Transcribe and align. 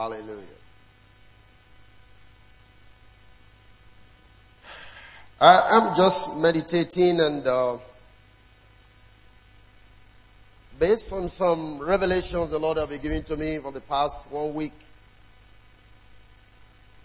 Hallelujah. 0.00 0.46
I, 5.38 5.68
am 5.72 5.94
just 5.94 6.40
meditating 6.40 7.20
and 7.20 7.46
uh, 7.46 7.76
based 10.78 11.12
on 11.12 11.28
some 11.28 11.82
revelations 11.82 12.50
the 12.50 12.58
Lord 12.58 12.78
have 12.78 12.88
been 12.88 13.02
giving 13.02 13.22
to 13.24 13.36
me 13.36 13.58
for 13.58 13.72
the 13.72 13.82
past 13.82 14.32
one 14.32 14.54
week, 14.54 14.72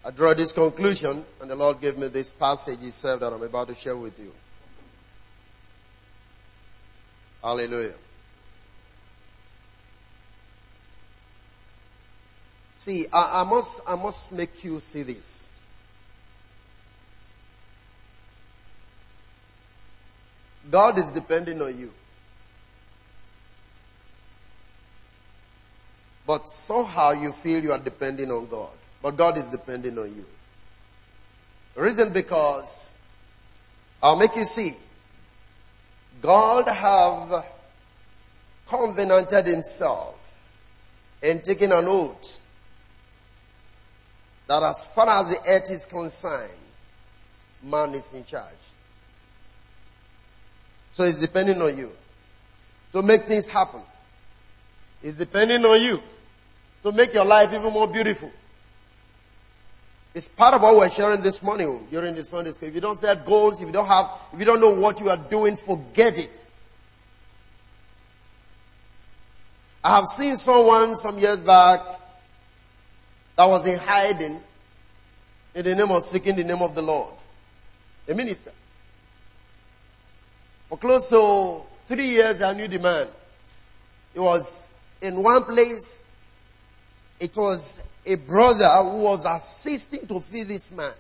I 0.06 0.12
draw 0.12 0.34
this 0.34 0.54
conclusion 0.54 1.26
and 1.42 1.52
the 1.52 1.56
Lord 1.58 1.82
gave 1.82 1.98
me 1.98 2.08
this 2.08 2.32
passage 2.32 2.82
itself 2.82 3.20
that 3.20 3.34
I'm 3.34 3.44
about 3.44 3.68
to 3.68 3.74
share 3.74 3.98
with 3.98 4.18
you. 4.18 4.32
Hallelujah. 7.44 7.96
See, 12.78 13.06
I, 13.12 13.42
I 13.42 13.50
must, 13.50 13.82
I 13.88 13.96
must 13.96 14.32
make 14.32 14.64
you 14.64 14.80
see 14.80 15.04
this. 15.04 15.52
God 20.70 20.98
is 20.98 21.14
depending 21.14 21.62
on 21.62 21.78
you. 21.78 21.92
But 26.28 26.48
somehow 26.48 27.12
you 27.12 27.32
feel 27.32 27.62
you 27.62 27.72
are 27.72 27.80
depending 27.80 28.32
on 28.32 28.48
God. 28.48 28.72
But 29.02 29.16
God 29.16 29.38
is 29.38 29.46
depending 29.46 29.98
on 30.00 30.08
you. 30.16 30.26
Reason 31.76 32.12
because 32.12 32.98
I'll 34.02 34.18
make 34.18 34.36
you 34.36 34.46
see. 34.46 34.72
God 36.22 36.68
have 36.68 37.46
covenanted 38.68 39.46
himself 39.46 40.58
and 41.22 41.44
taken 41.44 41.72
an 41.72 41.86
oath 41.88 42.42
that 44.48 44.64
as 44.64 44.86
far 44.94 45.10
as 45.10 45.30
the 45.30 45.40
earth 45.50 45.70
is 45.72 45.86
concerned, 45.86 46.52
man 47.64 47.90
is 47.90 48.14
in 48.14 48.24
charge. 48.24 48.54
So 50.92 51.04
it's 51.04 51.20
depending 51.20 51.62
on 51.62 51.78
you 51.78 51.92
to 52.92 53.02
make 53.02 53.24
things 53.24 53.48
happen. 53.48 53.82
It's 55.02 55.18
depending 55.18 55.64
on 55.66 55.82
you 55.82 56.02
to 56.84 56.92
make 56.92 57.14
your 57.14 57.26
life 57.26 57.54
even 57.54 57.74
more 57.74 57.88
beautiful. 57.88 58.32
It's 60.14 60.30
part 60.30 60.54
of 60.54 60.62
what 60.62 60.76
we're 60.76 60.90
sharing 60.90 61.22
this 61.22 61.44
morning 61.44 61.88
during 61.92 62.16
the 62.16 62.24
Sunday 62.24 62.52
school. 62.52 62.70
If 62.70 62.76
you 62.76 62.82
don't 62.82 62.96
set 62.96 63.26
goals, 63.26 63.60
if 63.60 63.68
you 63.68 63.74
don't 63.74 63.88
have, 63.88 64.10
if 64.32 64.40
you 64.40 64.46
don't 64.46 64.62
know 64.62 64.74
what 64.74 65.02
you 65.02 65.10
are 65.10 65.18
doing, 65.18 65.58
forget 65.58 66.18
it. 66.18 66.50
I 69.84 69.98
have 69.98 70.06
seen 70.06 70.36
someone 70.38 70.96
some 70.96 71.20
years 71.20 71.44
back 71.44 71.82
that 73.36 73.46
was 73.46 73.68
in 73.68 73.78
hiding 73.80 74.40
in 75.56 75.64
the 75.64 75.76
name 75.76 75.92
of 75.92 76.04
seeking 76.04 76.36
the 76.36 76.44
name 76.44 76.62
of 76.62 76.76
the 76.76 76.82
Lord. 76.82 77.14
A 78.08 78.14
minister. 78.14 78.52
For 80.66 80.78
close 80.78 81.10
to 81.10 81.62
three 81.86 82.08
years, 82.08 82.42
I 82.42 82.54
knew 82.54 82.68
the 82.68 82.80
man. 82.80 83.08
He 84.14 84.20
was 84.20 84.74
in 85.02 85.22
one 85.22 85.44
place. 85.44 86.04
It 87.20 87.36
was 87.36 87.84
a 88.06 88.16
brother 88.16 88.70
who 88.84 89.00
was 89.00 89.26
assisting 89.26 90.08
to 90.08 90.20
feed 90.20 90.48
this 90.48 90.72
man. 90.72 90.92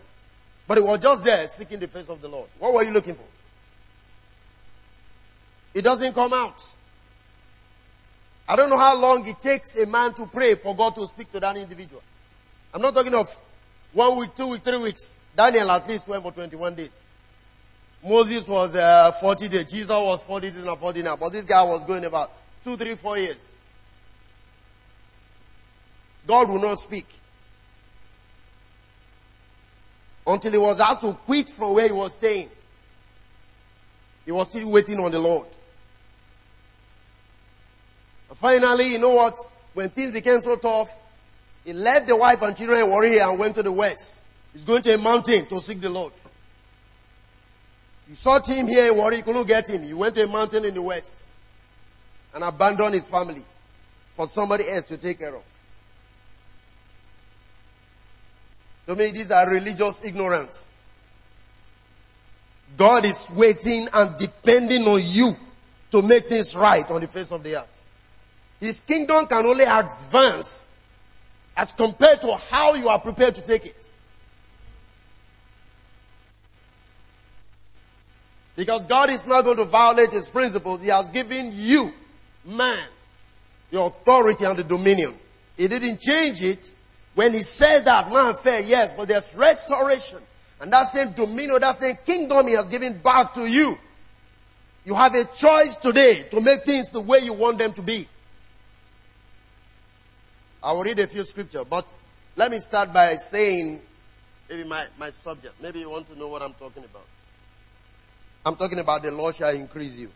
But 0.67 0.77
he 0.77 0.83
was 0.83 0.99
just 0.99 1.25
there 1.25 1.47
seeking 1.47 1.79
the 1.79 1.87
face 1.87 2.09
of 2.09 2.21
the 2.21 2.27
Lord. 2.27 2.49
What 2.59 2.73
were 2.73 2.83
you 2.83 2.91
looking 2.91 3.15
for? 3.15 3.23
It 5.73 5.83
doesn't 5.83 6.13
come 6.13 6.33
out. 6.33 6.61
I 8.47 8.55
don't 8.55 8.69
know 8.69 8.77
how 8.77 8.99
long 8.99 9.27
it 9.27 9.41
takes 9.41 9.75
a 9.81 9.87
man 9.87 10.13
to 10.13 10.25
pray 10.27 10.55
for 10.55 10.75
God 10.75 10.95
to 10.95 11.05
speak 11.07 11.31
to 11.31 11.39
that 11.39 11.57
individual. 11.57 12.01
I'm 12.75 12.81
not 12.81 12.93
talking 12.93 13.13
of 13.13 13.33
one 13.93 14.19
week, 14.19 14.35
two 14.35 14.47
weeks, 14.47 14.63
three 14.65 14.77
weeks. 14.77 15.17
Daniel 15.33 15.71
at 15.71 15.87
least 15.87 16.09
went 16.09 16.23
for 16.23 16.33
21 16.33 16.75
days. 16.75 17.01
Moses 18.03 18.49
was 18.49 18.75
uh, 18.75 19.13
40 19.13 19.47
days. 19.47 19.71
Jesus 19.71 19.89
was 19.89 20.21
40 20.23 20.47
days 20.47 20.61
and 20.61 20.77
40 20.77 21.01
now. 21.01 21.15
But 21.15 21.31
this 21.31 21.45
guy 21.45 21.63
was 21.63 21.85
going 21.85 22.03
about 22.03 22.31
two, 22.61 22.75
three, 22.75 22.95
four 22.95 23.17
years. 23.17 23.53
God 26.27 26.49
will 26.49 26.59
not 26.59 26.77
speak. 26.77 27.07
Until 30.27 30.51
he 30.51 30.57
was 30.57 30.81
asked 30.81 31.01
to 31.01 31.13
quit 31.13 31.47
from 31.47 31.75
where 31.75 31.87
he 31.87 31.93
was 31.93 32.15
staying. 32.15 32.49
He 34.25 34.33
was 34.33 34.49
still 34.49 34.69
waiting 34.69 34.99
on 34.99 35.11
the 35.11 35.19
Lord. 35.19 35.47
And 38.27 38.37
finally, 38.37 38.91
you 38.91 38.99
know 38.99 39.13
what? 39.13 39.37
When 39.73 39.87
things 39.87 40.11
became 40.11 40.41
so 40.41 40.57
tough, 40.57 40.99
he 41.65 41.73
left 41.73 42.07
the 42.07 42.15
wife 42.15 42.43
and 42.43 42.55
children 42.55 42.81
in 42.81 42.89
Warri 42.89 43.17
and 43.17 43.39
went 43.39 43.55
to 43.55 43.63
the 43.63 43.71
west. 43.71 44.21
He's 44.53 44.63
going 44.63 44.83
to 44.83 44.93
a 44.93 44.97
mountain 44.99 45.47
to 45.47 45.59
seek 45.59 45.81
the 45.81 45.89
Lord. 45.89 46.13
You 48.07 48.13
sought 48.13 48.47
him 48.47 48.67
here 48.67 48.91
in 48.91 48.97
Warri, 48.97 49.17
you 49.17 49.23
couldn't 49.23 49.47
get 49.47 49.67
him. 49.67 49.81
He 49.81 49.93
went 49.93 50.13
to 50.15 50.23
a 50.23 50.27
mountain 50.27 50.63
in 50.63 50.75
the 50.75 50.81
west 50.81 51.27
and 52.35 52.43
abandoned 52.43 52.93
his 52.93 53.09
family 53.09 53.43
for 54.09 54.27
somebody 54.27 54.69
else 54.69 54.85
to 54.85 54.97
take 54.97 55.19
care 55.19 55.35
of. 55.35 55.43
To 58.85 58.95
me, 58.95 59.09
these 59.09 59.31
are 59.31 59.49
religious 59.49 60.05
ignorance. 60.05 60.67
God 62.77 63.05
is 63.05 63.27
waiting 63.35 63.87
and 63.91 64.15
depending 64.19 64.83
on 64.83 64.99
you 65.03 65.33
to 65.89 66.01
make 66.03 66.25
things 66.25 66.55
right 66.55 66.89
on 66.91 67.01
the 67.01 67.07
face 67.07 67.31
of 67.31 67.41
the 67.41 67.55
earth. 67.55 67.87
His 68.59 68.81
kingdom 68.81 69.25
can 69.25 69.43
only 69.45 69.65
advance 69.65 70.73
as 71.57 71.71
compared 71.73 72.21
to 72.21 72.35
how 72.51 72.73
you 72.75 72.89
are 72.89 72.99
prepared 72.99 73.35
to 73.35 73.41
take 73.41 73.65
it. 73.65 73.97
Because 78.55 78.85
God 78.85 79.09
is 79.09 79.27
not 79.27 79.43
going 79.43 79.57
to 79.57 79.65
violate 79.65 80.11
His 80.11 80.29
principles. 80.29 80.81
He 80.81 80.89
has 80.89 81.09
given 81.09 81.51
you, 81.53 81.91
man, 82.45 82.87
the 83.71 83.81
authority 83.81 84.45
and 84.45 84.57
the 84.57 84.63
dominion. 84.63 85.13
He 85.57 85.67
didn't 85.67 85.99
change 85.99 86.41
it. 86.41 86.73
When 87.15 87.33
He 87.33 87.41
said 87.41 87.81
that, 87.85 88.09
man 88.09 88.33
said 88.33 88.65
yes, 88.65 88.93
but 88.93 89.07
there's 89.07 89.35
restoration. 89.35 90.19
And 90.61 90.71
that 90.71 90.83
same 90.83 91.11
dominion, 91.11 91.59
that 91.61 91.75
same 91.75 91.95
kingdom 92.05 92.47
He 92.47 92.53
has 92.53 92.69
given 92.69 92.97
back 92.99 93.33
to 93.33 93.41
you. 93.41 93.77
You 94.85 94.95
have 94.95 95.15
a 95.15 95.25
choice 95.25 95.75
today 95.77 96.25
to 96.29 96.39
make 96.39 96.63
things 96.63 96.91
the 96.91 97.01
way 97.01 97.19
you 97.19 97.33
want 97.33 97.59
them 97.59 97.73
to 97.73 97.81
be. 97.81 98.07
I 100.65 100.71
will 100.73 100.83
read 100.83 100.97
a 100.97 101.05
few 101.05 101.23
scriptures, 101.23 101.63
but 101.69 101.93
let 102.35 102.49
me 102.49 102.57
start 102.57 102.91
by 102.91 103.09
saying 103.09 103.79
maybe 104.49 104.67
my, 104.67 104.83
my 104.99 105.11
subject. 105.11 105.53
Maybe 105.61 105.81
you 105.81 105.91
want 105.91 106.07
to 106.07 106.17
know 106.17 106.27
what 106.27 106.41
I'm 106.41 106.53
talking 106.53 106.83
about. 106.83 107.05
I'm 108.43 108.55
talking 108.55 108.79
about 108.79 109.03
the 109.03 109.11
Lord 109.11 109.35
shall 109.35 109.55
increase 109.55 109.99
you. 109.99 110.11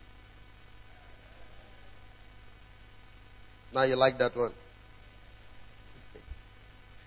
Now 3.72 3.84
you 3.84 3.94
like 3.94 4.18
that 4.18 4.34
one. 4.36 4.50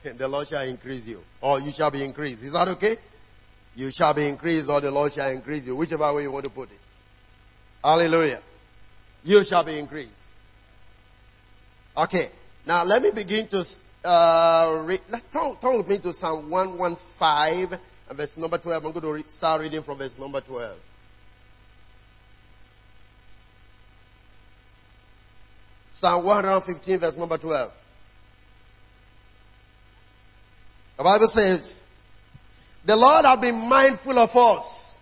the 0.17 0.27
Lord 0.29 0.47
shall 0.47 0.65
increase 0.65 1.05
you. 1.09 1.21
Or 1.41 1.59
you 1.59 1.71
shall 1.71 1.91
be 1.91 2.01
increased. 2.01 2.43
Is 2.43 2.53
that 2.53 2.69
okay? 2.69 2.95
You 3.75 3.91
shall 3.91 4.13
be 4.13 4.25
increased 4.25 4.69
or 4.69 4.79
the 4.79 4.91
Lord 4.91 5.11
shall 5.11 5.29
increase 5.29 5.67
you. 5.67 5.75
Whichever 5.75 6.13
way 6.13 6.23
you 6.23 6.31
want 6.31 6.45
to 6.45 6.49
put 6.49 6.71
it. 6.71 6.79
Hallelujah. 7.83 8.39
You 9.25 9.43
shall 9.43 9.65
be 9.65 9.77
increased. 9.77 10.33
Okay. 11.97 12.29
Now 12.65 12.85
let 12.85 13.01
me 13.01 13.11
begin 13.11 13.47
to, 13.47 13.65
uh. 14.05 14.83
Let's 15.09 15.27
turn, 15.27 15.55
turn 15.61 15.77
with 15.77 15.89
me 15.89 15.97
to 15.99 16.13
Psalm 16.13 16.49
115 16.49 17.79
and 18.09 18.17
verse 18.17 18.37
number 18.37 18.57
12. 18.57 18.85
I'm 18.85 18.91
going 18.91 19.01
to 19.03 19.13
re- 19.13 19.23
start 19.23 19.61
reading 19.61 19.81
from 19.81 19.97
verse 19.97 20.17
number 20.17 20.41
12. 20.41 20.77
Psalm 25.89 26.25
115 26.25 26.99
verse 26.99 27.17
number 27.17 27.37
12. 27.37 27.85
The 30.97 31.03
Bible 31.03 31.27
says, 31.27 31.83
the 32.85 32.95
Lord 32.95 33.25
has 33.25 33.39
been 33.39 33.67
mindful 33.67 34.17
of 34.17 34.35
us. 34.35 35.01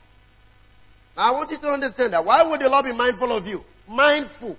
Now 1.18 1.30
I 1.30 1.36
want 1.36 1.52
you 1.52 1.58
to 1.58 1.68
understand 1.68 2.14
that. 2.14 2.24
Why 2.24 2.44
would 2.44 2.60
the 2.60 2.70
Lord 2.70 2.86
be 2.86 2.94
mindful 2.94 3.32
of 3.32 3.48
you? 3.48 3.64
Mindful. 3.88 4.58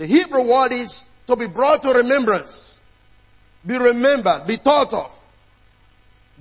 The 0.00 0.06
Hebrew 0.06 0.50
word 0.50 0.72
is 0.72 1.10
to 1.26 1.36
be 1.36 1.46
brought 1.46 1.82
to 1.82 1.90
remembrance. 1.90 2.80
Be 3.66 3.76
remembered, 3.76 4.46
be 4.46 4.56
thought 4.56 4.94
of. 4.94 5.26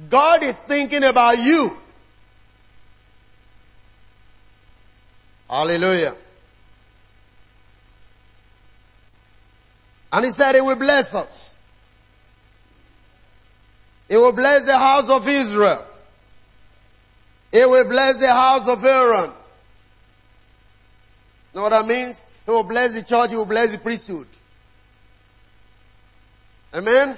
God 0.09 0.44
is 0.44 0.61
thinking 0.61 1.03
about 1.03 1.38
you. 1.38 1.69
Hallelujah. 5.50 6.13
And 10.13 10.23
he 10.23 10.31
said 10.31 10.56
he 10.56 10.61
will 10.61 10.77
bless 10.77 11.13
us. 11.13 11.57
He 14.07 14.15
will 14.15 14.31
bless 14.31 14.65
the 14.67 14.77
house 14.77 15.09
of 15.09 15.27
Israel. 15.27 15.85
He 17.51 17.65
will 17.65 17.89
bless 17.89 18.21
the 18.21 18.31
house 18.31 18.69
of 18.69 18.85
Aaron. 18.85 19.31
Know 21.53 21.63
what 21.63 21.71
that 21.71 21.85
means? 21.85 22.25
He 22.49 22.55
will 22.55 22.63
bless 22.63 22.95
the 22.95 23.03
church, 23.03 23.29
he 23.29 23.35
will 23.35 23.45
bless 23.45 23.71
the 23.71 23.77
priesthood. 23.77 24.25
Amen? 26.73 27.15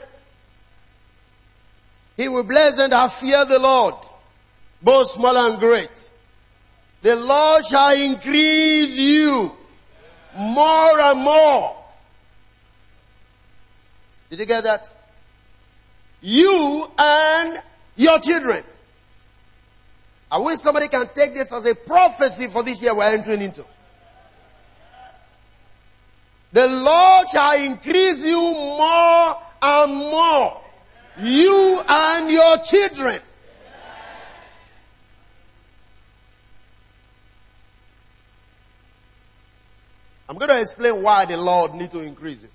He 2.17 2.27
will 2.27 2.43
bless 2.43 2.79
and 2.79 2.91
that 2.91 3.09
fear 3.13 3.45
the 3.45 3.57
Lord, 3.57 3.95
both 4.81 5.07
small 5.07 5.37
and 5.37 5.57
great. 5.57 6.11
The 7.01 7.15
Lord 7.15 7.63
shall 7.63 7.95
increase 7.95 8.99
you 8.99 9.53
more 10.37 10.99
and 10.99 11.21
more. 11.21 11.77
Did 14.31 14.39
you 14.39 14.45
get 14.45 14.65
that? 14.65 14.91
You 16.19 16.87
and 16.99 17.57
your 17.95 18.19
children. 18.19 18.63
I 20.29 20.39
wish 20.39 20.59
somebody 20.59 20.89
can 20.89 21.07
take 21.13 21.33
this 21.33 21.53
as 21.53 21.65
a 21.65 21.73
prophecy 21.73 22.47
for 22.47 22.63
this 22.63 22.83
year 22.83 22.93
we're 22.93 23.05
entering 23.05 23.41
into. 23.41 23.63
The 26.53 26.67
Lord 26.67 27.27
shall 27.29 27.65
increase 27.65 28.25
you 28.25 28.39
more 28.39 29.37
and 29.61 29.95
more. 29.95 30.61
You 31.17 31.81
and 31.87 32.31
your 32.31 32.57
children. 32.57 33.19
I'm 40.27 40.37
going 40.37 40.49
to 40.49 40.61
explain 40.61 41.03
why 41.03 41.25
the 41.25 41.37
Lord 41.37 41.73
need 41.73 41.91
to 41.91 42.01
increase 42.01 42.43
it. 42.43 42.51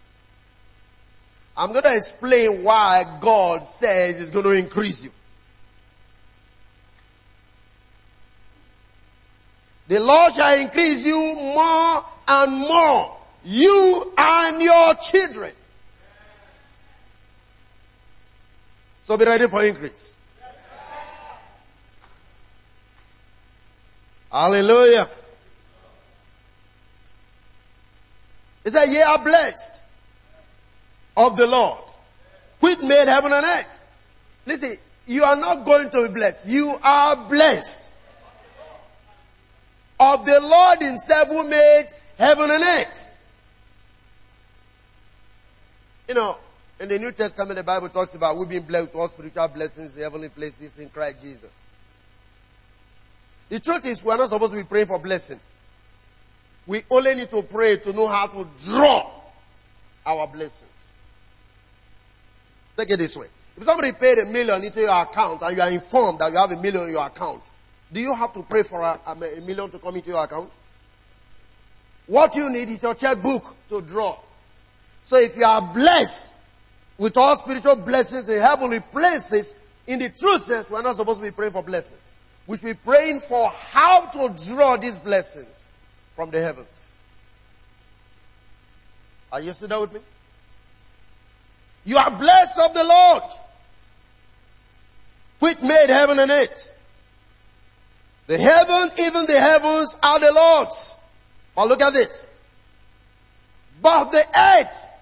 I'm 1.57 1.73
going 1.73 1.85
to 1.85 1.95
explain 1.95 2.63
why 2.63 3.05
God 3.21 3.65
says 3.65 4.19
He's 4.19 4.31
going 4.31 4.45
to 4.45 4.53
increase 4.53 5.05
you. 5.05 5.11
The 9.89 10.01
Lord 10.01 10.33
shall 10.33 10.59
increase 10.59 11.07
you 11.07 11.17
more 11.17 12.05
and 12.29 12.53
more. 12.53 13.16
You 13.49 14.13
and 14.19 14.61
your 14.61 14.95
children. 14.95 15.53
So 19.03 19.17
be 19.17 19.25
ready 19.25 19.47
for 19.47 19.65
increase. 19.65 20.17
Hallelujah. 24.33 25.07
He 28.65 28.71
said, 28.71 28.87
ye 28.87 29.01
are 29.01 29.23
blessed 29.23 29.85
of 31.17 31.37
the 31.37 31.47
Lord, 31.47 31.85
which 32.59 32.81
made 32.83 33.07
heaven 33.07 33.33
and 33.33 33.47
earth. 33.47 33.85
Listen, 34.45 34.75
you 35.07 35.23
are 35.23 35.37
not 35.37 35.65
going 35.65 35.89
to 35.91 36.09
be 36.09 36.15
blessed. 36.15 36.49
You 36.49 36.75
are 36.83 37.15
blessed 37.29 37.95
of 40.01 40.27
the 40.27 40.41
Lord 40.41 40.83
himself 40.83 41.29
who 41.29 41.49
made 41.49 41.87
heaven 42.19 42.51
and 42.51 42.63
earth. 42.63 43.16
You 46.09 46.15
know, 46.15 46.37
in 46.79 46.89
the 46.89 46.99
New 46.99 47.13
Testament, 47.13 47.57
the 47.57 47.65
Bible 47.65 47.89
talks 47.89 48.15
about 48.15 48.37
we've 48.37 48.49
been 48.49 48.63
blessed 48.63 48.87
with 48.87 48.97
all 48.97 49.09
spiritual 49.09 49.49
blessings 49.49 49.97
in 49.97 50.03
heavenly 50.03 50.29
places 50.29 50.79
in 50.79 50.89
Christ 50.89 51.23
Jesus. 51.23 51.69
The 53.49 53.61
truth 53.61 53.87
is, 53.87 54.05
we're 54.05 54.17
not 54.17 54.29
supposed 54.29 54.53
to 54.53 54.59
be 54.59 54.65
praying 54.65 54.87
for 54.87 54.99
blessing. 54.99 55.41
We 56.67 56.83
only 56.91 57.15
need 57.15 57.29
to 57.31 57.43
pray 57.43 57.77
to 57.77 57.93
know 57.93 58.09
how 58.09 58.27
to 58.27 58.49
draw 58.65 59.11
our 60.05 60.27
blessings. 60.27 60.93
Take 62.77 62.91
it 62.91 62.99
this 62.99 63.17
way. 63.17 63.27
If 63.57 63.65
somebody 63.65 63.93
paid 63.93 64.19
a 64.19 64.27
million 64.27 64.63
into 64.63 64.81
your 64.81 65.03
account 65.03 65.43
and 65.43 65.57
you 65.57 65.63
are 65.63 65.71
informed 65.71 66.19
that 66.19 66.33
you 66.33 66.39
have 66.39 66.51
a 66.51 66.61
million 66.61 66.85
in 66.85 66.91
your 66.91 67.07
account, 67.07 67.43
do 67.93 68.01
you 68.01 68.15
have 68.15 68.33
to 68.33 68.43
pray 68.43 68.65
for 68.65 68.83
a, 68.83 69.01
a 69.07 69.15
million 69.15 69.71
to 69.71 69.79
come 69.79 69.95
into 69.97 70.11
your 70.11 70.23
account? 70.23 70.55
What 72.07 72.35
you 72.35 72.51
need 72.51 72.69
is 72.69 72.83
your 72.83 72.95
checkbook 72.95 73.57
to 73.69 73.81
draw. 73.81 74.19
So 75.07 75.17
if 75.19 75.37
you 75.37 75.45
are 75.45 75.63
blessed 75.63 76.35
with 76.99 77.17
all 77.17 77.37
spiritual 77.37 77.77
blessings 77.77 78.29
in 78.29 78.41
heavenly 78.41 78.81
places, 78.81 79.57
in 79.87 80.01
the 80.01 80.09
true 80.09 80.37
sense, 80.37 80.69
we're 80.69 80.83
not 80.83 80.97
supposed 80.97 81.21
to 81.21 81.25
be 81.25 81.31
praying 81.31 81.53
for 81.53 81.63
blessings. 81.63 82.17
We 82.49 82.57
should 82.57 82.67
be 82.67 82.75
praying 82.75 83.21
for 83.21 83.49
how 83.51 84.07
to 84.07 84.35
draw 84.49 84.77
these 84.77 84.99
blessings 84.99 85.65
from 86.15 86.31
the 86.31 86.43
heavens. 86.43 86.97
Are 89.31 89.41
you 89.41 89.53
still 89.53 89.69
there 89.69 89.81
with 89.81 89.95
me? 89.95 90.01
You 91.85 91.99
are 91.99 92.11
blessed 92.11 92.59
of 92.59 92.75
the 92.75 92.83
Lord, 92.83 93.23
which 95.39 95.63
made 95.63 95.87
heaven 95.87 96.19
and 96.19 96.33
earth. 96.33 96.77
The 98.27 98.39
heaven, 98.39 98.91
even 98.99 99.25
the 99.27 99.41
heavens 99.41 99.97
are 100.03 100.19
the 100.19 100.33
Lord's. 100.33 100.99
But 101.55 101.69
look 101.69 101.81
at 101.81 101.93
this. 101.93 102.33
But 103.81 104.11
the 104.11 104.25
earth 104.37 104.95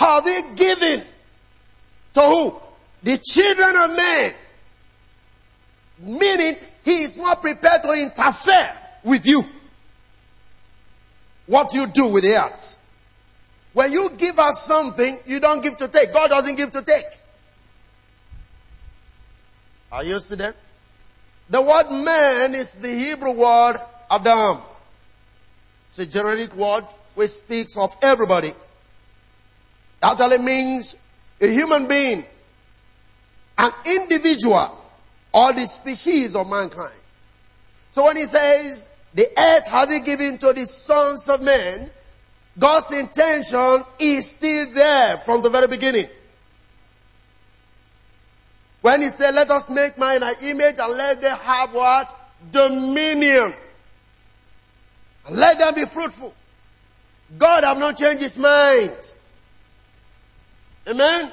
have 0.00 0.24
they 0.24 0.40
given 0.56 1.02
to 2.14 2.20
who? 2.22 2.54
The 3.02 3.18
children 3.18 3.76
of 3.76 3.96
men. 3.96 4.32
Meaning, 6.02 6.54
he 6.84 7.02
is 7.02 7.18
not 7.18 7.42
prepared 7.42 7.82
to 7.82 7.92
interfere 7.92 8.72
with 9.04 9.26
you. 9.26 9.42
What 11.46 11.74
you 11.74 11.86
do 11.88 12.08
with 12.08 12.24
the 12.24 12.42
earth. 12.42 12.78
When 13.74 13.92
you 13.92 14.10
give 14.16 14.38
us 14.38 14.62
something, 14.62 15.18
you 15.26 15.38
don't 15.38 15.62
give 15.62 15.76
to 15.76 15.88
take. 15.88 16.12
God 16.14 16.28
doesn't 16.28 16.56
give 16.56 16.70
to 16.72 16.82
take. 16.82 17.04
Are 19.92 20.02
you 20.02 20.18
to 20.18 20.36
that? 20.36 20.56
The 21.50 21.60
word 21.60 21.90
man 21.90 22.54
is 22.54 22.76
the 22.76 22.88
Hebrew 22.88 23.32
word 23.32 23.76
Adam. 24.10 24.62
It's 25.88 25.98
a 25.98 26.06
generic 26.06 26.54
word 26.54 26.84
which 27.14 27.30
speaks 27.30 27.76
of 27.76 27.94
everybody 28.02 28.52
actually 30.02 30.38
means 30.38 30.96
a 31.40 31.46
human 31.46 31.86
being, 31.88 32.24
an 33.58 33.70
individual, 33.86 34.78
or 35.32 35.52
the 35.52 35.66
species 35.66 36.34
of 36.34 36.48
mankind. 36.48 36.92
So 37.90 38.04
when 38.04 38.16
he 38.16 38.26
says, 38.26 38.88
the 39.14 39.26
earth 39.38 39.66
has 39.68 39.92
he 39.92 40.00
given 40.00 40.38
to 40.38 40.52
the 40.52 40.64
sons 40.66 41.28
of 41.28 41.42
men, 41.42 41.90
God's 42.58 42.92
intention 42.92 43.78
is 43.98 44.30
still 44.30 44.66
there 44.72 45.16
from 45.18 45.42
the 45.42 45.50
very 45.50 45.66
beginning. 45.66 46.06
When 48.82 49.02
he 49.02 49.08
said, 49.08 49.34
let 49.34 49.50
us 49.50 49.68
make 49.68 49.98
man 49.98 50.22
an 50.22 50.34
image 50.42 50.78
and 50.78 50.92
let 50.92 51.20
them 51.20 51.36
have 51.38 51.74
what? 51.74 52.16
Dominion. 52.50 53.52
Let 55.30 55.58
them 55.58 55.74
be 55.74 55.84
fruitful. 55.84 56.34
God 57.36 57.62
have 57.64 57.78
not 57.78 57.96
changed 57.96 58.22
his 58.22 58.38
mind. 58.38 59.14
Amen. 60.88 61.30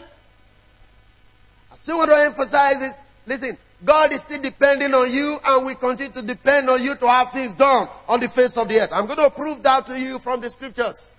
I 1.71 1.75
still 1.75 1.97
want 1.97 2.11
to 2.11 2.17
emphasize 2.17 2.79
this. 2.79 3.01
Listen, 3.25 3.57
God 3.83 4.11
is 4.11 4.23
still 4.23 4.41
depending 4.41 4.93
on 4.93 5.11
you 5.11 5.37
and 5.45 5.65
we 5.65 5.75
continue 5.75 6.11
to 6.13 6.21
depend 6.21 6.69
on 6.69 6.81
you 6.81 6.95
to 6.95 7.07
have 7.07 7.31
things 7.31 7.55
done 7.55 7.87
on 8.07 8.19
the 8.19 8.27
face 8.27 8.57
of 8.57 8.67
the 8.67 8.79
earth. 8.79 8.89
I'm 8.91 9.05
going 9.05 9.19
to 9.19 9.29
prove 9.29 9.61
that 9.63 9.85
to 9.87 9.99
you 9.99 10.19
from 10.19 10.41
the 10.41 10.49
scriptures. 10.49 11.13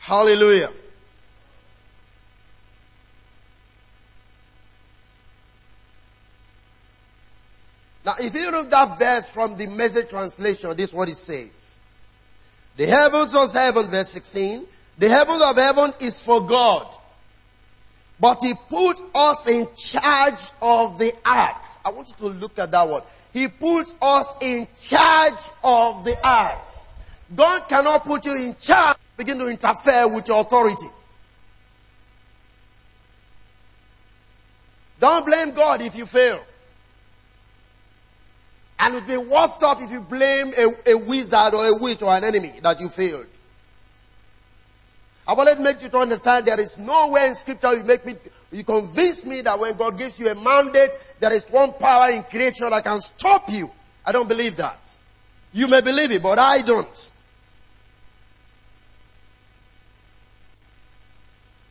Hallelujah. 0.00 0.70
Now, 8.04 8.14
if 8.18 8.34
you 8.34 8.50
read 8.50 8.70
that 8.70 8.98
verse 8.98 9.32
from 9.32 9.56
the 9.56 9.66
message 9.68 10.08
translation, 10.08 10.76
this 10.76 10.88
is 10.88 10.94
what 10.94 11.08
it 11.08 11.16
says. 11.16 11.78
The 12.76 12.86
heavens 12.86 13.32
was 13.34 13.52
heaven, 13.52 13.86
verse 13.88 14.08
16. 14.08 14.66
The 15.02 15.08
heaven 15.08 15.40
of 15.42 15.56
heaven 15.56 15.90
is 15.98 16.24
for 16.24 16.46
God. 16.46 16.86
But 18.20 18.38
he 18.40 18.54
put 18.68 19.00
us 19.16 19.48
in 19.48 19.66
charge 19.76 20.52
of 20.62 20.96
the 20.96 21.12
earth. 21.26 21.78
I 21.84 21.90
want 21.90 22.10
you 22.10 22.14
to 22.18 22.26
look 22.28 22.56
at 22.60 22.70
that 22.70 22.88
word. 22.88 23.02
He 23.32 23.48
puts 23.48 23.96
us 24.00 24.36
in 24.40 24.68
charge 24.80 25.50
of 25.64 26.04
the 26.04 26.16
earth. 26.24 26.80
God 27.34 27.68
cannot 27.68 28.04
put 28.04 28.24
you 28.26 28.32
in 28.32 28.54
charge, 28.60 28.96
begin 29.16 29.40
to 29.40 29.48
interfere 29.48 30.06
with 30.06 30.28
your 30.28 30.40
authority. 30.40 30.86
Don't 35.00 35.26
blame 35.26 35.50
God 35.52 35.82
if 35.82 35.96
you 35.96 36.06
fail. 36.06 36.40
And 38.78 38.94
it 38.94 38.98
would 38.98 39.08
be 39.08 39.16
worse 39.16 39.60
off 39.64 39.82
if 39.82 39.90
you 39.90 40.00
blame 40.00 40.52
a, 40.56 40.92
a 40.92 40.96
wizard 40.96 41.54
or 41.54 41.66
a 41.66 41.76
witch 41.80 42.02
or 42.02 42.12
an 42.12 42.22
enemy 42.22 42.60
that 42.62 42.78
you 42.78 42.88
failed. 42.88 43.26
I 45.26 45.34
want 45.34 45.48
to 45.50 45.62
make 45.62 45.82
you 45.82 45.88
to 45.88 45.98
understand 45.98 46.46
there 46.46 46.60
is 46.60 46.78
nowhere 46.78 47.28
in 47.28 47.34
scripture 47.34 47.74
you 47.74 47.84
make 47.84 48.04
me, 48.04 48.16
you 48.50 48.64
convince 48.64 49.24
me 49.24 49.40
that 49.42 49.58
when 49.58 49.76
God 49.76 49.96
gives 49.96 50.18
you 50.18 50.28
a 50.28 50.34
mandate, 50.34 50.90
there 51.20 51.32
is 51.32 51.48
one 51.48 51.72
power 51.74 52.10
in 52.10 52.22
creation 52.24 52.68
that 52.70 52.82
can 52.82 53.00
stop 53.00 53.44
you. 53.48 53.70
I 54.04 54.12
don't 54.12 54.28
believe 54.28 54.56
that. 54.56 54.98
You 55.52 55.68
may 55.68 55.80
believe 55.80 56.10
it, 56.10 56.22
but 56.22 56.38
I 56.38 56.62
don't. 56.62 57.12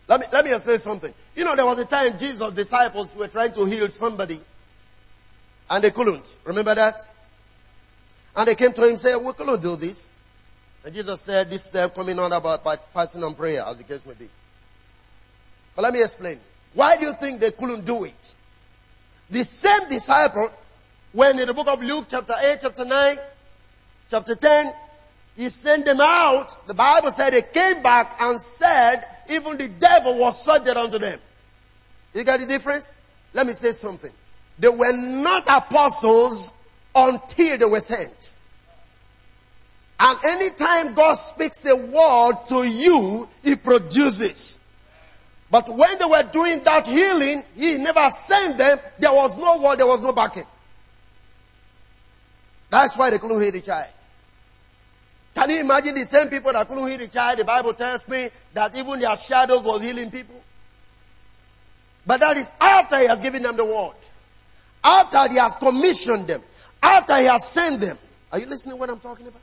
Let 0.07 0.19
me, 0.19 0.25
let 0.31 0.45
me 0.45 0.53
explain 0.53 0.77
something. 0.77 1.13
You 1.35 1.45
know, 1.45 1.55
there 1.55 1.65
was 1.65 1.79
a 1.79 1.85
time 1.85 2.17
Jesus' 2.17 2.51
disciples 2.53 3.15
were 3.15 3.27
trying 3.27 3.53
to 3.53 3.65
heal 3.65 3.89
somebody 3.89 4.39
and 5.69 5.83
they 5.83 5.91
couldn't. 5.91 6.39
Remember 6.43 6.75
that? 6.75 7.01
And 8.35 8.47
they 8.47 8.55
came 8.55 8.73
to 8.73 8.83
him 8.83 8.89
and 8.89 8.99
said, 8.99 9.17
we 9.17 9.31
couldn't 9.33 9.61
do 9.61 9.75
this. 9.77 10.11
And 10.83 10.93
Jesus 10.93 11.21
said, 11.21 11.49
this 11.49 11.65
is 11.65 11.71
them 11.71 11.89
coming 11.91 12.17
on 12.17 12.31
about 12.31 12.63
by 12.63 12.75
fasting 12.75 13.23
and 13.23 13.37
prayer, 13.37 13.63
as 13.67 13.77
the 13.77 13.83
case 13.83 14.05
may 14.05 14.13
be. 14.13 14.29
But 15.75 15.83
let 15.83 15.93
me 15.93 16.01
explain. 16.01 16.39
Why 16.73 16.95
do 16.97 17.05
you 17.05 17.13
think 17.13 17.39
they 17.39 17.51
couldn't 17.51 17.85
do 17.85 18.05
it? 18.05 18.35
The 19.29 19.43
same 19.43 19.89
disciple, 19.89 20.51
when 21.11 21.39
in 21.39 21.47
the 21.47 21.53
book 21.53 21.67
of 21.67 21.83
Luke 21.83 22.05
chapter 22.09 22.33
8, 22.43 22.57
chapter 22.61 22.85
9, 22.85 23.17
chapter 24.09 24.35
10, 24.35 24.73
he 25.37 25.49
sent 25.49 25.85
them 25.85 26.01
out. 26.01 26.67
The 26.67 26.73
Bible 26.73 27.11
said 27.11 27.31
they 27.31 27.41
came 27.41 27.81
back 27.83 28.17
and 28.19 28.39
said, 28.41 29.03
even 29.29 29.57
the 29.57 29.67
devil 29.67 30.17
was 30.17 30.43
subject 30.43 30.75
unto 30.75 30.97
them. 30.97 31.19
You 32.13 32.23
got 32.23 32.39
the 32.39 32.45
difference? 32.45 32.95
Let 33.33 33.47
me 33.47 33.53
say 33.53 33.71
something. 33.71 34.11
They 34.59 34.67
were 34.67 34.93
not 34.93 35.47
apostles 35.47 36.51
until 36.93 37.57
they 37.57 37.65
were 37.65 37.79
sent. 37.79 38.37
And 40.03 40.17
anytime 40.25 40.95
God 40.95 41.13
speaks 41.13 41.63
a 41.67 41.75
word 41.75 42.33
to 42.47 42.67
you, 42.67 43.29
He 43.43 43.55
produces. 43.55 44.59
But 45.51 45.69
when 45.69 45.95
they 45.99 46.05
were 46.05 46.23
doing 46.23 46.63
that 46.63 46.87
healing, 46.87 47.43
He 47.55 47.77
never 47.77 48.09
sent 48.09 48.57
them. 48.57 48.79
There 48.97 49.13
was 49.13 49.37
no 49.37 49.61
word, 49.61 49.77
there 49.77 49.85
was 49.85 50.01
no 50.01 50.11
backing. 50.11 50.45
That's 52.71 52.97
why 52.97 53.11
they 53.11 53.19
couldn't 53.19 53.39
heal 53.39 53.51
the 53.51 53.61
child. 53.61 53.89
Can 55.35 55.51
you 55.51 55.59
imagine 55.59 55.93
the 55.93 56.03
same 56.03 56.29
people 56.29 56.51
that 56.51 56.67
couldn't 56.67 56.87
heal 56.87 56.97
the 56.97 57.07
child? 57.07 57.37
The 57.37 57.45
Bible 57.45 57.75
tells 57.75 58.09
me 58.09 58.29
that 58.53 58.75
even 58.75 58.99
their 58.99 59.15
shadows 59.15 59.61
was 59.61 59.83
healing 59.83 60.09
people. 60.09 60.41
But 62.07 62.21
that 62.21 62.37
is 62.37 62.53
after 62.59 62.97
He 62.97 63.05
has 63.05 63.21
given 63.21 63.43
them 63.43 63.55
the 63.55 63.65
word. 63.65 63.93
After 64.83 65.31
He 65.31 65.37
has 65.37 65.55
commissioned 65.57 66.25
them. 66.25 66.41
After 66.81 67.17
He 67.17 67.25
has 67.25 67.47
sent 67.47 67.81
them. 67.81 67.99
Are 68.31 68.39
you 68.39 68.47
listening 68.47 68.73
to 68.73 68.79
what 68.79 68.89
I'm 68.89 68.99
talking 68.99 69.27
about? 69.27 69.40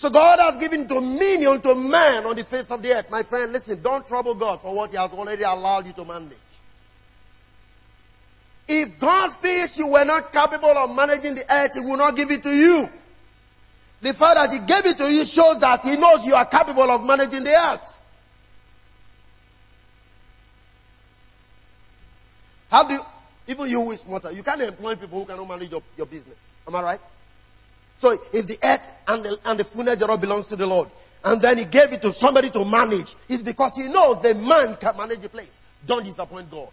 So 0.00 0.08
God 0.08 0.38
has 0.40 0.56
given 0.56 0.86
dominion 0.86 1.60
to 1.60 1.74
man 1.74 2.24
on 2.24 2.34
the 2.34 2.42
face 2.42 2.70
of 2.70 2.82
the 2.82 2.88
earth. 2.88 3.10
My 3.10 3.22
friend, 3.22 3.52
listen, 3.52 3.82
don't 3.82 4.06
trouble 4.06 4.34
God 4.34 4.62
for 4.62 4.74
what 4.74 4.90
He 4.90 4.96
has 4.96 5.12
already 5.12 5.42
allowed 5.42 5.86
you 5.86 5.92
to 5.92 6.06
manage. 6.06 6.38
If 8.66 8.98
God 8.98 9.30
feels 9.30 9.76
you 9.76 9.88
were 9.88 10.06
not 10.06 10.32
capable 10.32 10.70
of 10.70 10.96
managing 10.96 11.34
the 11.34 11.44
earth, 11.52 11.74
He 11.74 11.80
will 11.80 11.98
not 11.98 12.16
give 12.16 12.30
it 12.30 12.42
to 12.44 12.48
you. 12.48 12.86
The 14.00 14.14
fact 14.14 14.36
that 14.36 14.50
He 14.50 14.60
gave 14.60 14.86
it 14.86 14.96
to 14.96 15.12
you 15.12 15.26
shows 15.26 15.60
that 15.60 15.84
He 15.84 15.98
knows 15.98 16.24
you 16.24 16.34
are 16.34 16.46
capable 16.46 16.90
of 16.90 17.04
managing 17.04 17.44
the 17.44 17.52
earth. 17.52 18.02
How 22.70 22.84
do 22.84 22.94
you, 22.94 23.00
even 23.48 23.68
you 23.68 23.82
who 23.82 23.90
is 23.90 24.00
smarter, 24.00 24.32
you 24.32 24.42
can't 24.42 24.62
employ 24.62 24.94
people 24.96 25.20
who 25.20 25.26
cannot 25.26 25.46
manage 25.46 25.70
your, 25.70 25.82
your 25.98 26.06
business. 26.06 26.58
Am 26.66 26.74
I 26.74 26.82
right? 26.82 27.00
So 28.00 28.16
if 28.32 28.46
the 28.46 28.56
earth 28.64 28.90
and 29.08 29.22
the, 29.22 29.38
and 29.44 29.60
the 29.60 29.96
thereof 29.96 30.22
belongs 30.22 30.46
to 30.46 30.56
the 30.56 30.66
Lord, 30.66 30.88
and 31.22 31.42
then 31.42 31.58
he 31.58 31.66
gave 31.66 31.92
it 31.92 32.00
to 32.00 32.10
somebody 32.10 32.48
to 32.48 32.64
manage, 32.64 33.14
it's 33.28 33.42
because 33.42 33.76
he 33.76 33.88
knows 33.92 34.22
the 34.22 34.34
man 34.36 34.74
can 34.76 34.96
manage 34.96 35.18
the 35.18 35.28
place. 35.28 35.60
Don't 35.86 36.02
disappoint 36.02 36.50
God. 36.50 36.70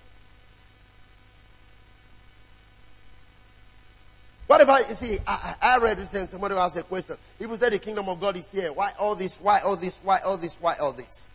What 4.47 4.61
if 4.61 4.69
I, 4.69 4.79
you 4.87 4.95
see, 4.95 5.17
I, 5.27 5.55
I 5.61 5.77
read 5.79 5.97
this 5.97 6.13
and 6.13 6.29
somebody 6.29 6.55
asked 6.55 6.77
a 6.77 6.83
question. 6.83 7.17
If 7.37 7.49
you 7.49 7.57
say 7.57 7.71
the 7.71 7.79
kingdom 7.79 8.07
of 8.07 8.21
God 8.21 8.37
is 8.37 8.49
here, 8.49 8.71
why 8.71 8.93
all 8.97 9.13
this, 9.13 9.41
why 9.41 9.59
all 9.65 9.75
this, 9.75 9.99
why 10.01 10.19
all 10.25 10.37
this, 10.37 10.57
why 10.61 10.75
all 10.79 10.93
this? 10.93 11.29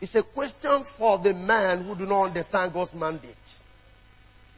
It's 0.00 0.16
a 0.16 0.24
question 0.24 0.80
for 0.82 1.18
the 1.18 1.32
man 1.32 1.84
who 1.84 1.94
do 1.94 2.06
not 2.06 2.24
understand 2.24 2.72
God's 2.72 2.96
mandate. 2.96 3.62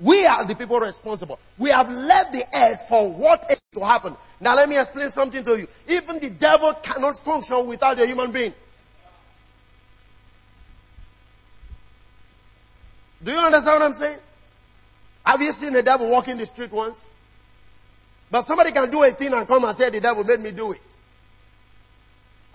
We 0.00 0.26
are 0.26 0.44
the 0.44 0.56
people 0.56 0.80
responsible. 0.80 1.38
We 1.56 1.70
have 1.70 1.88
left 1.88 2.32
the 2.32 2.44
earth 2.56 2.88
for 2.88 3.10
what 3.12 3.46
is 3.50 3.62
to 3.74 3.84
happen. 3.84 4.16
Now 4.40 4.56
let 4.56 4.68
me 4.68 4.78
explain 4.78 5.08
something 5.08 5.44
to 5.44 5.58
you. 5.58 5.66
Even 5.88 6.18
the 6.18 6.30
devil 6.30 6.72
cannot 6.82 7.16
function 7.16 7.66
without 7.66 8.00
a 8.00 8.06
human 8.06 8.32
being. 8.32 8.52
Do 13.22 13.32
you 13.32 13.38
understand 13.38 13.80
what 13.80 13.86
I'm 13.86 13.92
saying? 13.92 14.18
Have 15.24 15.40
you 15.40 15.52
seen 15.52 15.72
the 15.72 15.82
devil 15.82 16.10
walking 16.10 16.36
the 16.36 16.44
street 16.44 16.72
once? 16.72 17.10
But 18.30 18.42
somebody 18.42 18.72
can 18.72 18.90
do 18.90 19.02
a 19.04 19.10
thing 19.10 19.32
and 19.32 19.46
come 19.46 19.64
and 19.64 19.74
say 19.74 19.90
the 19.90 20.00
devil 20.00 20.24
made 20.24 20.40
me 20.40 20.50
do 20.50 20.72
it. 20.72 21.00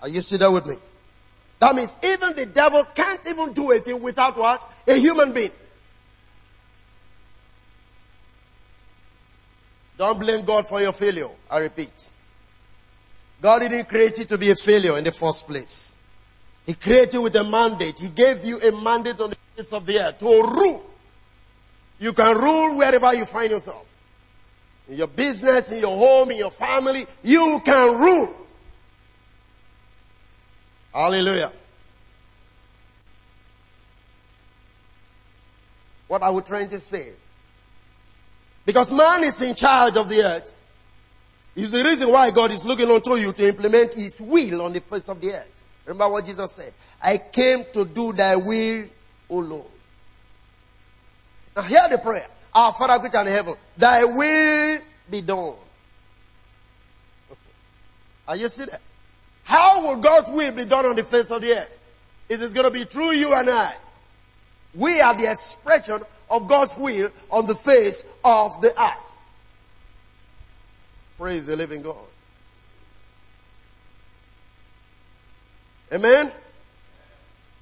Are 0.02 0.08
you 0.08 0.20
still 0.20 0.38
there 0.38 0.50
with 0.50 0.66
me? 0.66 0.76
That 1.58 1.74
means 1.74 1.98
even 2.04 2.34
the 2.34 2.46
devil 2.46 2.84
can't 2.94 3.20
even 3.28 3.52
do 3.52 3.72
a 3.72 3.78
thing 3.78 4.00
without 4.02 4.36
what? 4.36 4.70
A 4.86 4.94
human 4.94 5.32
being. 5.32 5.50
Don't 10.00 10.18
blame 10.18 10.46
God 10.46 10.66
for 10.66 10.80
your 10.80 10.92
failure. 10.92 11.28
I 11.50 11.58
repeat. 11.58 12.10
God 13.42 13.58
didn't 13.58 13.86
create 13.86 14.16
you 14.16 14.24
to 14.24 14.38
be 14.38 14.48
a 14.48 14.54
failure 14.54 14.96
in 14.96 15.04
the 15.04 15.12
first 15.12 15.46
place. 15.46 15.94
He 16.64 16.72
created 16.72 17.12
you 17.12 17.20
with 17.20 17.36
a 17.36 17.44
mandate. 17.44 17.98
He 17.98 18.08
gave 18.08 18.42
you 18.42 18.58
a 18.60 18.72
mandate 18.82 19.20
on 19.20 19.28
the 19.28 19.36
face 19.54 19.74
of 19.74 19.84
the 19.84 20.00
earth 20.00 20.16
to 20.20 20.24
rule. 20.24 20.90
You 21.98 22.14
can 22.14 22.34
rule 22.34 22.78
wherever 22.78 23.12
you 23.12 23.26
find 23.26 23.50
yourself. 23.50 23.84
In 24.88 24.96
your 24.96 25.06
business, 25.06 25.70
in 25.70 25.80
your 25.80 25.94
home, 25.94 26.30
in 26.30 26.38
your 26.38 26.50
family, 26.50 27.04
you 27.22 27.60
can 27.62 28.00
rule. 28.00 28.46
Hallelujah. 30.94 31.52
What 36.08 36.22
are 36.22 36.32
we 36.32 36.40
trying 36.40 36.70
to 36.70 36.80
say? 36.80 37.12
Because 38.70 38.92
man 38.92 39.24
is 39.24 39.42
in 39.42 39.56
charge 39.56 39.96
of 39.96 40.08
the 40.08 40.22
earth. 40.22 40.60
Is 41.56 41.72
the 41.72 41.82
reason 41.82 42.08
why 42.12 42.30
God 42.30 42.52
is 42.52 42.64
looking 42.64 42.88
unto 42.88 43.14
you 43.16 43.32
to 43.32 43.48
implement 43.48 43.94
his 43.94 44.20
will 44.20 44.62
on 44.62 44.72
the 44.72 44.78
face 44.78 45.08
of 45.08 45.20
the 45.20 45.32
earth. 45.32 45.64
Remember 45.86 46.08
what 46.08 46.24
Jesus 46.24 46.52
said? 46.52 46.72
I 47.02 47.18
came 47.32 47.64
to 47.72 47.84
do 47.84 48.12
thy 48.12 48.36
will, 48.36 48.84
O 49.28 49.38
Lord. 49.38 49.66
Now 51.56 51.62
hear 51.62 51.80
the 51.90 51.98
prayer. 51.98 52.28
Our 52.54 52.72
Father 52.72 53.02
which 53.02 53.12
art 53.12 53.26
in 53.26 53.32
heaven, 53.32 53.54
thy 53.76 54.04
will 54.04 54.78
be 55.10 55.20
done. 55.20 55.54
Are 58.28 58.36
you 58.36 58.48
see 58.48 58.66
that? 58.66 58.80
How 59.42 59.82
will 59.82 59.96
God's 59.96 60.30
will 60.30 60.52
be 60.52 60.64
done 60.64 60.86
on 60.86 60.94
the 60.94 61.02
face 61.02 61.32
of 61.32 61.42
the 61.42 61.50
earth? 61.58 61.80
It 62.28 62.40
is 62.40 62.54
going 62.54 62.72
to 62.72 62.72
be 62.72 62.84
through 62.84 63.14
you 63.14 63.34
and 63.34 63.50
I. 63.50 63.74
We 64.76 65.00
are 65.00 65.14
the 65.14 65.28
expression 65.28 66.02
of 66.30 66.46
God's 66.48 66.76
will 66.78 67.10
on 67.30 67.46
the 67.46 67.54
face 67.54 68.04
of 68.24 68.60
the 68.60 68.72
earth. 68.80 69.18
Praise 71.18 71.46
the 71.46 71.56
living 71.56 71.82
God. 71.82 71.96
Amen. 75.92 76.32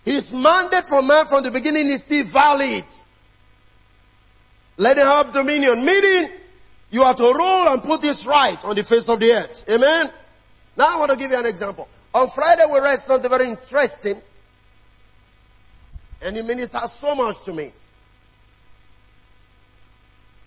His 0.04 0.32
mandate 0.32 0.84
for 0.84 1.02
man 1.02 1.26
from 1.26 1.42
the 1.42 1.50
beginning 1.50 1.86
is 1.86 2.02
still 2.02 2.24
valid. 2.24 2.84
Let 4.76 4.96
him 4.96 5.06
have 5.06 5.32
dominion. 5.32 5.84
Meaning, 5.84 6.30
you 6.90 7.02
are 7.02 7.14
to 7.14 7.22
rule 7.22 7.68
and 7.68 7.82
put 7.82 8.00
this 8.00 8.26
right 8.26 8.62
on 8.64 8.76
the 8.76 8.84
face 8.84 9.08
of 9.08 9.18
the 9.18 9.32
earth. 9.32 9.64
Amen. 9.68 10.10
Now 10.76 10.96
I 10.96 10.98
want 10.98 11.10
to 11.10 11.16
give 11.16 11.30
you 11.30 11.38
an 11.38 11.46
example. 11.46 11.88
On 12.14 12.28
Friday 12.28 12.62
we 12.72 12.78
read 12.78 12.98
something 12.98 13.28
very 13.28 13.48
interesting. 13.48 14.16
And 16.24 16.36
it 16.36 16.46
ministered 16.46 16.88
so 16.88 17.14
much 17.14 17.42
to 17.44 17.52
me. 17.52 17.72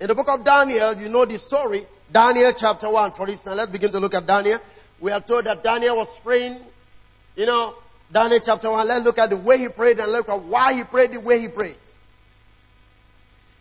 In 0.01 0.08
the 0.08 0.15
book 0.15 0.29
of 0.29 0.43
Daniel, 0.43 0.96
you 0.96 1.10
know 1.10 1.25
the 1.25 1.38
story. 1.38 1.84
Daniel 2.12 2.51
chapter 2.58 2.89
1, 2.89 3.12
for 3.12 3.29
instance. 3.29 3.55
Let's 3.55 3.72
begin 3.72 3.91
to 3.91 4.00
look 4.00 4.15
at 4.15 4.25
Daniel. 4.25 4.58
We 5.00 5.12
are 5.12 5.22
told 5.22 5.46
that 5.46 5.63
Daniel 5.63 5.96
was 5.96 6.20
praying. 6.20 6.58
You 7.36 7.46
know, 7.46 7.75
Daniel 8.12 8.39
chapter 8.43 8.72
1, 8.72 8.88
let's 8.88 9.05
look 9.05 9.20
at 9.20 9.29
the 9.29 9.38
way 9.38 9.60
he 9.60 9.70
prayed 9.70 10.00
and 10.00 10.12
look 10.12 10.27
at 10.27 10.41
why 10.41 10.74
he 10.74 10.84
prayed 10.84 11.12
the 11.12 11.20
way 11.20 11.39
he 11.39 11.48
prayed. 11.50 11.77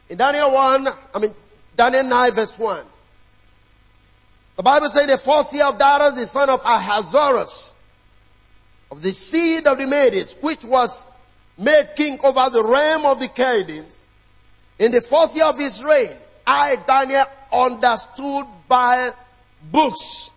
In 0.08 0.16
Daniel 0.16 0.50
1, 0.50 0.88
I 1.14 1.18
mean, 1.18 1.34
Daniel 1.76 2.04
9 2.04 2.32
verse 2.32 2.58
1. 2.58 2.86
The 4.56 4.62
Bible 4.62 4.88
says 4.88 5.06
the 5.08 5.18
fourth 5.18 5.52
year 5.52 5.66
of 5.66 5.78
Darius, 5.78 6.14
the 6.14 6.26
son 6.26 6.48
of 6.48 6.60
Ahasuerus, 6.64 7.74
of 8.90 9.02
the 9.02 9.12
seed 9.12 9.66
of 9.66 9.76
the 9.76 9.86
Medes, 9.86 10.36
which 10.40 10.64
was 10.64 11.06
made 11.58 11.90
king 11.96 12.18
over 12.24 12.48
the 12.50 12.64
realm 12.64 13.04
of 13.04 13.20
the 13.20 13.28
Chaldeans, 13.28 14.08
in 14.78 14.90
the 14.90 15.02
fourth 15.02 15.36
year 15.36 15.44
of 15.44 15.58
his 15.58 15.84
reign, 15.84 16.16
I, 16.52 16.76
Daniel, 16.84 17.26
understood 17.52 18.44
by 18.66 19.10
books 19.70 20.32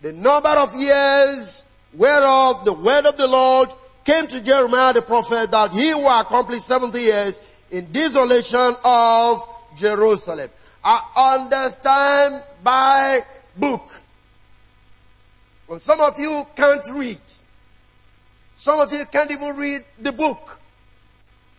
the 0.00 0.12
number 0.12 0.48
of 0.48 0.74
years 0.74 1.64
whereof 1.92 2.64
the 2.64 2.72
word 2.72 3.06
of 3.06 3.16
the 3.16 3.28
Lord 3.28 3.68
came 4.04 4.26
to 4.26 4.42
Jeremiah 4.42 4.92
the 4.94 5.02
prophet 5.02 5.52
that 5.52 5.70
he 5.70 5.94
will 5.94 6.20
accomplish 6.20 6.62
70 6.62 6.98
years 6.98 7.40
in 7.70 7.92
desolation 7.92 8.74
of 8.84 9.40
Jerusalem. 9.76 10.50
I 10.82 11.44
understand 11.44 12.42
by 12.64 13.20
book. 13.56 14.02
Well, 15.68 15.78
some 15.78 16.00
of 16.00 16.18
you 16.18 16.44
can't 16.56 16.84
read. 16.94 17.20
Some 18.56 18.80
of 18.80 18.92
you 18.92 19.04
can't 19.06 19.30
even 19.30 19.56
read 19.56 19.84
the 20.00 20.10
book. 20.10 20.58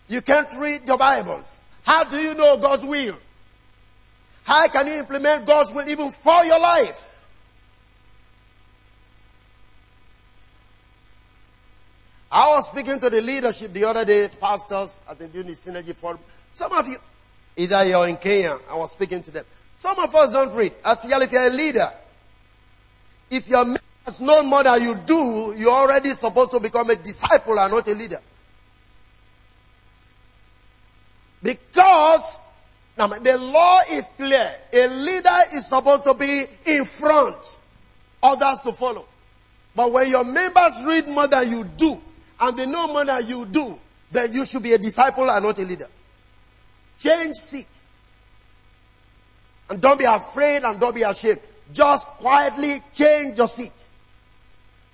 You 0.10 0.22
can't 0.22 0.50
read 0.60 0.82
your 0.86 0.98
Bibles. 0.98 1.64
How 1.86 2.04
do 2.04 2.18
you 2.18 2.34
know 2.34 2.58
God's 2.58 2.84
will? 2.84 3.16
How 4.50 4.68
can 4.68 4.88
you 4.88 4.94
implement 4.94 5.46
God's 5.46 5.72
will 5.72 5.88
even 5.88 6.10
for 6.10 6.44
your 6.44 6.60
life? 6.60 7.22
I 12.32 12.50
was 12.50 12.66
speaking 12.66 13.00
to 13.00 13.12
the 13.12 13.22
leadership 13.22 13.72
the 13.74 13.86
other 13.86 14.04
day, 14.06 14.28
pastors 14.42 15.04
at 15.08 15.20
the 15.20 15.28
Unity 15.28 15.52
Synergy 15.52 15.94
Forum. 15.94 16.18
Some 16.52 16.74
of 16.74 16.88
you, 16.88 16.98
either 17.58 17.86
you're 17.86 18.08
in 18.08 18.18
Kenya, 18.18 18.58
I 18.72 18.76
was 18.76 18.92
speaking 18.94 19.22
to 19.22 19.30
them. 19.30 19.46
Some 19.76 20.00
of 20.00 20.16
us 20.16 20.34
don't 20.34 20.56
read, 20.56 20.74
especially 20.84 21.26
if 21.26 21.32
you're 21.32 21.48
a 21.48 21.52
leader. 21.52 21.90
If 23.30 23.48
your 23.50 23.66
man 23.66 23.78
has 24.06 24.20
known 24.20 24.48
more 24.48 24.64
than 24.64 24.82
you 24.82 24.96
do, 25.06 25.54
you're 25.60 25.70
already 25.70 26.10
supposed 26.14 26.50
to 26.54 26.60
become 26.60 26.90
a 26.90 26.96
disciple 26.96 27.60
and 27.60 27.72
not 27.72 27.88
a 27.88 27.94
leader. 27.94 28.20
Because 31.44 32.40
now, 33.00 33.08
the 33.08 33.38
law 33.38 33.80
is 33.90 34.10
clear. 34.10 34.52
A 34.74 34.88
leader 34.90 35.38
is 35.54 35.68
supposed 35.68 36.04
to 36.04 36.14
be 36.16 36.44
in 36.66 36.84
front, 36.84 37.62
others 38.22 38.60
to 38.62 38.74
follow. 38.74 39.06
But 39.74 39.94
when 39.94 40.10
your 40.10 40.26
members 40.26 40.84
read 40.86 41.08
more 41.08 41.28
than 41.30 41.50
you 41.50 41.64
do, 41.64 41.98
and 42.42 42.58
they 42.58 42.66
know 42.66 42.88
more 42.90 43.06
than 43.06 43.26
you 43.26 43.46
do, 43.46 43.80
then 44.12 44.34
you 44.34 44.44
should 44.44 44.64
be 44.64 44.74
a 44.74 44.78
disciple 44.78 45.32
and 45.32 45.46
not 45.46 45.58
a 45.58 45.62
leader. 45.62 45.88
Change 46.98 47.36
seats. 47.38 47.88
And 49.70 49.80
don't 49.80 49.98
be 49.98 50.06
afraid 50.06 50.64
and 50.64 50.78
don't 50.78 50.94
be 50.94 51.04
ashamed. 51.04 51.40
Just 51.72 52.06
quietly 52.06 52.82
change 52.94 53.38
your 53.38 53.48
seat. 53.48 53.92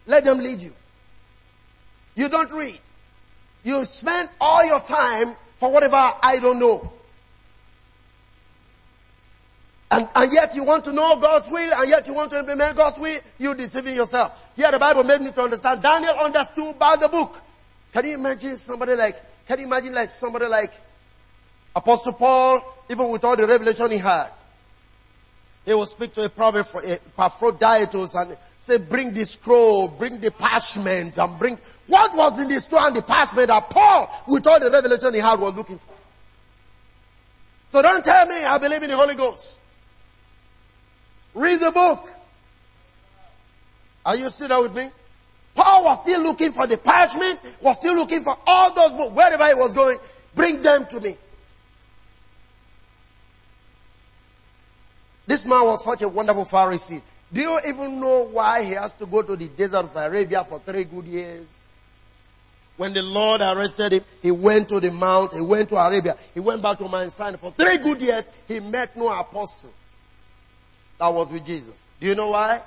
Let 0.06 0.26
them 0.26 0.38
lead 0.38 0.62
you. 0.62 0.74
You 2.16 2.30
don't 2.30 2.52
read. 2.52 2.80
You 3.64 3.84
spend 3.84 4.30
all 4.40 4.64
your 4.64 4.82
time 4.82 5.36
for 5.56 5.72
whatever 5.72 5.96
I 5.96 6.38
don't 6.40 6.60
know. 6.60 6.92
And, 9.92 10.10
and 10.16 10.34
yet 10.34 10.56
you 10.56 10.64
want 10.64 10.84
to 10.86 10.94
know 10.94 11.18
God's 11.20 11.50
will, 11.50 11.74
and 11.74 11.90
yet 11.90 12.08
you 12.08 12.14
want 12.14 12.32
to 12.32 12.40
implement 12.40 12.76
God's 12.76 13.00
will, 13.00 13.20
you're 13.38 13.56
deceiving 13.56 13.96
yourself. 13.96 14.52
Here 14.56 14.72
the 14.72 14.80
Bible 14.80 15.04
made 15.04 15.22
me 15.22 15.32
to 15.32 15.42
understand. 15.42 15.82
Daniel 15.82 16.14
understood 16.16 16.78
by 16.80 16.96
the 16.96 17.08
book. 17.08 17.40
Can 17.94 18.06
you 18.06 18.16
imagine 18.16 18.58
somebody 18.58 18.96
like, 18.96 19.16
can 19.48 19.60
you 19.60 19.66
imagine 19.66 19.94
like 19.94 20.10
somebody 20.10 20.48
like 20.48 20.74
Apostle 21.76 22.14
Paul, 22.14 22.62
even 22.90 23.10
with 23.10 23.24
all 23.24 23.36
the 23.36 23.46
revelation 23.46 23.92
he 23.92 23.98
had? 23.98 24.32
He 25.66 25.74
will 25.74 25.86
speak 25.86 26.14
to 26.14 26.26
a 26.26 26.30
prophet 26.30 26.66
for 26.66 26.82
a 26.82 26.94
Epaphroditus 26.94 28.16
and 28.16 28.38
say, 28.60 28.78
bring 28.78 29.14
the 29.14 29.26
scroll, 29.26 29.88
bring 29.88 30.20
the 30.20 30.32
parchment, 30.32 31.18
and 31.18 31.40
bring, 31.40 31.58
what 31.88 32.16
was 32.16 32.40
in 32.40 32.48
the 32.48 32.60
scroll 32.60 32.86
and 32.86 32.96
the 32.96 33.02
parchment 33.02 33.48
that 33.48 33.70
Paul, 33.70 34.24
with 34.28 34.46
all 34.46 34.60
the 34.60 34.70
revelation 34.70 35.14
he 35.14 35.20
had, 35.20 35.40
was 35.40 35.56
looking 35.56 35.78
for? 35.78 35.94
So 37.68 37.82
don't 37.82 38.04
tell 38.04 38.26
me 38.28 38.46
I 38.46 38.58
believe 38.58 38.84
in 38.84 38.90
the 38.90 38.98
Holy 38.98 39.16
Ghost. 39.16 39.60
Read 41.36 41.60
the 41.60 41.72
book. 41.72 42.10
Are 44.06 44.16
you 44.16 44.30
still 44.30 44.48
there 44.48 44.62
with 44.62 44.76
me? 44.76 44.88
Paul 45.54 45.84
was 45.84 46.02
still 46.02 46.22
looking 46.22 46.52
for 46.52 46.66
the 46.66 46.78
parchment, 46.78 47.40
was 47.62 47.78
still 47.78 47.96
looking 47.96 48.22
for 48.22 48.36
all 48.48 48.74
those 48.74 48.94
books, 48.94 49.16
wherever 49.16 49.48
he 49.48 49.54
was 49.54 49.74
going, 49.74 49.98
bring 50.34 50.62
them 50.62 50.86
to 50.88 51.00
me. 51.00 51.16
This 55.28 55.46
man 55.46 55.66
was 55.66 55.84
such 55.84 56.02
a 56.02 56.08
wonderful 56.08 56.46
Pharisee. 56.46 57.02
Do 57.34 57.42
you 57.42 57.60
even 57.68 58.00
know 58.00 58.28
why 58.32 58.64
he 58.64 58.72
has 58.72 58.94
to 58.96 59.06
go 59.06 59.22
to 59.22 59.36
the 59.36 59.48
desert 59.48 59.86
of 59.86 59.96
Arabia 59.96 60.44
for 60.44 60.60
three 60.60 60.84
good 60.84 61.06
years? 61.06 61.68
When 62.78 62.94
the 62.94 63.02
Lord 63.02 63.42
arrested 63.42 63.94
him, 63.94 64.04
he 64.22 64.32
went 64.32 64.70
to 64.70 64.80
the 64.80 64.92
mount, 64.92 65.34
he 65.34 65.42
went 65.42 65.70
to 65.70 65.78
Arabia, 65.78 66.16
he 66.34 66.42
went 66.42 66.62
back 66.62 66.78
to 66.78 66.88
Mount 66.88 67.12
Sinai. 67.12 67.38
For 67.38 67.52
three 67.52 67.78
good 67.78 68.02
years, 68.02 68.30
he 68.48 68.60
met 68.60 68.96
no 68.96 69.08
apostle 69.18 69.72
that 71.00 71.14
was 71.14 71.32
with 71.32 71.46
Jesus. 71.46 71.88
Do 72.00 72.08
you 72.08 72.16
know 72.16 72.30
why? 72.30 72.62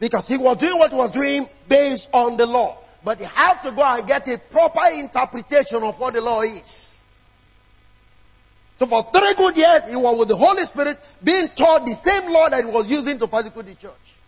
Because 0.00 0.28
he 0.28 0.36
was 0.36 0.56
doing 0.56 0.78
what 0.78 0.90
he 0.90 0.96
was 0.96 1.10
doing 1.10 1.48
based 1.68 2.08
on 2.12 2.36
the 2.36 2.46
law. 2.46 2.78
But 3.04 3.18
he 3.18 3.24
has 3.24 3.58
to 3.60 3.72
go 3.72 3.82
and 3.84 4.06
get 4.06 4.26
a 4.28 4.38
proper 4.38 4.80
interpretation 4.94 5.82
of 5.82 5.98
what 5.98 6.14
the 6.14 6.20
law 6.20 6.42
is. 6.42 7.04
So 8.76 8.86
for 8.86 9.02
three 9.12 9.34
good 9.36 9.56
years, 9.56 9.88
he 9.88 9.96
was 9.96 10.18
with 10.18 10.28
the 10.28 10.36
Holy 10.36 10.62
Spirit 10.64 10.98
being 11.22 11.48
taught 11.48 11.84
the 11.84 11.94
same 11.94 12.30
law 12.30 12.48
that 12.48 12.64
he 12.64 12.70
was 12.70 12.88
using 12.88 13.18
to 13.18 13.26
persecute 13.26 13.66
the 13.66 13.74
church. 13.74 14.18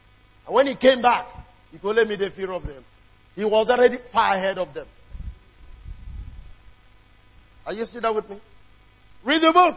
And 0.46 0.55
when 0.55 0.66
he 0.66 0.75
came 0.75 1.01
back, 1.01 1.31
he 1.70 1.79
could 1.79 1.94
let 1.94 2.09
me 2.09 2.16
the 2.16 2.31
fear 2.31 2.51
of 2.53 2.66
them. 2.66 2.85
He 3.37 3.44
was 3.44 3.70
already 3.70 3.96
far 3.96 4.35
ahead 4.35 4.59
of 4.59 4.75
them. 4.75 4.87
Are 7.66 7.73
you 7.73 7.85
sitting 7.85 8.03
there 8.03 8.12
with 8.12 8.29
me? 8.29 8.40
Read 9.23 9.40
the 9.40 9.53
book. 9.53 9.77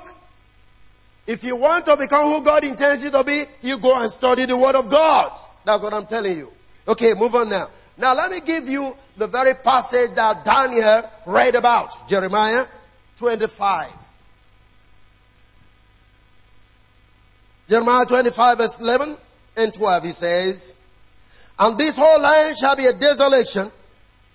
If 1.25 1.43
you 1.43 1.55
want 1.55 1.85
to 1.85 1.95
become 1.95 2.31
who 2.31 2.43
God 2.43 2.65
intends 2.65 3.03
you 3.03 3.11
to 3.11 3.23
be, 3.23 3.43
you 3.61 3.79
go 3.79 3.99
and 4.01 4.11
study 4.11 4.45
the 4.45 4.57
Word 4.57 4.75
of 4.75 4.89
God. 4.89 5.31
That's 5.63 5.81
what 5.81 5.93
I'm 5.93 6.05
telling 6.05 6.37
you. 6.37 6.51
Okay, 6.87 7.13
move 7.17 7.33
on 7.35 7.49
now. 7.49 7.67
Now 7.97 8.13
let 8.15 8.31
me 8.31 8.41
give 8.41 8.67
you 8.67 8.95
the 9.15 9.27
very 9.27 9.53
passage 9.53 10.15
that 10.15 10.43
Daniel 10.43 11.09
read 11.25 11.55
about. 11.55 12.09
Jeremiah 12.09 12.65
25. 13.15 13.89
Jeremiah 17.69 18.05
25 18.05 18.57
verse 18.57 18.79
11 18.81 19.17
and 19.57 19.73
12 19.73 20.03
he 20.03 20.09
says, 20.09 20.75
And 21.57 21.77
this 21.77 21.95
whole 21.97 22.21
land 22.21 22.57
shall 22.57 22.75
be 22.75 22.85
a 22.85 22.93
desolation 22.93 23.71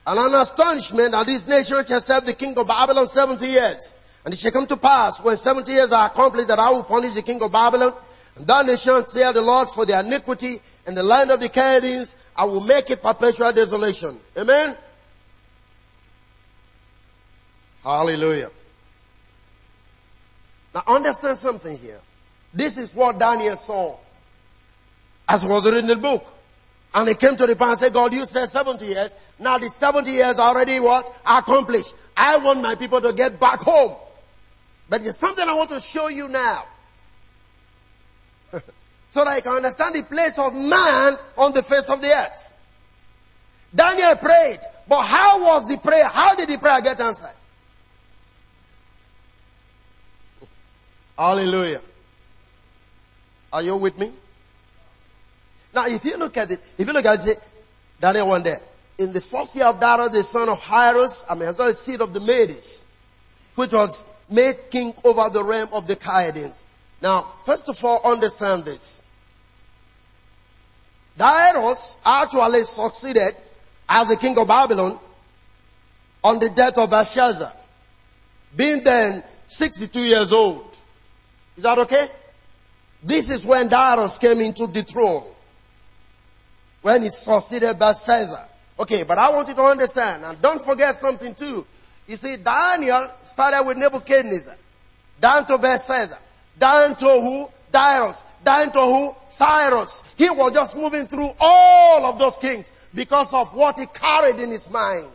and 0.06 0.18
an 0.18 0.40
astonishment, 0.40 1.14
and 1.14 1.26
this 1.26 1.46
nation 1.46 1.84
shall 1.84 2.00
serve 2.00 2.24
the 2.24 2.32
king 2.32 2.58
of 2.58 2.66
Babylon 2.66 3.06
70 3.06 3.44
years. 3.44 3.96
And 4.28 4.34
it 4.34 4.40
shall 4.40 4.50
come 4.50 4.66
to 4.66 4.76
pass 4.76 5.22
when 5.22 5.38
70 5.38 5.72
years 5.72 5.90
are 5.90 6.06
accomplished 6.06 6.48
that 6.48 6.58
I 6.58 6.68
will 6.70 6.82
punish 6.82 7.12
the 7.12 7.22
king 7.22 7.42
of 7.42 7.50
Babylon 7.50 7.94
and 8.36 8.46
that 8.46 8.66
nation 8.66 9.06
say 9.06 9.32
the 9.32 9.40
Lord 9.40 9.70
for 9.70 9.86
their 9.86 10.04
iniquity 10.04 10.56
and 10.86 10.94
the 10.94 11.02
land 11.02 11.30
of 11.30 11.40
the 11.40 11.48
Chaldeans. 11.48 12.14
I 12.36 12.44
will 12.44 12.60
make 12.60 12.90
it 12.90 13.02
perpetual 13.02 13.50
desolation. 13.54 14.18
Amen. 14.36 14.76
Hallelujah. 17.82 18.50
Now 20.74 20.82
understand 20.88 21.38
something 21.38 21.78
here. 21.78 22.02
This 22.52 22.76
is 22.76 22.94
what 22.94 23.18
Daniel 23.18 23.56
saw 23.56 23.96
as 25.26 25.42
was 25.42 25.64
written 25.64 25.84
in 25.84 25.86
the 25.86 25.96
book. 25.96 26.26
And 26.92 27.08
he 27.08 27.14
came 27.14 27.34
to 27.34 27.46
the 27.46 27.56
point 27.56 27.70
and 27.70 27.78
said, 27.78 27.94
God, 27.94 28.12
you 28.12 28.26
said 28.26 28.44
70 28.44 28.84
years. 28.84 29.16
Now 29.38 29.56
the 29.56 29.70
70 29.70 30.10
years 30.10 30.38
already 30.38 30.80
what? 30.80 31.18
Accomplished. 31.24 31.94
I 32.14 32.36
want 32.36 32.60
my 32.60 32.74
people 32.74 33.00
to 33.00 33.14
get 33.14 33.40
back 33.40 33.60
home. 33.60 33.96
But 34.88 35.02
there's 35.02 35.16
something 35.16 35.46
I 35.46 35.54
want 35.54 35.70
to 35.70 35.80
show 35.80 36.08
you 36.08 36.28
now. 36.28 36.64
so 39.08 39.24
that 39.24 39.28
I 39.28 39.40
can 39.40 39.52
understand 39.52 39.94
the 39.94 40.02
place 40.02 40.38
of 40.38 40.54
man 40.54 41.14
on 41.36 41.52
the 41.52 41.62
face 41.62 41.90
of 41.90 42.00
the 42.00 42.08
earth. 42.08 42.52
Daniel 43.74 44.16
prayed, 44.16 44.60
but 44.88 45.02
how 45.02 45.44
was 45.44 45.68
the 45.68 45.78
prayer? 45.78 46.08
How 46.08 46.34
did 46.34 46.48
the 46.48 46.58
prayer 46.58 46.80
get 46.80 46.98
answered? 47.00 47.34
Hallelujah. 51.18 51.82
Are 53.52 53.62
you 53.62 53.76
with 53.76 53.98
me? 53.98 54.10
Now, 55.74 55.86
if 55.86 56.04
you 56.04 56.16
look 56.16 56.36
at 56.38 56.50
it, 56.50 56.60
if 56.78 56.86
you 56.86 56.92
look 56.94 57.04
at 57.04 57.26
it, 57.26 57.38
Daniel 58.00 58.28
one 58.28 58.42
there. 58.42 58.60
In 58.96 59.12
the 59.12 59.20
first 59.20 59.54
year 59.54 59.66
of 59.66 59.78
Darius, 59.78 60.12
the 60.12 60.22
son 60.22 60.48
of 60.48 60.60
Hyrus, 60.60 61.24
I 61.28 61.34
mean, 61.34 61.52
the 61.54 61.72
seed 61.72 62.00
of 62.00 62.14
the 62.14 62.20
Medes, 62.20 62.86
which 63.54 63.72
was 63.72 64.06
made 64.30 64.56
king 64.70 64.92
over 65.04 65.28
the 65.30 65.42
realm 65.42 65.68
of 65.72 65.86
the 65.86 65.96
Chaldeans. 65.96 66.66
Now, 67.00 67.22
first 67.22 67.68
of 67.68 67.82
all, 67.84 68.00
understand 68.04 68.64
this. 68.64 69.02
Darius 71.16 71.98
actually 72.04 72.62
succeeded 72.62 73.34
as 73.88 74.08
the 74.08 74.16
king 74.16 74.38
of 74.38 74.46
Babylon 74.46 74.98
on 76.22 76.38
the 76.38 76.50
death 76.50 76.78
of 76.78 76.90
Belshazzar, 76.90 77.52
being 78.54 78.82
then 78.84 79.22
62 79.46 80.00
years 80.00 80.32
old. 80.32 80.76
Is 81.56 81.64
that 81.64 81.78
okay? 81.78 82.06
This 83.02 83.30
is 83.30 83.44
when 83.44 83.68
Darius 83.68 84.18
came 84.18 84.38
into 84.40 84.66
the 84.66 84.82
throne. 84.82 85.24
When 86.82 87.02
he 87.02 87.10
succeeded 87.10 87.78
Belshazzar. 87.78 88.46
Okay, 88.80 89.02
but 89.02 89.18
I 89.18 89.30
want 89.30 89.48
you 89.48 89.54
to 89.54 89.62
understand, 89.62 90.24
and 90.24 90.40
don't 90.40 90.62
forget 90.62 90.94
something 90.94 91.34
too. 91.34 91.66
You 92.08 92.16
see, 92.16 92.38
Daniel 92.38 93.10
started 93.22 93.64
with 93.66 93.76
Nebuchadnezzar, 93.76 94.56
down 95.20 95.44
to 95.46 95.58
Belshazzar, 95.58 96.18
down 96.58 96.96
to 96.96 97.06
who? 97.06 97.48
Darius, 97.70 98.24
down 98.42 98.72
to 98.72 98.80
who? 98.80 99.14
Cyrus. 99.28 100.02
He 100.16 100.30
was 100.30 100.54
just 100.54 100.74
moving 100.74 101.06
through 101.06 101.28
all 101.38 102.06
of 102.06 102.18
those 102.18 102.38
kings 102.38 102.72
because 102.94 103.34
of 103.34 103.54
what 103.54 103.78
he 103.78 103.84
carried 103.92 104.40
in 104.40 104.48
his 104.48 104.70
mind. 104.70 105.10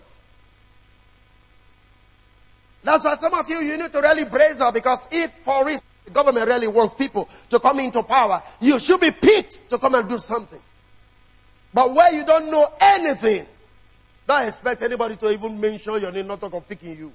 That's 2.83 3.03
why 3.03 3.15
some 3.15 3.33
of 3.33 3.49
you, 3.49 3.57
you 3.57 3.75
need 3.77 3.91
to 3.91 3.99
really 3.99 4.25
brace 4.25 4.61
up 4.61 4.75
because 4.75 5.07
if, 5.11 5.31
for 5.31 5.67
instance, 5.67 5.89
the 6.05 6.11
government 6.11 6.47
really 6.47 6.67
wants 6.67 6.93
people 6.93 7.27
to 7.49 7.59
come 7.59 7.79
into 7.79 8.03
power, 8.03 8.43
you 8.61 8.77
should 8.77 8.99
be 9.01 9.09
picked 9.09 9.67
to 9.71 9.79
come 9.79 9.95
and 9.95 10.07
do 10.07 10.17
something. 10.17 10.61
But 11.73 11.91
where 11.95 12.13
you 12.13 12.23
don't 12.23 12.51
know 12.51 12.67
anything, 12.79 13.47
don't 14.27 14.47
expect 14.47 14.81
anybody 14.81 15.15
to 15.17 15.31
even 15.31 15.59
mention 15.59 15.99
your 16.01 16.11
name, 16.11 16.27
not 16.27 16.39
talk 16.39 16.53
of 16.53 16.67
picking 16.67 16.97
you. 16.97 17.11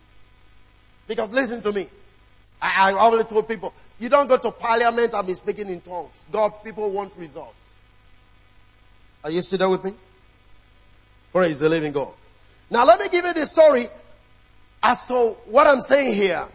Because 1.07 1.31
listen 1.31 1.63
to 1.63 1.73
me. 1.73 1.87
I, 2.61 2.91
I 2.91 2.93
always 2.93 3.27
told 3.27 3.49
people, 3.49 3.73
you 3.99 4.09
don't 4.09 4.27
go 4.27 4.37
to 4.37 4.51
parliament 4.51 5.15
and 5.15 5.27
be 5.27 5.35
speaking 5.35 5.69
in 5.69 5.81
tongues. 5.81 6.27
God, 6.31 6.53
people 6.65 6.91
want 6.91 7.17
results. 7.17 7.75
Are 9.25 9.31
you 9.31 9.43
still 9.43 9.59
there 9.59 9.69
with 9.69 9.85
me? 9.85 9.93
Praise 11.33 11.61
the 11.61 11.69
living 11.69 11.93
God. 11.93 12.13
Now 12.71 12.85
let 12.85 13.01
me 13.01 13.09
give 13.09 13.25
you 13.25 13.33
the 13.33 13.47
story 13.47 13.87
as 14.83 15.07
to 15.09 15.37
what 15.47 15.67
I'm 15.67 15.81
saying 15.81 16.15
here. 16.15 16.47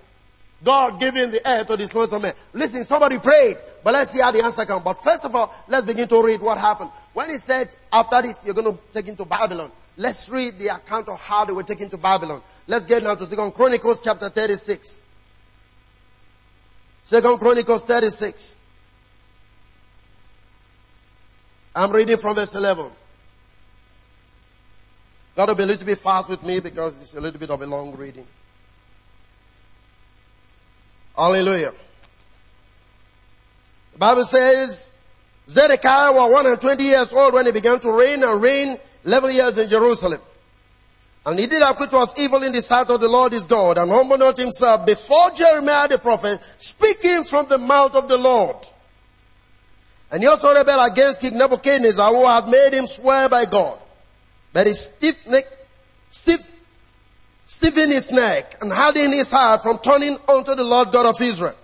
God 0.63 0.99
giving 0.99 1.29
the 1.29 1.45
air 1.45 1.65
to 1.65 1.75
the 1.75 1.87
sons 1.87 2.13
of 2.13 2.21
men. 2.21 2.33
Listen, 2.53 2.83
somebody 2.85 3.19
prayed, 3.19 3.57
but 3.83 3.93
let's 3.93 4.11
see 4.11 4.21
how 4.21 4.31
the 4.31 4.41
answer 4.43 4.63
comes. 4.65 4.83
But 4.83 4.93
first 4.93 5.25
of 5.25 5.35
all, 5.35 5.53
let's 5.67 5.85
begin 5.85 6.07
to 6.07 6.23
read 6.23 6.39
what 6.39 6.57
happened. 6.57 6.89
When 7.13 7.29
he 7.29 7.37
said, 7.37 7.75
after 7.91 8.21
this, 8.21 8.45
you're 8.45 8.55
going 8.55 8.73
to 8.73 8.79
take 8.93 9.05
him 9.05 9.17
to 9.17 9.25
Babylon. 9.25 9.71
Let's 9.95 10.29
read 10.29 10.57
the 10.57 10.69
account 10.75 11.07
of 11.07 11.19
how 11.19 11.45
they 11.45 11.53
were 11.53 11.63
taken 11.63 11.89
to 11.89 11.97
Babylon. 11.97 12.41
Let's 12.67 12.85
get 12.85 13.03
now 13.03 13.15
to 13.15 13.25
Second 13.25 13.51
Chronicles 13.53 14.01
chapter 14.01 14.29
36. 14.29 15.03
Second 17.03 17.37
Chronicles 17.37 17.83
36. 17.83 18.57
I'm 21.75 21.91
reading 21.91 22.17
from 22.17 22.35
verse 22.35 22.55
11. 22.55 22.89
Gotta 25.35 25.55
be 25.55 25.63
a 25.63 25.65
little 25.65 25.85
bit 25.85 25.97
fast 25.97 26.29
with 26.29 26.43
me 26.43 26.59
because 26.59 26.99
it's 27.01 27.15
a 27.15 27.21
little 27.21 27.39
bit 27.39 27.49
of 27.49 27.61
a 27.61 27.65
long 27.65 27.95
reading. 27.95 28.27
Hallelujah. 31.15 31.71
The 33.93 33.99
Bible 33.99 34.23
says, 34.23 34.91
Zedekiah 35.47 36.13
was 36.13 36.31
120 36.31 36.83
years 36.83 37.13
old 37.13 37.33
when 37.33 37.45
he 37.45 37.51
began 37.51 37.79
to 37.79 37.91
reign 37.91 38.23
and 38.23 38.41
reign 38.41 38.77
11 39.05 39.33
years 39.33 39.57
in 39.57 39.69
Jerusalem. 39.69 40.21
And 41.25 41.39
he 41.39 41.47
did 41.47 41.61
that 41.61 41.79
which 41.79 41.91
was 41.91 42.19
evil 42.19 42.43
in 42.43 42.51
the 42.51 42.61
sight 42.61 42.89
of 42.89 42.99
the 42.99 43.07
Lord 43.07 43.31
his 43.31 43.47
God 43.47 43.77
and 43.77 43.89
humbled 43.89 44.19
not 44.19 44.37
himself 44.37 44.85
before 44.85 45.31
Jeremiah 45.31 45.87
the 45.87 45.97
prophet, 45.97 46.39
speaking 46.57 47.23
from 47.23 47.47
the 47.47 47.57
mouth 47.57 47.95
of 47.95 48.09
the 48.09 48.17
Lord. 48.17 48.57
And 50.11 50.21
he 50.21 50.27
also 50.27 50.53
rebelled 50.53 50.91
against 50.91 51.21
King 51.21 51.37
Nebuchadnezzar 51.37 52.09
who 52.09 52.27
had 52.27 52.47
made 52.47 52.73
him 52.73 52.85
swear 52.85 53.29
by 53.29 53.45
God. 53.45 53.79
But 54.51 54.67
he 54.67 54.73
stiff 54.73 55.25
neck, 55.27 55.45
stiff, 56.09 56.45
stiffened 57.45 57.91
his 57.91 58.11
neck 58.11 58.57
and 58.61 58.71
hardened 58.71 59.13
his 59.13 59.31
heart 59.31 59.63
from 59.63 59.79
turning 59.79 60.17
unto 60.27 60.55
the 60.55 60.63
Lord 60.63 60.91
God 60.91 61.05
of 61.05 61.21
Israel. 61.21 61.55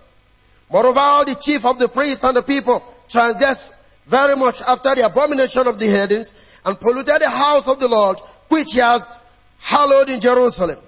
Moreover, 0.70 1.00
all 1.00 1.24
the 1.24 1.34
chief 1.34 1.64
of 1.66 1.78
the 1.78 1.88
priests 1.88 2.24
and 2.24 2.36
the 2.36 2.42
people 2.42 2.82
transgressed 3.08 3.74
very 4.06 4.36
much 4.36 4.62
after 4.62 4.94
the 4.94 5.04
abomination 5.06 5.66
of 5.66 5.78
the 5.78 5.86
heathens 5.86 6.32
and 6.64 6.78
polluted 6.78 7.20
the 7.20 7.30
house 7.30 7.68
of 7.68 7.80
the 7.80 7.88
Lord, 7.88 8.18
which 8.48 8.72
he 8.72 8.80
has 8.80 9.18
hallowed 9.58 10.10
in 10.10 10.20
Jerusalem. 10.20 10.78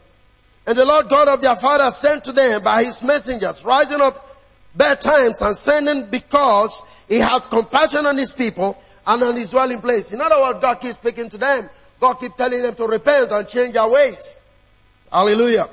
And 0.66 0.76
the 0.76 0.86
Lord 0.86 1.08
God 1.08 1.28
of 1.28 1.40
their 1.40 1.56
fathers 1.56 1.96
sent 1.96 2.24
to 2.24 2.32
them 2.32 2.62
by 2.62 2.84
his 2.84 3.02
messengers, 3.02 3.64
rising 3.64 4.00
up 4.00 4.28
bad 4.74 5.00
times 5.00 5.42
and 5.42 5.56
sending 5.56 6.08
because 6.10 7.04
he 7.08 7.18
had 7.18 7.40
compassion 7.50 8.06
on 8.06 8.16
his 8.16 8.32
people 8.32 8.80
and 9.06 9.22
on 9.22 9.36
his 9.36 9.50
dwelling 9.50 9.80
place. 9.80 10.12
In 10.12 10.20
other 10.20 10.40
words, 10.40 10.60
God 10.60 10.76
keeps 10.76 10.96
speaking 10.96 11.28
to 11.30 11.38
them. 11.38 11.68
God 12.00 12.14
keeps 12.14 12.36
telling 12.36 12.62
them 12.62 12.74
to 12.76 12.86
repent 12.86 13.30
and 13.30 13.48
change 13.48 13.74
their 13.74 13.88
ways. 13.88 14.38
Hallelujah. 15.10 15.66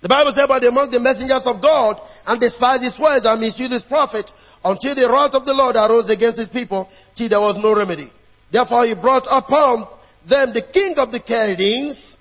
The 0.00 0.08
Bible 0.08 0.32
says, 0.32 0.46
but 0.46 0.64
among 0.64 0.90
the 0.90 1.00
messengers 1.00 1.46
of 1.46 1.60
God 1.60 2.00
and 2.26 2.40
despised 2.40 2.82
his 2.82 2.98
words 2.98 3.26
and 3.26 3.40
misused 3.40 3.72
his 3.72 3.84
prophet 3.84 4.32
until 4.64 4.94
the 4.94 5.08
wrath 5.08 5.34
of 5.34 5.44
the 5.44 5.54
Lord 5.54 5.76
arose 5.76 6.08
against 6.08 6.38
his 6.38 6.50
people 6.50 6.90
till 7.14 7.28
there 7.28 7.40
was 7.40 7.62
no 7.62 7.74
remedy. 7.74 8.10
Therefore 8.50 8.84
he 8.84 8.94
brought 8.94 9.26
upon 9.30 9.84
them 10.26 10.52
the 10.52 10.62
king 10.62 10.98
of 10.98 11.12
the 11.12 11.20
Chaldeans, 11.20 12.18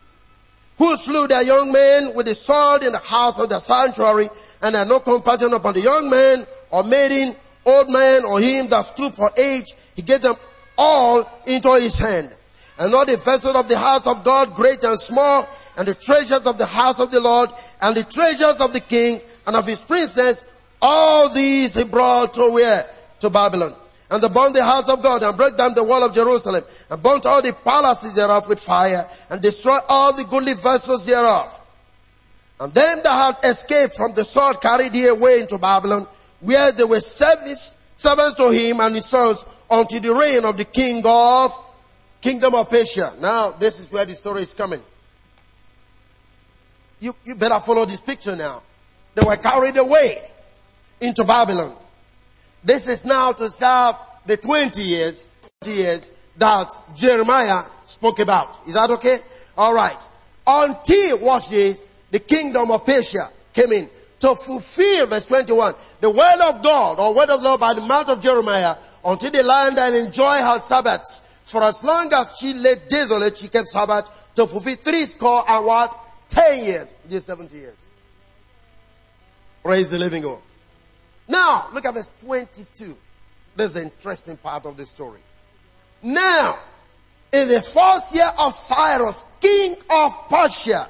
who 0.77 0.95
slew 0.95 1.27
their 1.27 1.43
young 1.43 1.71
men 1.71 2.13
with 2.15 2.27
the 2.27 2.35
sword 2.35 2.83
in 2.83 2.91
the 2.91 2.99
house 2.99 3.39
of 3.39 3.49
the 3.49 3.59
sanctuary, 3.59 4.29
and 4.61 4.75
had 4.75 4.87
no 4.87 4.99
compassion 4.99 5.53
upon 5.53 5.73
the 5.73 5.81
young 5.81 6.09
man, 6.09 6.45
or 6.71 6.83
maiden, 6.83 7.35
old 7.65 7.89
man, 7.89 8.23
or 8.25 8.39
him 8.39 8.67
that 8.67 8.81
stood 8.81 9.13
for 9.13 9.29
age. 9.37 9.73
He 9.95 10.01
gave 10.01 10.21
them 10.21 10.35
all 10.77 11.29
into 11.45 11.73
his 11.73 11.97
hand. 11.97 12.33
And 12.77 12.93
all 12.93 13.05
the 13.05 13.17
vessels 13.17 13.55
of 13.55 13.67
the 13.67 13.77
house 13.77 14.07
of 14.07 14.23
God, 14.23 14.53
great 14.55 14.83
and 14.83 14.99
small, 14.99 15.47
and 15.77 15.87
the 15.87 15.95
treasures 15.95 16.47
of 16.47 16.57
the 16.57 16.65
house 16.65 16.99
of 16.99 17.11
the 17.11 17.19
Lord, 17.19 17.49
and 17.81 17.95
the 17.95 18.03
treasures 18.03 18.61
of 18.61 18.71
the 18.71 18.79
king, 18.79 19.19
and 19.45 19.55
of 19.55 19.67
his 19.67 19.83
princess, 19.83 20.45
all 20.81 21.27
these 21.29 21.73
he 21.73 21.83
brought 21.83 22.33
to 22.35 22.51
where? 22.53 22.85
To 23.19 23.29
Babylon 23.29 23.75
and 24.11 24.23
they 24.23 24.29
burned 24.29 24.55
the 24.55 24.63
house 24.63 24.89
of 24.89 25.03
God 25.03 25.21
and 25.21 25.37
broke 25.37 25.57
down 25.57 25.75
the 25.75 25.83
wall 25.83 26.03
of 26.03 26.13
Jerusalem 26.15 26.63
and 26.89 27.03
burnt 27.03 27.25
all 27.25 27.41
the 27.41 27.53
palaces 27.53 28.15
thereof 28.15 28.49
with 28.49 28.59
fire 28.59 29.07
and 29.29 29.41
destroyed 29.41 29.81
all 29.87 30.13
the 30.13 30.23
goodly 30.23 30.53
vessels 30.53 31.05
thereof. 31.05 31.59
And 32.59 32.73
them 32.73 32.99
that 33.03 33.35
had 33.41 33.49
escaped 33.49 33.95
from 33.95 34.13
the 34.13 34.25
sword 34.25 34.59
carried 34.61 34.93
he 34.93 35.07
away 35.07 35.39
into 35.41 35.57
Babylon 35.57 36.07
where 36.41 36.71
they 36.71 36.83
were 36.83 36.99
service, 36.99 37.77
servants 37.95 38.35
to 38.35 38.49
him 38.49 38.79
and 38.79 38.95
his 38.95 39.05
sons 39.05 39.45
until 39.69 39.99
the 39.99 40.13
reign 40.13 40.43
of 40.43 40.57
the 40.57 40.65
king 40.65 41.03
of 41.05 41.51
kingdom 42.21 42.55
of 42.55 42.69
Persia. 42.69 43.13
Now 43.19 43.51
this 43.51 43.79
is 43.79 43.91
where 43.91 44.05
the 44.05 44.15
story 44.15 44.41
is 44.41 44.53
coming. 44.53 44.81
You, 46.99 47.13
you 47.23 47.35
better 47.35 47.59
follow 47.59 47.85
this 47.85 48.01
picture 48.01 48.35
now. 48.35 48.63
They 49.15 49.25
were 49.25 49.37
carried 49.37 49.77
away 49.77 50.17
into 50.99 51.23
Babylon. 51.23 51.75
This 52.63 52.87
is 52.87 53.05
now 53.05 53.31
to 53.33 53.49
serve 53.49 53.95
the 54.25 54.37
20 54.37 54.81
years, 54.81 55.29
20 55.63 55.77
years 55.77 56.13
that 56.37 56.69
Jeremiah 56.95 57.63
spoke 57.83 58.19
about. 58.19 58.59
Is 58.67 58.73
that 58.73 58.89
okay? 58.91 59.17
Alright. 59.57 60.07
Until, 60.45 61.19
watch 61.19 61.49
this, 61.49 61.85
the 62.11 62.19
kingdom 62.19 62.71
of 62.71 62.85
Persia 62.85 63.29
came 63.53 63.71
in 63.71 63.89
to 64.19 64.35
fulfill 64.35 65.07
verse 65.07 65.27
21. 65.27 65.73
The 66.01 66.09
word 66.09 66.39
of 66.41 66.63
God 66.63 66.99
or 66.99 67.13
word 67.13 67.29
of 67.29 67.41
Lord 67.41 67.59
by 67.59 67.73
the 67.73 67.81
mouth 67.81 68.09
of 68.09 68.21
Jeremiah 68.21 68.75
until 69.05 69.31
the 69.31 69.43
land 69.43 69.77
and 69.77 69.95
enjoy 69.95 70.37
her 70.37 70.59
Sabbaths. 70.59 71.21
For 71.43 71.63
as 71.63 71.83
long 71.83 72.11
as 72.13 72.37
she 72.37 72.53
lay 72.53 72.75
desolate, 72.89 73.37
she 73.37 73.47
kept 73.47 73.67
Sabbath 73.67 74.29
to 74.35 74.45
fulfill 74.45 74.75
three 74.75 75.05
score 75.05 75.43
and 75.47 75.65
what? 75.65 75.97
Ten 76.27 76.63
years. 76.63 76.95
Which 77.07 77.21
70 77.21 77.55
years. 77.55 77.93
Praise 79.63 79.89
the 79.91 79.97
living 79.97 80.23
God. 80.23 80.39
Now, 81.29 81.67
look 81.71 81.85
at 81.85 81.93
verse 81.93 82.09
22. 82.21 82.97
This 83.55 83.67
is 83.67 83.73
the 83.75 83.83
interesting 83.83 84.37
part 84.37 84.65
of 84.65 84.75
the 84.75 84.85
story. 84.85 85.19
Now, 86.01 86.57
in 87.31 87.47
the 87.47 87.61
fourth 87.61 88.13
year 88.15 88.29
of 88.39 88.53
Cyrus, 88.53 89.27
king 89.39 89.75
of 89.91 90.11
Persia, 90.27 90.89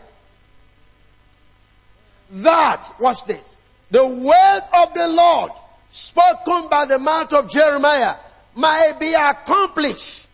that, 2.31 2.89
watch 2.99 3.25
this, 3.25 3.59
the 3.91 4.05
word 4.05 4.81
of 4.81 4.93
the 4.93 5.07
Lord 5.09 5.51
spoken 5.89 6.69
by 6.69 6.85
the 6.85 6.99
mouth 6.99 7.33
of 7.33 7.49
Jeremiah 7.49 8.13
might 8.55 8.93
be 8.99 9.13
accomplished. 9.13 10.29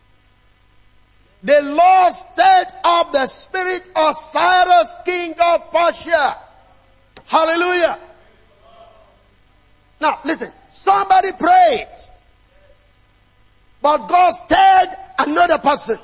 The 1.41 1.61
Lord 1.61 2.13
stirred 2.13 2.67
up 2.83 3.11
the 3.11 3.25
spirit 3.27 3.89
of 3.95 4.17
Cyrus, 4.17 4.95
king 5.05 5.33
of 5.39 5.71
Persia. 5.71 6.37
Hallelujah. 7.25 7.97
Now, 9.99 10.19
listen. 10.25 10.51
Somebody 10.69 11.29
prayed. 11.39 11.87
But 13.81 14.07
God 14.07 14.31
stirred 14.31 14.89
another 15.19 15.57
person. 15.59 15.97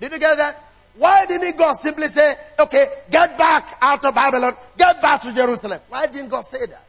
Did 0.00 0.12
you 0.12 0.18
get 0.18 0.36
that? 0.38 0.60
Why 0.96 1.26
didn't 1.26 1.56
God 1.56 1.74
simply 1.74 2.08
say, 2.08 2.34
okay, 2.58 2.86
get 3.10 3.38
back 3.38 3.78
out 3.80 4.04
of 4.04 4.14
Babylon, 4.14 4.54
get 4.76 5.00
back 5.00 5.20
to 5.22 5.34
Jerusalem? 5.34 5.80
Why 5.88 6.06
didn't 6.06 6.28
God 6.28 6.42
say 6.42 6.66
that? 6.66 6.86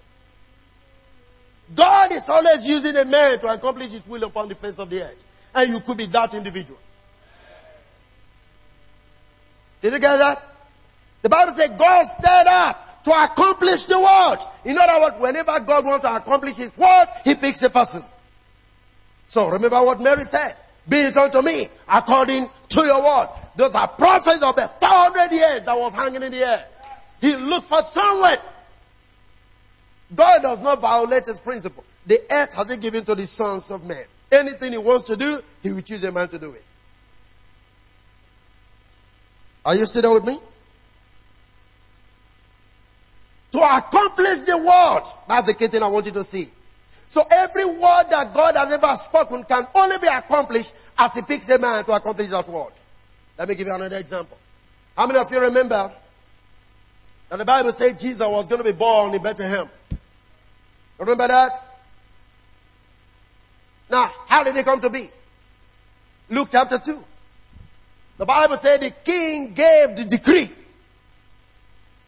God 1.73 2.11
is 2.11 2.27
always 2.27 2.67
using 2.67 2.95
a 2.97 3.05
man 3.05 3.39
to 3.39 3.53
accomplish 3.53 3.91
his 3.91 4.05
will 4.07 4.23
upon 4.23 4.49
the 4.49 4.55
face 4.55 4.79
of 4.79 4.89
the 4.89 5.01
earth. 5.01 5.25
And 5.55 5.71
you 5.71 5.79
could 5.79 5.97
be 5.97 6.05
that 6.07 6.33
individual. 6.33 6.79
Did 9.81 9.93
you 9.93 9.99
get 9.99 10.17
that? 10.17 10.49
The 11.21 11.29
Bible 11.29 11.51
says 11.51 11.69
God 11.77 12.05
stirred 12.05 12.47
up 12.47 12.92
to 13.03 13.11
accomplish 13.11 13.85
the 13.85 13.99
word. 13.99 14.37
In 14.65 14.77
other 14.77 15.01
words, 15.01 15.15
whenever 15.19 15.59
God 15.59 15.85
wants 15.85 16.05
to 16.05 16.15
accomplish 16.15 16.57
his 16.57 16.77
word, 16.77 17.05
he 17.23 17.35
picks 17.35 17.61
a 17.63 17.69
person. 17.69 18.03
So 19.27 19.49
remember 19.49 19.81
what 19.83 19.99
Mary 19.99 20.23
said. 20.23 20.55
Be 20.87 20.97
it 20.97 21.15
unto 21.15 21.41
me 21.41 21.67
according 21.87 22.47
to 22.69 22.81
your 22.81 23.03
word. 23.03 23.29
Those 23.55 23.75
are 23.75 23.87
prophets 23.87 24.43
of 24.43 24.55
the 24.55 24.69
400 24.79 25.31
years 25.31 25.65
that 25.65 25.77
was 25.77 25.93
hanging 25.93 26.23
in 26.23 26.31
the 26.31 26.39
air. 26.39 26.65
He 27.21 27.35
looked 27.35 27.67
for 27.67 27.81
someone. 27.81 28.37
God 30.13 30.41
does 30.41 30.61
not 30.61 30.81
violate 30.81 31.25
his 31.25 31.39
principle. 31.39 31.83
The 32.05 32.19
earth 32.31 32.53
has 32.53 32.69
he 32.69 32.77
given 32.77 33.05
to 33.05 33.15
the 33.15 33.25
sons 33.25 33.71
of 33.71 33.85
men. 33.85 34.03
Anything 34.31 34.73
he 34.73 34.77
wants 34.77 35.05
to 35.05 35.15
do, 35.15 35.39
he 35.61 35.71
will 35.71 35.81
choose 35.81 36.03
a 36.03 36.11
man 36.11 36.27
to 36.27 36.39
do 36.39 36.51
it. 36.51 36.65
Are 39.65 39.75
you 39.75 39.85
still 39.85 40.01
there 40.01 40.11
with 40.11 40.25
me? 40.25 40.37
To 43.53 43.59
accomplish 43.59 44.41
the 44.41 44.57
word. 44.57 45.03
That's 45.27 45.45
the 45.45 45.53
key 45.53 45.67
thing 45.67 45.83
I 45.83 45.87
want 45.87 46.07
you 46.07 46.11
to 46.13 46.23
see. 46.23 46.47
So 47.07 47.21
every 47.31 47.65
word 47.65 48.05
that 48.09 48.31
God 48.33 48.55
has 48.55 48.73
ever 48.73 48.95
spoken 48.95 49.43
can 49.43 49.63
only 49.75 49.97
be 49.99 50.07
accomplished 50.07 50.73
as 50.97 51.13
he 51.13 51.21
picks 51.21 51.49
a 51.49 51.59
man 51.59 51.83
to 51.85 51.91
accomplish 51.91 52.29
that 52.29 52.47
word. 52.47 52.73
Let 53.37 53.47
me 53.47 53.53
give 53.53 53.67
you 53.67 53.75
another 53.75 53.97
example. 53.97 54.37
How 54.97 55.05
many 55.05 55.19
of 55.19 55.31
you 55.31 55.39
remember 55.39 55.91
that 57.29 57.37
the 57.37 57.45
Bible 57.45 57.71
said 57.71 57.99
Jesus 57.99 58.25
was 58.27 58.47
going 58.47 58.63
to 58.63 58.71
be 58.71 58.75
born 58.75 59.13
in 59.13 59.21
Bethlehem? 59.21 59.69
Remember 60.97 61.27
that? 61.27 61.59
Now, 63.91 64.09
how 64.27 64.43
did 64.43 64.55
he 64.55 64.63
come 64.63 64.81
to 64.81 64.89
be? 64.89 65.09
Luke 66.29 66.47
chapter 66.51 66.79
2. 66.79 67.03
The 68.17 68.25
Bible 68.25 68.57
said 68.57 68.81
the 68.81 68.89
king 68.89 69.53
gave 69.53 69.95
the 69.95 70.05
decree 70.09 70.49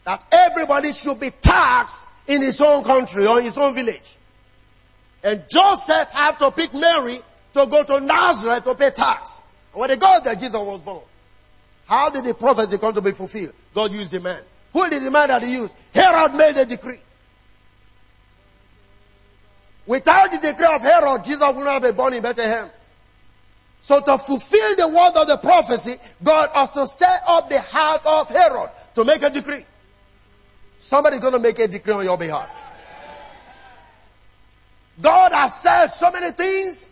that 0.06 0.24
everybody 0.30 0.92
should 0.92 1.20
be 1.20 1.30
taxed 1.40 2.06
in 2.28 2.40
his 2.40 2.60
own 2.60 2.84
country 2.84 3.26
or 3.26 3.40
his 3.40 3.58
own 3.58 3.74
village. 3.74 4.16
And 5.22 5.42
Joseph 5.50 6.08
had 6.10 6.38
to 6.38 6.52
pick 6.52 6.72
Mary 6.72 7.18
to 7.52 7.66
go 7.66 7.82
to 7.82 8.00
Nazareth 8.00 8.64
to 8.64 8.74
pay 8.76 8.90
tax. 8.90 9.44
And 9.72 9.80
when 9.80 9.90
they 9.90 9.96
got 9.96 10.22
there, 10.22 10.36
Jesus 10.36 10.54
was 10.54 10.80
born. 10.80 11.02
How 11.86 12.08
did 12.08 12.24
the 12.24 12.34
prophecy 12.34 12.78
come 12.78 12.94
to 12.94 13.00
be 13.00 13.10
fulfilled? 13.10 13.52
God 13.74 13.90
used 13.90 14.12
the 14.12 14.20
man. 14.20 14.40
Who 14.72 14.88
did 14.88 15.02
the 15.02 15.10
man 15.10 15.28
that 15.28 15.42
he 15.42 15.54
used? 15.54 15.74
Herod 15.92 16.34
made 16.34 16.54
the 16.54 16.64
decree. 16.64 17.00
Without 19.86 20.30
the 20.30 20.38
decree 20.38 20.66
of 20.66 20.82
Herod, 20.82 21.24
Jesus 21.24 21.54
would 21.54 21.64
not 21.64 21.82
be 21.82 21.92
born 21.92 22.14
in 22.14 22.22
Bethlehem. 22.22 22.68
So 23.80 24.00
to 24.00 24.18
fulfill 24.18 24.76
the 24.76 24.88
word 24.88 25.20
of 25.20 25.26
the 25.26 25.38
prophecy, 25.38 25.96
God 26.22 26.50
also 26.54 26.86
set 26.86 27.22
up 27.26 27.48
the 27.48 27.60
heart 27.60 28.02
of 28.04 28.28
Herod 28.28 28.70
to 28.94 29.04
make 29.04 29.22
a 29.22 29.30
decree. 29.30 29.64
Somebody's 30.78 31.20
going 31.20 31.32
to 31.32 31.38
make 31.38 31.58
a 31.58 31.68
decree 31.68 31.94
on 31.94 32.04
your 32.04 32.18
behalf. 32.18 32.62
God 35.00 35.32
has 35.32 35.60
said 35.60 35.88
so 35.88 36.10
many 36.10 36.30
things, 36.30 36.90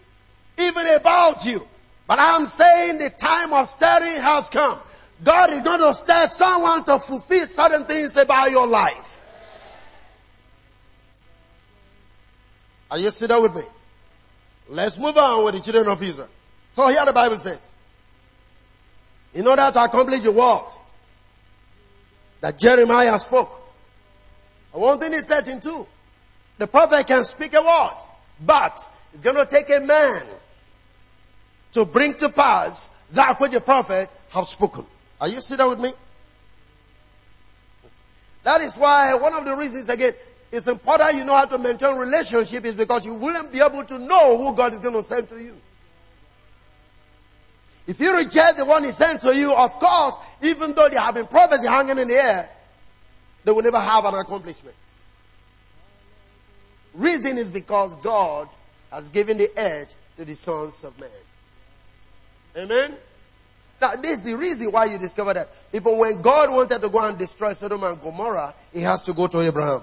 even 0.59 0.87
about 0.95 1.45
you. 1.47 1.67
But 2.07 2.19
I'm 2.19 2.47
saying 2.47 2.99
the 2.99 3.11
time 3.11 3.53
of 3.53 3.67
studying 3.67 4.21
has 4.21 4.51
come. 4.51 4.79
God 5.23 5.51
is 5.51 5.61
going 5.61 5.81
to 5.81 5.95
start 5.95 6.31
someone 6.31 6.85
to 6.85 6.99
fulfill 6.99 7.47
certain 7.47 7.85
things 7.85 8.17
about 8.17 8.51
your 8.51 8.67
life. 8.67 9.27
Are 12.91 12.99
you 12.99 13.11
sitting 13.11 13.41
with 13.43 13.55
me? 13.55 13.63
Let's 14.69 14.99
move 14.99 15.17
on 15.17 15.45
with 15.45 15.55
the 15.55 15.61
children 15.61 15.93
of 15.93 16.03
Israel. 16.03 16.29
So 16.73 16.89
here 16.89 17.05
the 17.05 17.13
Bible 17.13 17.37
says, 17.37 17.73
in 19.33 19.47
order 19.47 19.71
to 19.73 19.85
accomplish 19.85 20.21
the 20.21 20.33
word 20.33 20.69
that 22.41 22.59
Jeremiah 22.59 23.19
spoke, 23.19 23.64
one 24.81 24.99
thing 24.99 25.13
is 25.13 25.27
certain 25.27 25.61
too, 25.61 25.87
the 26.59 26.67
prophet 26.67 27.07
can 27.07 27.25
speak 27.25 27.55
a 27.55 27.63
word, 27.63 27.97
but 28.45 28.79
it's 29.13 29.23
going 29.23 29.37
to 29.37 29.47
take 29.47 29.71
a 29.71 29.81
man 29.81 30.23
to 31.73 31.85
bring 31.85 32.15
to 32.15 32.29
pass 32.29 32.93
that 33.13 33.39
which 33.41 33.53
the 33.53 33.61
prophet 33.61 34.15
have 34.33 34.47
spoken. 34.47 34.87
Are 35.21 35.29
you 35.29 35.41
sitting 35.41 35.69
with 35.69 35.81
me? 35.81 35.93
That 38.43 38.61
is 38.61 38.77
why 38.77 39.15
one 39.15 39.35
of 39.35 39.45
the 39.45 39.57
reasons 39.57 39.89
again, 39.89 40.13
it's 40.53 40.69
important 40.69 41.17
you 41.17 41.25
know 41.25 41.35
how 41.35 41.47
to 41.47 41.59
maintain 41.59 41.97
relationship 41.97 42.65
is 42.65 42.75
because 42.75 43.07
you 43.07 43.15
wouldn't 43.15 43.53
be 43.53 43.61
able 43.61 43.85
to 43.85 43.99
know 43.99 44.39
who 44.39 44.55
God 44.55 44.73
is 44.73 44.81
going 44.81 44.95
to 44.95 45.03
send 45.03 45.29
to 45.31 45.41
you. 45.41 45.57
If 47.87 48.01
you 48.01 48.17
reject 48.17 48.57
the 48.57 48.65
one 48.65 48.85
he 48.85 48.91
sent 48.91 49.21
to 49.21 49.35
you, 49.35 49.53
of 49.53 49.71
course, 49.73 50.19
even 50.43 50.75
though 50.75 50.89
there 50.89 51.01
have 51.01 51.15
been 51.15 51.27
prophecy 51.27 51.67
hanging 51.67 51.99
in 51.99 52.09
the 52.09 52.15
air, 52.15 52.49
they 53.45 53.53
will 53.53 53.63
never 53.63 53.79
have 53.79 54.05
an 54.05 54.15
accomplishment. 54.15 54.77
Reason 56.95 57.37
is 57.37 57.51
because 57.51 57.97
God 57.97 58.49
has 58.91 59.09
given 59.09 59.37
the 59.37 59.51
edge 59.59 59.89
to 60.17 60.25
the 60.25 60.35
sons 60.35 60.85
of 60.85 60.99
men. 61.01 61.11
Amen? 62.57 62.95
Now, 63.81 63.97
this 63.97 64.21
is 64.21 64.25
the 64.25 64.37
reason 64.37 64.71
why 64.71 64.87
you 64.87 64.99
discover 64.99 65.35
that. 65.35 65.49
Even 65.73 65.99
when 65.99 66.23
God 66.23 66.51
wanted 66.51 66.81
to 66.81 66.89
go 66.89 67.07
and 67.07 67.19
destroy 67.19 67.53
Sodom 67.53 67.83
and 67.83 68.01
Gomorrah, 68.01 68.55
he 68.73 68.81
has 68.81 69.03
to 69.03 69.13
go 69.13 69.27
to 69.27 69.41
Abraham. 69.41 69.83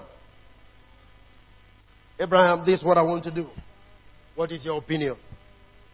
Abraham, 2.18 2.64
this 2.64 2.80
is 2.80 2.84
what 2.84 2.96
I 2.98 3.02
want 3.02 3.24
to 3.24 3.30
do. 3.30 3.48
What 4.34 4.50
is 4.50 4.64
your 4.64 4.78
opinion? 4.78 5.16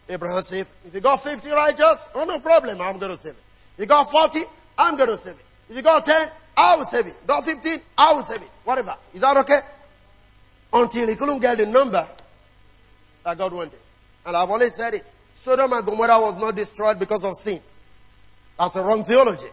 Abraham 0.07 0.41
said, 0.41 0.65
if 0.87 0.93
you 0.93 1.01
got 1.01 1.17
50 1.21 1.49
righteous, 1.51 2.07
oh 2.15 2.23
no 2.23 2.39
problem, 2.39 2.81
I'm 2.81 2.97
going 2.97 3.11
to 3.11 3.17
save 3.17 3.33
it. 3.33 3.43
If 3.75 3.81
you 3.81 3.85
got 3.85 4.09
40, 4.09 4.39
I'm 4.77 4.95
going 4.95 5.09
to 5.09 5.17
save 5.17 5.35
it. 5.35 5.45
If 5.69 5.75
you 5.75 5.81
got 5.81 6.05
10, 6.05 6.29
I 6.59 6.75
will 6.75 6.83
save 6.83 7.07
it. 7.07 7.15
Got 7.25 7.45
15, 7.45 7.79
I 7.97 8.13
will 8.13 8.21
save 8.21 8.41
it. 8.41 8.49
Whatever. 8.65 8.93
Is 9.13 9.21
that 9.21 9.37
okay? 9.37 9.59
Until 10.73 11.07
he 11.07 11.15
couldn't 11.15 11.39
get 11.39 11.57
the 11.57 11.65
number 11.65 12.05
that 13.23 13.37
God 13.37 13.53
wanted. 13.53 13.79
And 14.25 14.35
I've 14.35 14.49
always 14.49 14.75
said 14.75 14.93
it. 14.93 15.05
Sodom 15.31 15.71
and 15.71 15.85
Gomorrah 15.85 16.19
was 16.19 16.37
not 16.37 16.55
destroyed 16.55 16.99
because 16.99 17.23
of 17.23 17.35
sin. 17.35 17.61
That's 18.57 18.75
a 18.75 18.83
wrong 18.83 19.05
theology. 19.05 19.47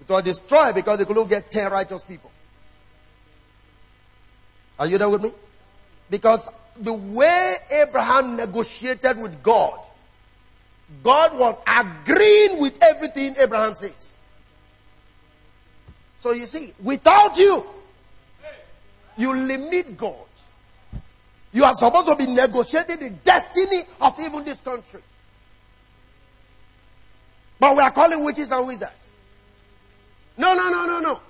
It 0.00 0.08
was 0.08 0.24
destroyed 0.24 0.74
because 0.74 0.98
they 0.98 1.04
couldn't 1.04 1.28
get 1.28 1.52
10 1.52 1.70
righteous 1.70 2.04
people. 2.04 2.32
Are 4.80 4.88
you 4.88 4.98
there 4.98 5.08
with 5.08 5.22
me? 5.22 5.30
Because 6.10 6.48
the 6.76 6.94
way 6.94 7.54
Abraham 7.70 8.36
negotiated 8.36 9.18
with 9.18 9.40
God, 9.40 9.78
God 11.04 11.38
was 11.38 11.60
agreeing 11.64 12.60
with 12.60 12.82
everything 12.82 13.36
Abraham 13.38 13.76
says. 13.76 14.13
So 16.24 16.32
you 16.32 16.46
see, 16.46 16.72
without 16.82 17.36
you, 17.36 17.62
you 19.18 19.36
limit 19.36 19.94
God. 19.94 20.14
You 21.52 21.64
are 21.64 21.74
supposed 21.74 22.08
to 22.08 22.16
be 22.16 22.24
negotiating 22.24 22.96
the 22.98 23.10
destiny 23.10 23.82
of 24.00 24.18
even 24.18 24.42
this 24.42 24.62
country. 24.62 25.02
But 27.60 27.76
we 27.76 27.82
are 27.82 27.90
calling 27.90 28.24
witches 28.24 28.52
and 28.52 28.66
wizards. 28.66 29.12
No, 30.38 30.54
no, 30.54 30.70
no, 30.70 30.86
no, 30.86 31.00
no. 31.00 31.20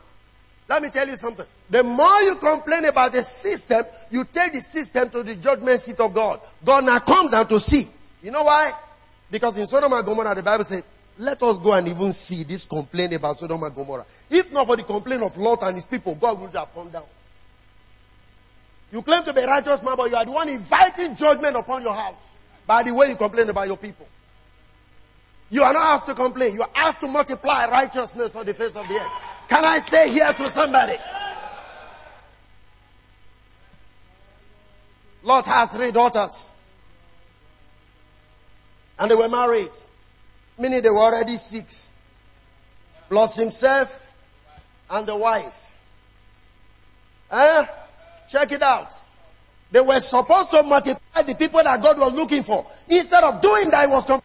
Let 0.69 0.81
me 0.81 0.91
tell 0.91 1.09
you 1.09 1.17
something. 1.17 1.47
The 1.71 1.83
more 1.83 2.21
you 2.21 2.37
complain 2.37 2.85
about 2.85 3.11
the 3.11 3.23
system, 3.23 3.85
you 4.13 4.23
take 4.33 4.53
the 4.53 4.61
system 4.61 5.11
to 5.11 5.25
the 5.25 5.35
judgment 5.35 5.81
seat 5.81 5.99
of 5.99 6.15
God. 6.15 6.39
God 6.65 6.85
now 6.85 7.01
comes 7.01 7.33
down 7.33 7.49
to 7.49 7.59
see. 7.59 7.91
You 8.23 8.31
know 8.31 8.45
why? 8.45 8.71
Because 9.29 9.59
in 9.59 9.67
Sodom 9.67 9.93
and 9.93 10.07
Gomorrah, 10.07 10.37
the 10.37 10.45
Bible 10.45 10.63
said, 10.63 10.85
let 11.19 11.43
us 11.43 11.59
go 11.59 11.73
and 11.73 11.87
even 11.87 12.13
see 12.13 12.43
this 12.43 12.67
complaint 12.67 13.15
about 13.15 13.37
Sodom 13.37 13.63
and 13.63 13.75
Gomorrah. 13.75 14.07
If 14.31 14.53
not 14.53 14.67
for 14.67 14.77
the 14.77 14.83
complaint 14.83 15.23
of 15.23 15.37
Lot 15.37 15.63
and 15.63 15.77
his 15.77 15.87
people, 15.87 16.15
God 16.17 16.41
would 16.41 16.53
have 16.55 16.73
come 16.73 16.91
down. 16.91 17.05
You 18.91 19.03
claim 19.03 19.23
to 19.25 19.33
be 19.33 19.41
a 19.41 19.47
righteous 19.47 19.83
man, 19.83 19.95
but 19.97 20.11
you 20.11 20.17
are 20.17 20.25
the 20.25 20.33
one 20.33 20.49
inviting 20.49 21.15
judgment 21.15 21.57
upon 21.57 21.83
your 21.83 21.95
house 21.95 22.39
by 22.67 22.83
the 22.83 22.95
way 22.95 23.09
you 23.09 23.17
complain 23.17 23.49
about 23.49 23.67
your 23.67 23.77
people. 23.77 24.07
You 25.51 25.63
are 25.63 25.73
not 25.73 25.95
asked 25.95 26.07
to 26.07 26.15
complain. 26.15 26.55
You 26.55 26.63
are 26.63 26.71
asked 26.75 27.01
to 27.01 27.09
multiply 27.09 27.67
righteousness 27.67 28.35
on 28.35 28.47
the 28.47 28.55
face 28.55 28.75
of 28.77 28.89
the 28.89 28.95
earth. 28.95 29.47
Can 29.49 29.65
I 29.65 29.79
say 29.79 30.11
here 30.11 30.33
to 30.33 30.49
somebody? 30.49 30.95
Lot 35.23 35.47
has 35.47 35.71
three 35.71 35.91
daughters. 35.91 36.55
And 38.99 39.11
they 39.11 39.15
were 39.15 39.29
married. 39.29 39.71
Meaning 40.59 40.83
they 40.83 40.91
were 40.91 40.99
already 40.99 41.37
six. 41.37 41.93
Plus 43.09 43.37
himself 43.37 44.11
and 44.91 45.07
the 45.07 45.17
wife. 45.17 45.77
Eh? 47.31 47.67
Check 48.29 48.53
it 48.53 48.63
out. 48.63 48.93
They 49.71 49.81
were 49.81 49.99
supposed 50.01 50.51
to 50.53 50.63
multiply 50.63 51.23
the 51.23 51.35
people 51.35 51.63
that 51.63 51.83
God 51.83 51.99
was 51.99 52.13
looking 52.15 52.43
for. 52.43 52.65
Instead 52.89 53.25
of 53.25 53.41
doing 53.41 53.71
that, 53.71 53.89
it 53.89 53.91
was 53.91 54.07
com- 54.07 54.21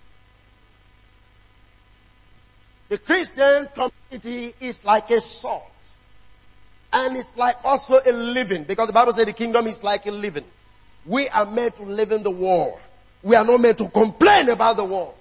the 2.87 2.97
Christian 2.99 3.67
community 3.73 4.53
is 4.59 4.85
like 4.85 5.09
a 5.09 5.19
salt. 5.19 5.65
And 6.91 7.15
it's 7.17 7.37
like 7.37 7.55
also 7.63 7.99
a 8.05 8.11
living, 8.11 8.63
because 8.63 8.87
the 8.87 8.93
Bible 8.93 9.13
says 9.13 9.25
the 9.25 9.33
kingdom 9.33 9.67
is 9.67 9.83
like 9.83 10.05
a 10.07 10.11
living. 10.11 10.45
We 11.05 11.29
are 11.29 11.45
meant 11.45 11.75
to 11.75 11.83
live 11.83 12.11
in 12.11 12.23
the 12.23 12.31
world. 12.31 12.79
We 13.21 13.35
are 13.35 13.45
not 13.45 13.59
meant 13.59 13.77
to 13.79 13.89
complain 13.89 14.49
about 14.49 14.77
the 14.77 14.85
world. 14.85 15.15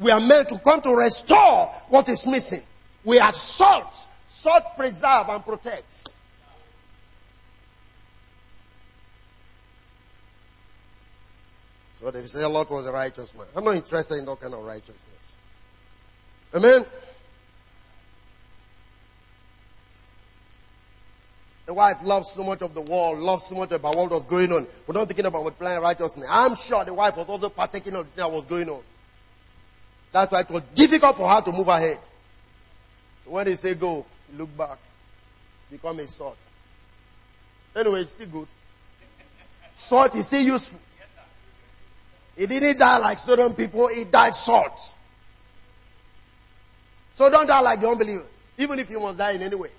We 0.00 0.10
are 0.10 0.20
meant 0.20 0.48
to 0.48 0.58
come 0.58 0.80
to 0.82 0.94
restore 0.94 1.66
what 1.88 2.08
is 2.08 2.26
missing. 2.26 2.62
We 3.04 3.18
are 3.18 3.32
salt. 3.32 4.08
Salt 4.26 4.64
preserve 4.76 5.28
and 5.28 5.44
protects. 5.44 6.12
So 11.92 12.10
they 12.10 12.26
say 12.26 12.42
a 12.42 12.48
Lot 12.48 12.70
was 12.70 12.86
a 12.86 12.92
righteous 12.92 13.36
man. 13.36 13.46
I'm 13.56 13.64
not 13.64 13.76
interested 13.76 14.18
in 14.18 14.26
that 14.26 14.40
kind 14.40 14.52
of 14.52 14.64
righteousness. 14.64 15.36
Amen. 16.54 16.82
The 21.66 21.72
wife 21.72 22.04
loves 22.04 22.30
so 22.32 22.42
much 22.42 22.60
of 22.60 22.74
the 22.74 22.82
world, 22.82 23.20
loves 23.20 23.46
so 23.46 23.56
much 23.56 23.72
about 23.72 23.96
what 23.96 24.10
was 24.10 24.26
going 24.26 24.52
on. 24.52 24.66
We're 24.86 24.94
not 24.94 25.06
thinking 25.06 25.24
about 25.24 25.42
multiplying 25.42 25.80
righteousness. 25.80 26.28
I'm 26.30 26.54
sure 26.54 26.84
the 26.84 26.92
wife 26.92 27.16
was 27.16 27.28
also 27.28 27.48
partaking 27.48 27.96
of 27.96 28.04
the 28.04 28.10
thing 28.10 28.28
that 28.28 28.30
was 28.30 28.44
going 28.44 28.68
on. 28.68 28.82
That's 30.14 30.30
why 30.30 30.42
it 30.42 30.48
was 30.48 30.62
difficult 30.76 31.16
for 31.16 31.28
her 31.28 31.40
to 31.40 31.50
move 31.50 31.66
ahead. 31.66 31.98
So 33.18 33.30
when 33.30 33.46
they 33.46 33.56
say 33.56 33.74
go, 33.74 34.06
look 34.36 34.56
back, 34.56 34.78
become 35.68 35.98
a 35.98 36.06
salt. 36.06 36.38
Anyway, 37.74 38.02
it's 38.02 38.12
still 38.12 38.28
good. 38.28 38.46
Salt 39.72 40.14
is 40.14 40.28
still 40.28 40.40
useful. 40.40 40.78
He 42.38 42.46
didn't 42.46 42.78
die 42.78 42.98
like 42.98 43.18
Sodom 43.18 43.54
people, 43.54 43.88
he 43.88 44.04
died 44.04 44.34
salt. 44.34 44.96
So 47.12 47.28
don't 47.28 47.48
die 47.48 47.60
like 47.60 47.80
the 47.80 47.88
unbelievers, 47.88 48.46
even 48.56 48.78
if 48.78 48.88
you 48.90 49.00
must 49.00 49.18
die 49.18 49.32
in 49.32 49.42
any 49.42 49.56
way. 49.56 49.70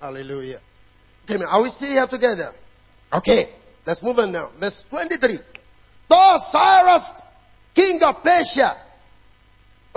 Hallelujah. 0.00 0.60
Okay, 1.30 1.44
are 1.44 1.62
we 1.62 1.68
still 1.68 1.90
here 1.90 2.06
together? 2.06 2.52
Okay, 3.12 3.50
let's 3.86 4.02
move 4.02 4.18
on 4.18 4.32
now. 4.32 4.48
Verse 4.58 4.84
23. 4.84 5.36
Thus 6.08 6.52
Cyrus, 6.52 7.20
king 7.78 8.02
of 8.02 8.22
Persia, 8.24 8.74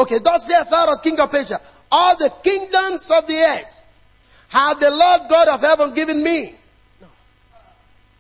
Okay, 0.01 0.19
thus 0.19 0.47
says 0.47 0.69
Cyrus, 0.69 0.99
king 1.01 1.19
of 1.19 1.29
Persia, 1.29 1.59
all 1.91 2.17
the 2.17 2.31
kingdoms 2.43 3.11
of 3.11 3.27
the 3.27 3.35
earth 3.35 3.85
have 4.49 4.79
the 4.79 4.89
Lord 4.89 5.29
God 5.29 5.47
of 5.49 5.61
heaven 5.61 5.93
given 5.93 6.23
me. 6.23 6.53
No. 6.99 7.07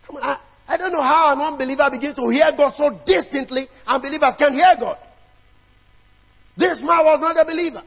Come 0.03 0.17
on, 0.17 0.23
I, 0.23 0.37
I 0.69 0.77
don't 0.77 0.91
know 0.91 1.01
how 1.01 1.33
an 1.33 1.41
unbeliever 1.41 1.89
begins 1.89 2.15
to 2.15 2.29
hear 2.29 2.51
God 2.51 2.69
so 2.69 2.99
distinctly 3.05 3.63
and 3.87 4.03
believers 4.03 4.35
can't 4.37 4.53
hear 4.53 4.75
God. 4.79 4.97
This 6.55 6.83
man 6.83 7.03
was 7.03 7.21
not 7.21 7.39
a 7.41 7.45
believer. 7.45 7.81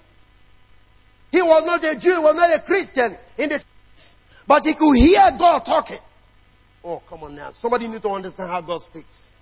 He 1.30 1.42
was 1.42 1.64
not 1.64 1.84
a 1.84 1.98
Jew, 1.98 2.12
he 2.12 2.18
was 2.18 2.34
not 2.34 2.54
a 2.54 2.60
Christian 2.60 3.16
in 3.38 3.50
the 3.50 3.58
sense, 3.58 4.18
but 4.46 4.64
he 4.64 4.72
could 4.74 4.96
hear 4.96 5.30
God 5.38 5.64
talking. 5.64 5.98
Oh, 6.82 7.00
come 7.06 7.22
on 7.24 7.34
now. 7.34 7.50
Somebody 7.50 7.88
need 7.88 8.02
to 8.02 8.10
understand 8.10 8.50
how 8.50 8.60
God 8.60 8.80
speaks. 8.80 9.36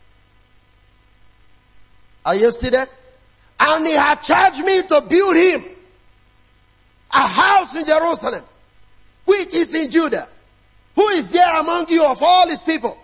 Are 2.24 2.34
you 2.34 2.50
still 2.52 2.70
there? 2.70 2.86
And 3.60 3.86
he 3.86 3.94
had 3.94 4.16
charged 4.22 4.64
me 4.64 4.82
to 4.82 5.00
build 5.08 5.36
him 5.36 5.64
a 7.12 7.26
house 7.26 7.76
in 7.76 7.86
Jerusalem, 7.86 8.42
which 9.24 9.54
is 9.54 9.74
in 9.74 9.90
Judah. 9.90 10.26
Who 10.94 11.08
is 11.08 11.32
there 11.32 11.60
among 11.60 11.86
you 11.88 12.04
of 12.04 12.22
all 12.22 12.48
his 12.48 12.62
people? 12.62 12.96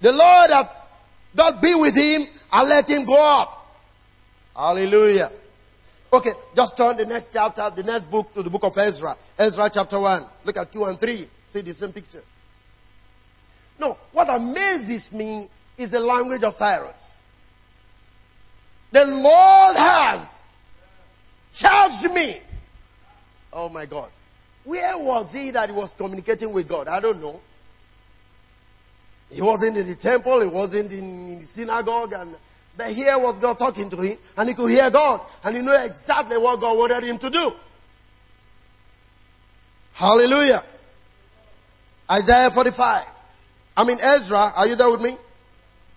The 0.00 0.12
Lord 0.12 0.50
that 0.50 0.88
God 1.34 1.60
be 1.60 1.74
with 1.74 1.96
him 1.96 2.22
and 2.52 2.68
let 2.68 2.88
him 2.88 3.04
go 3.04 3.16
up. 3.18 3.66
Hallelujah. 4.54 5.30
Okay, 6.12 6.32
just 6.54 6.76
turn 6.76 6.96
the 6.98 7.06
next 7.06 7.32
chapter, 7.32 7.70
the 7.74 7.82
next 7.82 8.10
book 8.10 8.34
to 8.34 8.42
the 8.42 8.50
book 8.50 8.64
of 8.64 8.76
Ezra. 8.76 9.16
Ezra 9.38 9.70
chapter 9.72 9.98
1. 9.98 10.22
Look 10.44 10.58
at 10.58 10.70
2 10.70 10.84
and 10.84 11.00
3. 11.00 11.26
See 11.46 11.60
the 11.62 11.72
same 11.72 11.92
picture. 11.92 12.22
No, 13.78 13.96
what 14.12 14.28
amazes 14.28 15.12
me 15.12 15.48
is 15.78 15.90
the 15.90 16.00
language 16.00 16.42
of 16.42 16.52
Cyrus. 16.52 17.21
The 18.92 19.06
Lord 19.06 19.76
has 19.76 20.42
charged 21.52 22.12
me. 22.12 22.40
Oh 23.52 23.68
my 23.68 23.86
God. 23.86 24.10
Where 24.64 24.98
was 24.98 25.32
he 25.32 25.50
that 25.50 25.70
he 25.70 25.74
was 25.74 25.94
communicating 25.94 26.52
with 26.52 26.68
God? 26.68 26.88
I 26.88 27.00
don't 27.00 27.20
know. 27.20 27.40
He 29.30 29.40
wasn't 29.40 29.78
in 29.78 29.86
the 29.86 29.94
temple, 29.94 30.40
he 30.40 30.48
wasn't 30.48 30.92
in 30.92 31.38
the 31.38 31.44
synagogue, 31.44 32.12
and 32.12 32.36
but 32.76 32.88
here 32.88 33.18
was 33.18 33.38
God 33.38 33.58
talking 33.58 33.90
to 33.90 33.96
him, 33.96 34.16
and 34.36 34.48
he 34.48 34.54
could 34.54 34.70
hear 34.70 34.90
God, 34.90 35.20
and 35.44 35.56
he 35.56 35.62
knew 35.62 35.76
exactly 35.84 36.38
what 36.38 36.60
God 36.60 36.76
wanted 36.76 37.02
him 37.04 37.18
to 37.18 37.30
do. 37.30 37.52
Hallelujah. 39.94 40.62
Isaiah 42.10 42.50
45. 42.50 43.04
I 43.76 43.84
mean 43.84 43.98
Ezra, 44.00 44.52
are 44.54 44.66
you 44.66 44.76
there 44.76 44.90
with 44.90 45.02
me? 45.02 45.16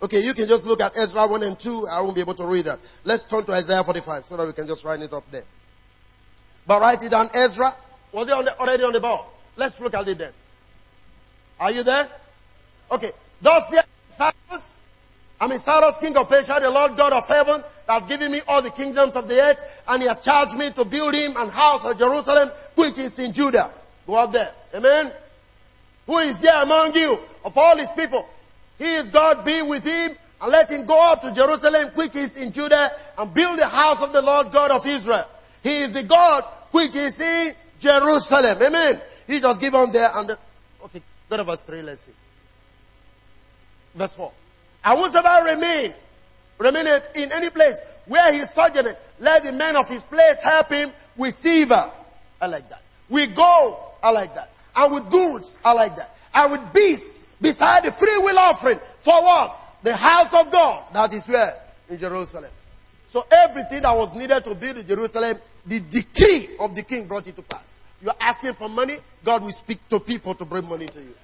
Okay, 0.01 0.19
you 0.21 0.33
can 0.33 0.47
just 0.47 0.65
look 0.65 0.81
at 0.81 0.97
Ezra 0.97 1.25
1 1.25 1.43
and 1.43 1.59
2. 1.59 1.87
I 1.87 2.01
won't 2.01 2.15
be 2.15 2.21
able 2.21 2.33
to 2.35 2.45
read 2.45 2.65
that. 2.65 2.79
Let's 3.03 3.23
turn 3.23 3.45
to 3.45 3.53
Isaiah 3.53 3.83
45 3.83 4.25
so 4.25 4.37
that 4.37 4.45
we 4.45 4.53
can 4.53 4.67
just 4.67 4.83
write 4.83 5.01
it 5.01 5.13
up 5.13 5.29
there. 5.31 5.45
But 6.67 6.81
write 6.81 7.03
it 7.03 7.11
down. 7.11 7.29
Ezra, 7.33 7.73
was 8.11 8.27
it 8.27 8.33
on 8.33 8.45
the, 8.45 8.57
already 8.59 8.83
on 8.83 8.93
the 8.93 8.99
board? 8.99 9.21
Let's 9.55 9.79
look 9.79 9.93
at 9.93 10.07
it 10.07 10.17
then. 10.17 10.33
Are 11.59 11.71
you 11.71 11.83
there? 11.83 12.07
Okay. 12.91 13.11
Thus 13.41 13.69
says 13.69 13.85
Cyrus, 14.09 14.81
I 15.39 15.47
mean 15.47 15.59
Cyrus, 15.59 15.99
king 15.99 16.15
of 16.17 16.29
Persia, 16.29 16.59
the 16.61 16.69
Lord 16.69 16.95
God 16.97 17.13
of 17.13 17.27
heaven, 17.27 17.63
that 17.87 18.01
has 18.01 18.09
given 18.09 18.31
me 18.31 18.41
all 18.47 18.61
the 18.61 18.71
kingdoms 18.71 19.15
of 19.15 19.27
the 19.27 19.41
earth, 19.41 19.83
and 19.87 20.01
he 20.01 20.07
has 20.07 20.19
charged 20.19 20.57
me 20.57 20.71
to 20.71 20.85
build 20.85 21.13
him 21.13 21.35
an 21.37 21.49
house 21.49 21.85
of 21.85 21.97
Jerusalem, 21.97 22.49
which 22.75 22.97
is 22.97 23.17
in 23.19 23.31
Judah. 23.31 23.71
Go 24.07 24.15
up 24.15 24.31
there. 24.31 24.51
Amen. 24.73 25.11
Who 26.07 26.17
is 26.19 26.41
there 26.41 26.61
among 26.63 26.93
you 26.95 27.17
of 27.43 27.57
all 27.57 27.77
his 27.77 27.91
people? 27.91 28.27
He 28.77 28.95
is 28.95 29.09
God, 29.09 29.45
be 29.45 29.61
with 29.61 29.85
him, 29.85 30.15
and 30.41 30.51
let 30.51 30.69
him 30.69 30.85
go 30.85 31.11
up 31.11 31.21
to 31.21 31.33
Jerusalem, 31.33 31.89
which 31.95 32.15
is 32.15 32.37
in 32.37 32.51
Judah, 32.51 32.91
and 33.17 33.33
build 33.33 33.59
the 33.59 33.67
house 33.67 34.03
of 34.03 34.11
the 34.11 34.21
Lord 34.21 34.51
God 34.51 34.71
of 34.71 34.85
Israel. 34.85 35.25
He 35.63 35.79
is 35.81 35.93
the 35.93 36.03
God 36.03 36.43
which 36.71 36.95
is 36.95 37.19
in 37.19 37.53
Jerusalem. 37.79 38.57
Amen. 38.61 39.01
He 39.27 39.39
just 39.39 39.61
give 39.61 39.73
on 39.73 39.91
there 39.91 40.09
and 40.13 40.29
the, 40.29 40.37
okay, 40.83 41.01
go 41.29 41.37
to 41.37 41.43
verse 41.43 41.63
3, 41.63 41.81
let's 41.81 42.01
see. 42.01 42.13
Verse 43.95 44.15
4. 44.15 44.31
And 44.83 44.99
whosoever 44.99 45.45
remain, 45.45 45.93
remain 46.59 46.85
in 47.15 47.31
any 47.31 47.49
place 47.49 47.81
where 48.05 48.31
he 48.33 48.41
sojourned, 48.41 48.95
let 49.19 49.43
the 49.43 49.51
men 49.51 49.75
of 49.75 49.89
his 49.89 50.05
place 50.05 50.41
help 50.41 50.69
him 50.69 50.91
with 51.17 51.33
silver. 51.33 51.89
I 52.41 52.47
like 52.47 52.69
that. 52.69 52.81
With 53.09 53.35
gold. 53.35 53.77
I 54.03 54.11
like 54.11 54.35
that. 54.35 54.51
And 54.75 54.93
with 54.93 55.09
goods. 55.09 55.57
I 55.63 55.73
like 55.73 55.95
that. 55.95 56.15
And 56.35 56.51
with 56.51 56.73
beasts 56.73 57.24
beside 57.41 57.83
the 57.83 57.91
free 57.91 58.17
will 58.17 58.39
offering. 58.39 58.79
For 58.97 59.21
what? 59.21 59.59
The 59.83 59.95
house 59.95 60.33
of 60.33 60.51
God. 60.51 60.83
That 60.93 61.13
is 61.13 61.27
where? 61.27 61.53
In 61.89 61.97
Jerusalem. 61.97 62.51
So 63.05 63.23
everything 63.31 63.83
that 63.83 63.95
was 63.95 64.15
needed 64.15 64.43
to 64.45 64.55
build 64.55 64.87
Jerusalem, 64.87 65.37
the 65.65 65.79
decree 65.79 66.49
of 66.59 66.75
the 66.75 66.83
king 66.83 67.07
brought 67.07 67.27
it 67.27 67.35
to 67.35 67.41
pass. 67.43 67.81
You 68.01 68.09
are 68.09 68.15
asking 68.19 68.53
for 68.53 68.67
money, 68.67 68.97
God 69.23 69.43
will 69.43 69.51
speak 69.51 69.87
to 69.89 69.99
people 69.99 70.33
to 70.35 70.45
bring 70.45 70.67
money 70.67 70.87
to 70.87 70.99
you. 70.99 71.15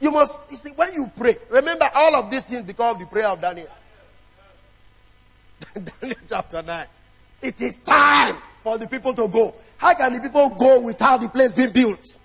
You 0.00 0.10
must, 0.10 0.40
you 0.50 0.56
see, 0.56 0.70
when 0.76 0.94
you 0.94 1.10
pray, 1.14 1.36
remember 1.50 1.86
all 1.94 2.16
of 2.16 2.30
these 2.30 2.48
things 2.48 2.64
because 2.64 2.94
of 2.94 3.00
the 3.00 3.06
prayer 3.06 3.28
of 3.28 3.40
Daniel. 3.40 3.68
Daniel 5.74 6.18
chapter 6.26 6.62
9. 6.62 6.86
It 7.42 7.60
is 7.60 7.78
time 7.78 8.36
for 8.60 8.78
the 8.78 8.86
people 8.86 9.12
to 9.14 9.28
go. 9.28 9.54
How 9.76 9.94
can 9.94 10.14
the 10.14 10.20
people 10.20 10.48
go 10.50 10.80
without 10.80 11.20
the 11.20 11.28
place 11.28 11.54
being 11.54 11.72
built? 11.72 12.19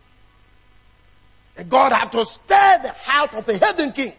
God 1.63 1.93
have 1.93 2.11
to 2.11 2.25
stir 2.25 2.79
the 2.83 2.93
heart 2.97 3.33
of 3.33 3.47
a 3.47 3.53
heathen 3.53 3.91
king. 3.93 4.13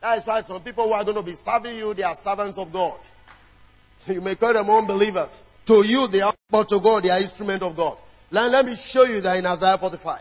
That 0.00 0.18
is 0.18 0.26
why 0.26 0.40
some 0.40 0.62
people 0.62 0.84
who 0.84 0.92
are 0.92 1.04
going 1.04 1.16
to 1.16 1.22
be 1.22 1.32
serving 1.32 1.76
you, 1.76 1.92
they 1.94 2.02
are 2.02 2.14
servants 2.14 2.58
of 2.58 2.72
God. 2.72 2.98
You 4.06 4.22
may 4.22 4.34
call 4.34 4.54
them 4.54 4.68
unbelievers. 4.70 5.44
To 5.66 5.84
you, 5.86 6.06
they 6.08 6.22
are, 6.22 6.32
but 6.48 6.68
to 6.70 6.80
God, 6.80 7.02
they 7.02 7.10
are 7.10 7.20
instrument 7.20 7.62
of 7.62 7.76
God. 7.76 7.98
Let, 8.30 8.50
let 8.50 8.64
me 8.64 8.74
show 8.74 9.04
you 9.04 9.20
that 9.20 9.36
in 9.38 9.44
Isaiah 9.44 9.76
45. 9.76 10.20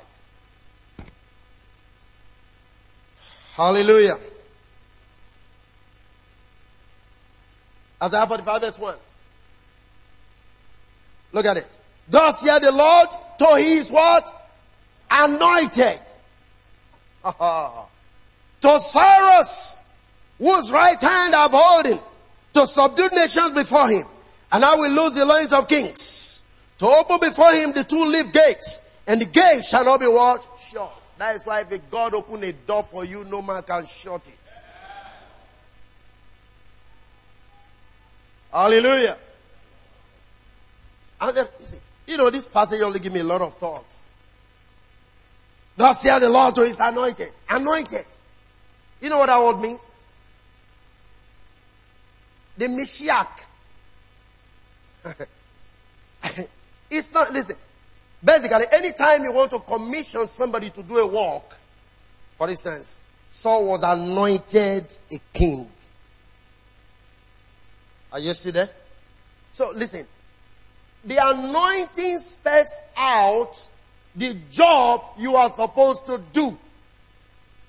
Hallelujah. 3.56 4.16
Isaiah 8.02 8.26
45 8.26 8.62
verse 8.62 8.80
1. 8.80 8.96
Look 11.34 11.46
at 11.46 11.58
it. 11.58 11.68
Thus 12.10 12.40
said 12.42 12.60
the 12.60 12.72
Lord 12.72 13.10
to 13.40 13.56
his 13.58 13.92
what? 13.92 14.28
Anointed. 15.12 16.00
to 18.62 18.80
Cyrus, 18.80 19.80
whose 20.38 20.72
right 20.72 21.02
hand 21.02 21.36
I've 21.36 21.52
holding, 21.52 22.00
to 22.54 22.67
subdue 22.67 23.10
nations 23.13 23.52
before 23.52 23.89
him. 23.89 24.06
And 24.52 24.65
I 24.65 24.76
will 24.76 24.91
lose 24.91 25.15
the 25.15 25.26
loins 25.26 25.54
of 25.54 25.67
kings. 25.67 26.43
To 26.80 26.88
open 26.88 27.19
before 27.19 27.52
him 27.52 27.74
the 27.74 27.84
two 27.84 28.04
leaf 28.06 28.34
gates. 28.34 28.82
And 29.08 29.22
the 29.22 29.26
gate 29.26 29.63
shall 29.63 29.86
not 29.86 30.00
be 30.00 30.08
what? 30.08 30.48
Shut. 30.60 31.13
That 31.17 31.36
is 31.36 31.45
why 31.45 31.62
if 31.62 31.72
a 31.72 31.78
God 31.78 32.13
open 32.13 32.43
a 32.43 32.54
door 32.54 32.84
for 32.84 33.04
you, 33.04 33.26
no 33.26 33.41
man 33.41 33.62
can 33.63 33.86
shut 33.86 34.26
it. 34.28 34.50
Hallelujah. 38.52 39.17
And 41.22 41.38
then, 41.38 41.45
you, 41.60 41.65
see, 41.65 41.78
you 42.08 42.17
know, 42.17 42.30
this 42.30 42.48
passage 42.48 42.82
only 42.82 43.00
give 43.00 43.13
me 43.13 43.19
a 43.19 43.24
lot 43.24 43.41
of 43.41 43.54
thoughts. 43.56 44.09
Thus 45.80 46.02
said 46.02 46.20
the 46.20 46.30
Lord 46.30 46.56
to 46.56 46.62
his 46.62 46.80
anointed. 46.80 47.30
Anointed. 47.50 48.06
You 49.00 49.10
know 49.10 49.20
what 49.20 49.28
that 49.28 49.39
word 49.39 49.62
means? 49.62 49.92
The 52.58 52.65
Mashiach. 52.65 53.46
it's 56.91 57.14
not, 57.14 57.32
listen, 57.32 57.56
Basically, 58.24 58.66
anytime 58.74 59.24
you 59.24 59.32
want 59.32 59.51
to 59.51 59.60
commission 59.60 60.28
somebody 60.28 60.70
to 60.72 60.84
do 60.84 60.97
a 60.97 61.08
work, 61.08 61.58
for 62.36 62.49
instance, 62.49 62.99
Saul 63.30 63.68
was 63.68 63.84
anointed 63.84 64.91
a 65.12 65.20
king. 65.32 65.70
Are 68.12 68.20
you 68.20 68.34
still 68.34 68.53
there? 68.53 68.70
So 69.51 69.72
listen, 69.74 70.06
the 71.06 71.18
anointing 71.22 72.18
spells 72.18 72.82
out 72.97 73.70
the 74.16 74.36
job 74.51 75.03
you 75.18 75.36
are 75.36 75.49
supposed 75.49 76.05
to 76.07 76.22
do. 76.34 76.57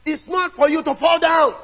It's 0.07 0.29
not 0.29 0.51
for 0.53 0.69
you 0.69 0.83
to 0.83 0.95
fall 0.95 1.19
down. 1.19 1.55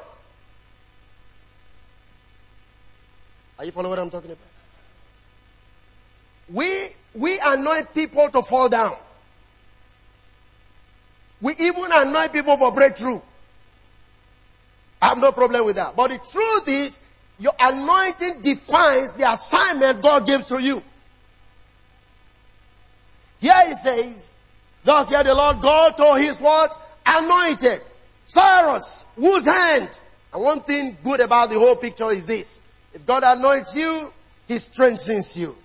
Are 3.59 3.65
you 3.65 3.71
following 3.71 3.89
what 3.89 3.99
I'm 3.99 4.09
talking 4.09 4.31
about? 4.31 4.43
We 6.49 6.87
we 7.15 7.39
anoint 7.43 7.93
people 7.93 8.29
to 8.29 8.41
fall 8.43 8.69
down. 8.69 8.95
We 11.41 11.53
even 11.59 11.85
anoint 11.91 12.31
people 12.33 12.57
for 12.57 12.71
breakthrough. 12.71 13.19
I 15.01 15.07
have 15.07 15.17
no 15.19 15.31
problem 15.31 15.65
with 15.65 15.75
that. 15.75 15.95
But 15.95 16.09
the 16.09 16.17
truth 16.17 16.67
is, 16.67 17.01
your 17.39 17.53
anointing 17.59 18.41
defines 18.41 19.13
the 19.15 19.31
assignment 19.31 20.01
God 20.01 20.25
gives 20.25 20.47
to 20.47 20.61
you. 20.61 20.81
Here 23.39 23.67
he 23.67 23.75
says, 23.75 24.36
Thus 24.87 25.09
said 25.09 25.23
the 25.23 25.35
Lord 25.35 25.59
God 25.59 25.97
to 25.97 26.15
his 26.17 26.39
what? 26.39 26.73
Anointed. 27.05 27.81
Cyrus, 28.23 29.03
whose 29.17 29.45
hand 29.45 29.99
And 30.33 30.41
one 30.41 30.61
thing 30.61 30.97
good 31.03 31.19
about 31.19 31.49
the 31.49 31.59
whole 31.59 31.75
picture 31.75 32.09
is 32.09 32.25
this. 32.25 32.61
If 32.93 33.05
God 33.05 33.23
anoints 33.25 33.75
you, 33.75 34.13
He 34.47 34.57
strengthens 34.57 35.35
you. 35.35 35.57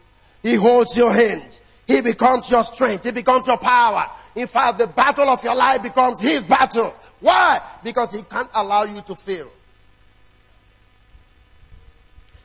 He 0.43 0.57
holds 0.57 0.97
your 0.97 1.15
hand. 1.15 1.61
He 1.87 2.01
becomes 2.01 2.51
your 2.51 2.65
strength. 2.65 3.05
He 3.05 3.13
becomes 3.13 3.47
your 3.47 3.59
power. 3.59 4.11
In 4.35 4.49
fact, 4.49 4.81
the 4.81 4.89
battle 4.89 5.29
of 5.29 5.45
your 5.45 5.55
life 5.55 5.85
becomes 5.85 6.21
His 6.21 6.43
battle. 6.43 6.93
Why? 7.21 7.61
Because 7.85 8.13
He 8.13 8.23
can't 8.23 8.51
allow 8.53 8.83
you 8.83 9.03
to 9.03 9.15
fail. 9.15 9.49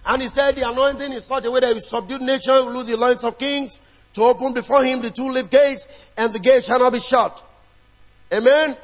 And 0.05 0.21
He 0.21 0.27
said 0.27 0.55
the 0.55 0.69
anointing 0.69 1.11
is 1.11 1.25
such 1.25 1.45
a 1.45 1.49
way 1.49 1.59
that 1.59 1.73
He 1.73 1.79
subdued 1.79 2.21
nation, 2.21 2.67
rule 2.67 2.83
the 2.83 2.97
loins 2.97 3.23
of 3.23 3.39
kings, 3.39 3.81
to 4.17 4.23
open 4.23 4.51
before 4.51 4.83
Him 4.83 5.01
the 5.01 5.11
two 5.11 5.29
lift 5.29 5.51
gates, 5.51 6.11
and 6.17 6.33
the 6.33 6.39
gates 6.39 6.65
shall 6.65 6.79
not 6.79 6.91
be 6.91 6.99
shut. 6.99 7.43
Amen? 8.33 8.75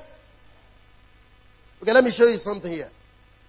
Okay, 1.82 1.92
let 1.92 2.04
me 2.04 2.12
show 2.12 2.26
you 2.26 2.38
something 2.38 2.72
here. 2.72 2.90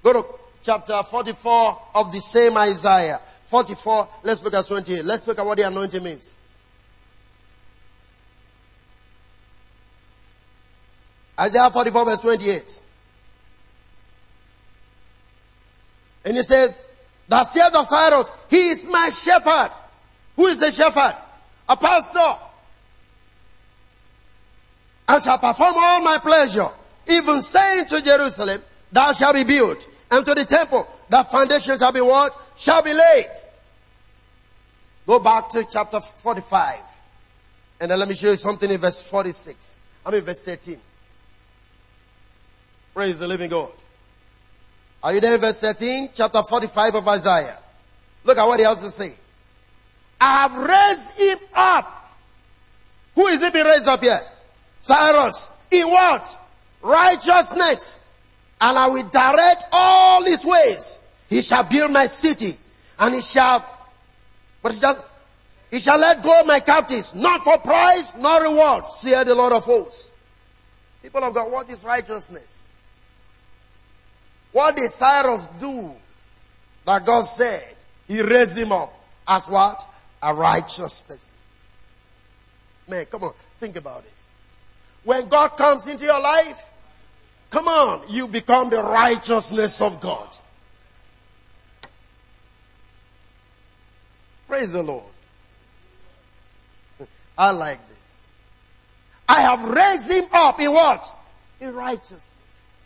Go 0.02 0.14
to 0.14 0.26
chapter 0.62 1.02
44 1.02 1.82
of 1.94 2.10
the 2.10 2.20
same 2.20 2.56
Isaiah. 2.56 3.20
44, 3.44 4.08
let's 4.22 4.42
look 4.42 4.54
at 4.54 4.66
28. 4.66 5.04
Let's 5.04 5.28
look 5.28 5.38
at 5.38 5.44
what 5.44 5.58
the 5.58 5.66
anointing 5.66 6.02
means. 6.02 6.38
Isaiah 11.38 11.70
44 11.70 12.04
verse 12.06 12.20
28. 12.20 12.82
And 16.24 16.36
he 16.36 16.42
says, 16.42 16.82
the 17.28 17.44
said 17.44 17.74
of 17.74 17.86
Cyrus, 17.86 18.32
he 18.48 18.68
is 18.68 18.88
my 18.88 19.10
shepherd. 19.10 19.70
Who 20.36 20.46
is 20.46 20.60
the 20.60 20.70
shepherd? 20.70 21.14
A 21.68 21.76
pastor. 21.76 22.40
And 25.08 25.22
shall 25.22 25.38
perform 25.38 25.74
all 25.76 26.02
my 26.02 26.18
pleasure. 26.18 26.68
Even 27.08 27.42
saying 27.42 27.86
to 27.86 28.02
Jerusalem, 28.02 28.62
thou 28.90 29.12
shalt 29.12 29.34
be 29.34 29.44
built. 29.44 29.88
And 30.10 30.24
to 30.24 30.34
the 30.34 30.44
temple, 30.44 30.86
the 31.08 31.22
foundation 31.24 31.78
shall 31.78 31.92
be 31.92 32.00
what? 32.00 32.36
Shall 32.56 32.82
be 32.82 32.92
laid. 32.92 33.30
Go 35.06 35.18
back 35.18 35.48
to 35.50 35.64
chapter 35.70 36.00
45. 36.00 36.80
And 37.80 37.90
then 37.90 37.98
let 37.98 38.08
me 38.08 38.14
show 38.14 38.30
you 38.30 38.36
something 38.36 38.70
in 38.70 38.78
verse 38.78 39.10
46. 39.10 39.80
I 40.06 40.10
mean 40.10 40.22
verse 40.22 40.44
13. 40.44 40.78
Praise 42.94 43.18
the 43.18 43.28
living 43.28 43.50
God. 43.50 43.72
Are 45.02 45.12
you 45.12 45.20
there 45.20 45.36
verse 45.36 45.60
13? 45.60 46.10
Chapter 46.14 46.42
45 46.42 46.94
of 46.94 47.08
Isaiah. 47.08 47.58
Look 48.24 48.38
at 48.38 48.46
what 48.46 48.58
he 48.58 48.64
has 48.64 48.82
to 48.82 48.90
say. 48.90 49.14
I 50.24 50.48
have 50.48 50.56
raised 50.56 51.20
him 51.20 51.38
up. 51.54 52.16
Who 53.14 53.26
is 53.26 53.42
he 53.42 53.50
being 53.50 53.66
raised 53.66 53.86
up 53.86 54.02
here? 54.02 54.18
Cyrus. 54.80 55.52
In 55.70 55.86
what? 55.90 56.40
Righteousness. 56.80 58.00
And 58.58 58.78
I 58.78 58.86
will 58.86 59.02
direct 59.02 59.64
all 59.70 60.24
his 60.24 60.42
ways. 60.42 61.00
He 61.28 61.42
shall 61.42 61.64
build 61.64 61.92
my 61.92 62.06
city. 62.06 62.58
And 62.98 63.14
he 63.14 63.20
shall, 63.20 63.68
what 64.62 64.72
is 64.72 64.80
that? 64.80 64.96
He 65.70 65.78
shall 65.78 65.98
let 65.98 66.22
go 66.22 66.42
my 66.46 66.60
captives, 66.60 67.14
not 67.14 67.44
for 67.44 67.58
price, 67.58 68.14
nor 68.16 68.44
reward, 68.44 68.86
saith 68.86 69.26
the 69.26 69.34
Lord 69.34 69.52
of 69.52 69.64
hosts. 69.64 70.10
People 71.02 71.22
of 71.22 71.34
God, 71.34 71.52
what 71.52 71.68
is 71.68 71.84
righteousness? 71.84 72.70
What 74.52 74.74
did 74.74 74.88
Cyrus 74.88 75.48
do 75.58 75.94
that 76.86 77.04
God 77.04 77.26
said 77.26 77.76
he 78.08 78.22
raised 78.22 78.56
him 78.56 78.72
up 78.72 78.94
as 79.28 79.48
what? 79.48 79.90
A 80.24 80.32
righteous 80.32 81.02
person. 81.02 81.36
Man, 82.88 83.04
come 83.06 83.24
on, 83.24 83.32
think 83.60 83.76
about 83.76 84.04
this. 84.04 84.34
When 85.04 85.28
God 85.28 85.48
comes 85.48 85.86
into 85.86 86.06
your 86.06 86.20
life, 86.20 86.72
come 87.50 87.68
on, 87.68 88.00
you 88.08 88.26
become 88.26 88.70
the 88.70 88.82
righteousness 88.82 89.82
of 89.82 90.00
God. 90.00 90.34
Praise 94.48 94.72
the 94.72 94.82
Lord. 94.82 95.04
I 97.36 97.50
like 97.50 97.86
this. 97.88 98.26
I 99.28 99.42
have 99.42 99.62
raised 99.62 100.10
him 100.10 100.24
up 100.32 100.58
in 100.58 100.72
what? 100.72 101.06
In 101.60 101.74
righteousness. 101.74 102.78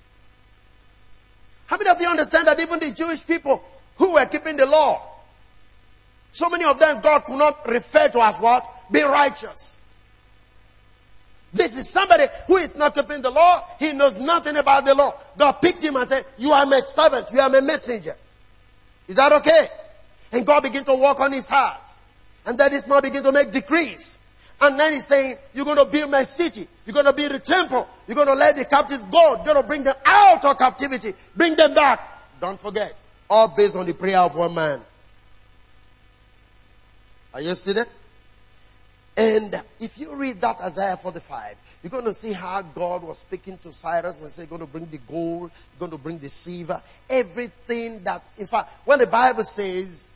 How 1.67 1.77
many 1.77 1.91
of 1.91 2.01
you 2.01 2.09
understand 2.09 2.49
that 2.49 2.59
even 2.59 2.81
the 2.81 2.91
Jewish 2.91 3.25
people 3.25 3.63
who 3.97 4.15
were 4.15 4.27
keeping 4.27 4.57
the 4.57 4.67
law, 4.67 5.08
so 6.39 6.49
many 6.49 6.65
of 6.65 6.79
them 6.79 7.01
God 7.01 7.25
could 7.25 7.37
not 7.37 7.67
refer 7.67 8.09
to 8.11 8.21
as 8.23 8.39
what? 8.39 8.65
Be 8.93 9.03
righteous. 9.03 9.81
This 11.53 11.77
is 11.77 11.89
somebody 11.89 12.27
who 12.47 12.59
is 12.59 12.77
not 12.77 12.95
keeping 12.95 13.23
the 13.23 13.31
law. 13.31 13.65
He 13.81 13.93
knows 13.93 14.21
nothing 14.21 14.57
about 14.57 14.85
the 14.85 14.95
law. 14.95 15.15
God 15.37 15.53
picked 15.55 15.83
him 15.83 15.97
and 15.97 16.07
said, 16.07 16.25
you 16.37 16.53
are 16.53 16.65
my 16.65 16.79
servant. 16.79 17.27
You 17.33 17.41
are 17.41 17.49
my 17.51 17.61
messenger. 17.61 18.13
Is 19.09 19.17
that 19.17 19.33
okay? 19.33 19.67
And 20.33 20.47
God 20.47 20.63
began 20.63 20.85
to 20.85 20.95
work 20.95 21.19
on 21.19 21.33
his 21.33 21.49
heart. 21.49 21.89
And 22.47 22.57
then 22.57 22.71
this 22.71 22.87
man 22.87 23.03
began 23.03 23.25
to 23.25 23.33
make 23.33 23.51
decrees. 23.51 24.21
And 24.61 24.79
then 24.79 24.93
he's 24.93 25.07
saying, 25.07 25.39
you're 25.55 25.65
going 25.65 25.79
to 25.79 25.87
build 25.87 26.09
my 26.09 26.23
city. 26.23 26.69
You're 26.87 26.95
going 26.95 27.07
to 27.07 27.13
build 27.13 27.33
a 27.33 27.41
temple. 27.41 27.89
You're 28.07 28.15
going 28.15 28.29
to 28.29 28.35
let 28.35 28.55
the 28.55 28.65
captives 28.65 29.05
go. 29.07 29.37
You're 29.37 29.45
going 29.45 29.63
to 29.63 29.67
bring 29.67 29.83
them 29.83 29.97
out 30.07 30.45
of 30.45 30.57
captivity. 30.57 31.15
Bring 31.35 31.57
them 31.57 31.75
back. 31.75 32.01
Don't 32.41 32.61
forget. 32.61 32.95
All 33.29 33.49
based 33.49 33.75
on 33.75 33.87
the 33.87 33.95
prayer 33.95 34.19
of 34.19 34.37
one 34.37 34.55
man. 34.55 34.81
Are 37.35 37.41
you 37.41 37.55
see 37.55 37.73
that? 37.73 37.89
And 39.17 39.63
if 39.81 39.99
you 39.99 40.15
read 40.15 40.41
that 40.41 40.61
Isaiah 40.61 40.97
45, 40.97 41.81
you're 41.83 41.91
going 41.91 42.05
to 42.05 42.15
see 42.15 42.33
how 42.33 42.63
God 42.63 43.03
was 43.03 43.19
speaking 43.19 43.59
to 43.59 43.73
Cyrus 43.73 44.21
and 44.21 44.31
said, 44.31 44.49
going 44.49 44.61
to 44.61 44.67
bring 44.67 44.87
the 44.87 44.99
gold, 44.99 45.51
you're 45.51 45.81
going 45.81 45.91
to 45.91 45.99
bring 45.99 46.19
the 46.19 46.29
silver, 46.29 46.81
everything 47.11 48.05
that, 48.05 48.29
in 48.39 48.47
fact, 48.47 48.71
when 48.85 49.01
the 49.01 49.09
Bible 49.09 49.43
says, 49.43 50.13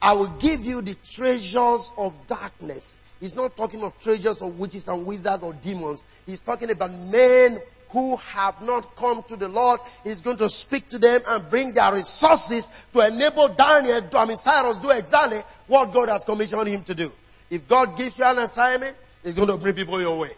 I 0.00 0.14
will 0.14 0.28
give 0.28 0.60
you 0.60 0.80
the 0.80 0.96
treasures 1.04 1.92
of 1.98 2.14
darkness, 2.26 2.98
He's 3.20 3.34
not 3.34 3.56
talking 3.56 3.82
of 3.82 3.98
treasures 3.98 4.42
of 4.42 4.58
witches 4.58 4.88
and 4.88 5.04
wizards 5.04 5.42
or 5.42 5.52
demons. 5.54 6.04
He's 6.24 6.40
talking 6.40 6.70
about 6.70 6.92
men 6.92 7.58
who 7.90 8.16
have 8.16 8.60
not 8.62 8.94
come 8.96 9.22
to 9.24 9.36
the 9.36 9.48
Lord. 9.48 9.80
He's 10.04 10.20
going 10.20 10.36
to 10.38 10.50
speak 10.50 10.88
to 10.90 10.98
them 10.98 11.20
and 11.28 11.50
bring 11.50 11.72
their 11.72 11.92
resources 11.92 12.70
to 12.92 13.06
enable 13.06 13.48
Daniel, 13.48 14.02
I 14.14 14.26
mean 14.26 14.36
Cyrus, 14.36 14.78
do 14.78 14.90
exactly 14.90 15.40
what 15.66 15.92
God 15.92 16.08
has 16.08 16.24
commissioned 16.24 16.68
him 16.68 16.82
to 16.84 16.94
do. 16.94 17.12
If 17.50 17.66
God 17.66 17.96
gives 17.96 18.18
you 18.18 18.24
an 18.24 18.38
assignment, 18.38 18.96
He's 19.22 19.34
going 19.34 19.48
to 19.48 19.56
bring 19.56 19.74
people 19.74 20.00
your 20.00 20.18
way. 20.18 20.30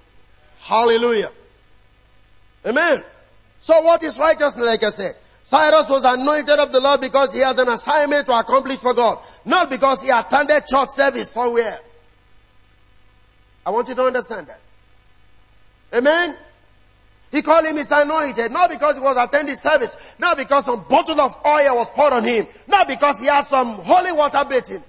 Hallelujah. 0.61 1.31
Amen. 2.67 3.03
So 3.59 3.81
what 3.83 4.03
is 4.03 4.19
righteousness, 4.19 4.67
like 4.67 4.83
I 4.83 4.91
said? 4.91 5.13
Cyrus 5.43 5.89
was 5.89 6.05
anointed 6.05 6.59
of 6.59 6.73
the 6.73 6.81
Lord 6.81 7.01
because 7.01 7.35
he 7.35 7.41
has 7.41 7.59
an 7.59 7.69
assignment 7.69 8.27
to 8.27 8.39
accomplish 8.39 8.79
for 8.79 8.95
God. 8.95 9.19
Not 9.45 9.71
because 9.71 10.03
he 10.03 10.11
attended 10.11 10.65
church 10.67 10.91
service 10.91 11.31
somewhere. 11.31 11.79
I 13.65 13.71
want 13.71 13.89
you 13.89 13.95
to 13.95 14.03
understand 14.03 14.47
that. 14.47 14.61
Amen. 15.97 16.37
He 17.31 17.43
called 17.43 17.65
him 17.65 17.77
his 17.77 17.91
anointed, 17.93 18.51
not 18.51 18.71
because 18.71 18.97
he 18.97 19.03
was 19.03 19.17
attending 19.17 19.55
service, 19.55 20.17
not 20.19 20.37
because 20.37 20.65
some 20.65 20.85
bottle 20.89 21.21
of 21.21 21.37
oil 21.47 21.77
was 21.77 21.91
poured 21.91 22.13
on 22.13 22.25
him, 22.25 22.47
not 22.67 22.89
because 22.89 23.21
he 23.21 23.27
had 23.27 23.45
some 23.45 23.69
holy 23.77 24.13
water 24.13 24.45
bathing. 24.49 24.83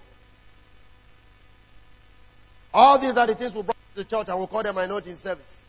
All 2.73 2.97
these 2.97 3.15
are 3.15 3.27
the 3.27 3.35
things 3.35 3.53
we 3.53 3.61
brought 3.61 3.75
to 3.95 4.03
church 4.05 4.29
and 4.29 4.39
we 4.39 4.47
call 4.47 4.63
them 4.63 4.77
anointing 4.77 5.13
service. 5.13 5.65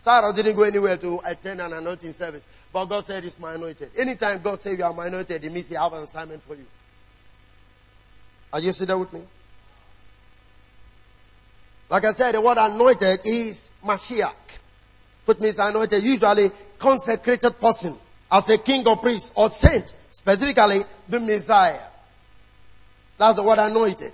Cyrus 0.00 0.34
didn't 0.34 0.54
go 0.54 0.64
anywhere 0.64 0.98
to 0.98 1.18
attend 1.24 1.62
an 1.62 1.72
anointing 1.72 2.12
service, 2.12 2.46
but 2.72 2.84
God 2.84 3.02
said 3.02 3.24
it's 3.24 3.40
my 3.40 3.54
anointed. 3.54 3.90
Anytime 3.98 4.40
God 4.42 4.58
says 4.58 4.78
you 4.78 4.84
are 4.84 4.92
my 4.92 5.06
anointed, 5.06 5.42
it 5.42 5.50
means 5.50 5.70
he 5.70 5.74
have 5.76 5.92
an 5.94 6.02
assignment 6.02 6.42
for 6.42 6.54
you. 6.54 6.66
Are 8.52 8.60
you 8.60 8.70
sitting 8.72 8.88
there 8.88 8.98
with 8.98 9.12
me? 9.12 9.22
Like 11.88 12.04
I 12.04 12.12
said, 12.12 12.32
the 12.32 12.40
word 12.40 12.58
anointed 12.58 13.20
is 13.24 13.72
Mashiach. 13.84 14.58
Which 15.24 15.40
means 15.40 15.58
anointed, 15.58 16.02
usually 16.02 16.50
consecrated 16.78 17.58
person 17.60 17.94
as 18.30 18.48
a 18.50 18.58
king 18.58 18.86
or 18.86 18.96
priest 18.96 19.32
or 19.36 19.48
saint, 19.48 19.94
specifically 20.10 20.80
the 21.08 21.20
Messiah. 21.20 21.80
That's 23.16 23.36
the 23.36 23.42
word 23.42 23.58
anointed. 23.58 24.12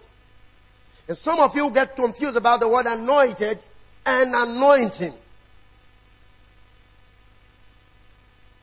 And 1.08 1.16
some 1.16 1.40
of 1.40 1.54
you 1.56 1.70
get 1.70 1.96
confused 1.96 2.36
about 2.36 2.60
the 2.60 2.68
word 2.68 2.86
anointed 2.86 3.66
and 4.06 4.34
anointing. 4.34 5.12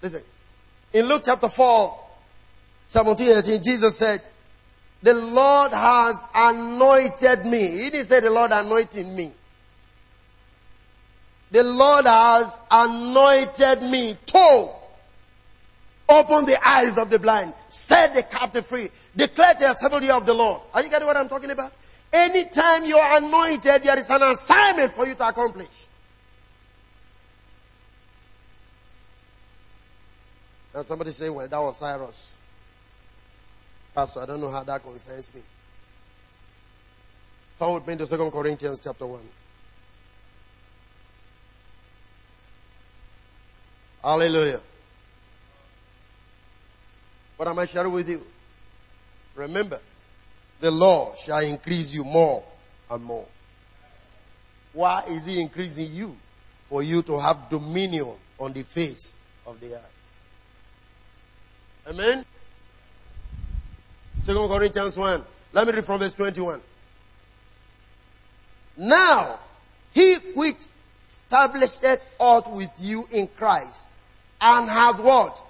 Listen, 0.02 0.22
in 0.94 1.08
Luke 1.08 1.24
chapter 1.26 1.50
4, 1.50 2.00
17, 2.88 3.38
18, 3.38 3.64
Jesus 3.64 3.98
said, 3.98 4.22
the 5.02 5.14
Lord 5.14 5.72
has 5.74 6.24
anointed 6.34 7.46
me. 7.46 7.68
He 7.84 7.90
didn't 7.90 8.06
say 8.06 8.20
the 8.20 8.32
Lord 8.32 8.52
anointed 8.52 9.06
me. 9.06 9.32
The 11.52 11.64
Lord 11.64 12.06
has 12.06 12.60
anointed 12.70 13.82
me 13.84 14.18
to 14.28 14.70
open 16.10 16.46
the 16.46 16.58
eyes 16.66 16.98
of 16.98 17.10
the 17.10 17.20
blind, 17.20 17.54
set 17.68 18.14
the 18.14 18.24
captive 18.24 18.66
free, 18.66 18.90
declare 19.16 19.54
the 19.56 19.72
acceptable 19.72 20.12
of 20.12 20.26
the 20.26 20.34
Lord. 20.34 20.62
Are 20.74 20.82
you 20.82 20.90
getting 20.90 21.08
what 21.08 21.18
I'm 21.18 21.28
talking 21.28 21.52
about? 21.52 21.72
Anytime 22.12 22.86
you 22.86 22.98
are 22.98 23.18
anointed, 23.18 23.84
there 23.84 23.98
is 23.98 24.10
an 24.10 24.24
assignment 24.24 24.92
for 24.92 25.06
you 25.06 25.16
to 25.16 25.28
accomplish. 25.28 25.88
And 30.74 30.86
somebody 30.86 31.12
say, 31.12 31.30
well, 31.30 31.48
that 31.48 31.58
was 31.58 31.78
Cyrus. 31.78 32.38
Pastor, 33.96 34.22
I 34.22 34.26
don't 34.28 34.40
know 34.40 34.52
how 34.52 34.64
that 34.64 34.84
concerns 34.84 35.34
me. 35.34 35.42
Turn 37.58 37.74
with 37.74 37.88
me 37.88 37.98
to 37.98 38.06
2 38.06 38.32
Corinthians 38.32 38.80
chapter 38.80 39.08
1. 39.08 39.20
Hallelujah. 44.04 44.62
What 47.36 47.48
am 47.48 47.60
I 47.60 47.66
sharing 47.66 47.92
with 47.92 48.10
you? 48.10 48.26
Remember, 49.36 49.80
the 50.60 50.72
Lord 50.72 51.18
shall 51.18 51.40
increase 51.40 51.94
you 51.94 52.04
more 52.04 52.44
and 52.90 53.04
more. 53.04 53.26
Why 54.74 55.04
is 55.08 55.26
he 55.26 55.42
increasing 55.42 55.92
you? 55.92 56.16
For 56.64 56.84
you 56.84 57.02
to 57.04 57.20
have 57.20 57.50
dominion 57.50 58.14
on 58.40 58.54
the 58.54 58.64
face 58.64 59.16
of 59.46 59.60
the 59.60 59.76
earth. 59.76 60.18
Amen? 61.88 62.26
Second 64.20 64.50
Corinthians 64.50 64.98
1. 64.98 65.24
Let 65.54 65.68
me 65.68 65.74
read 65.74 65.86
from 65.86 66.00
verse 66.00 66.14
21. 66.14 66.62
Now, 68.78 69.40
he 69.94 70.16
which 70.36 70.68
established 71.08 71.84
earth 71.84 72.48
with 72.50 72.72
you 72.80 73.08
in 73.12 73.28
Christ 73.28 73.90
and 74.42 74.70
had 74.70 75.00
what? 75.00 75.44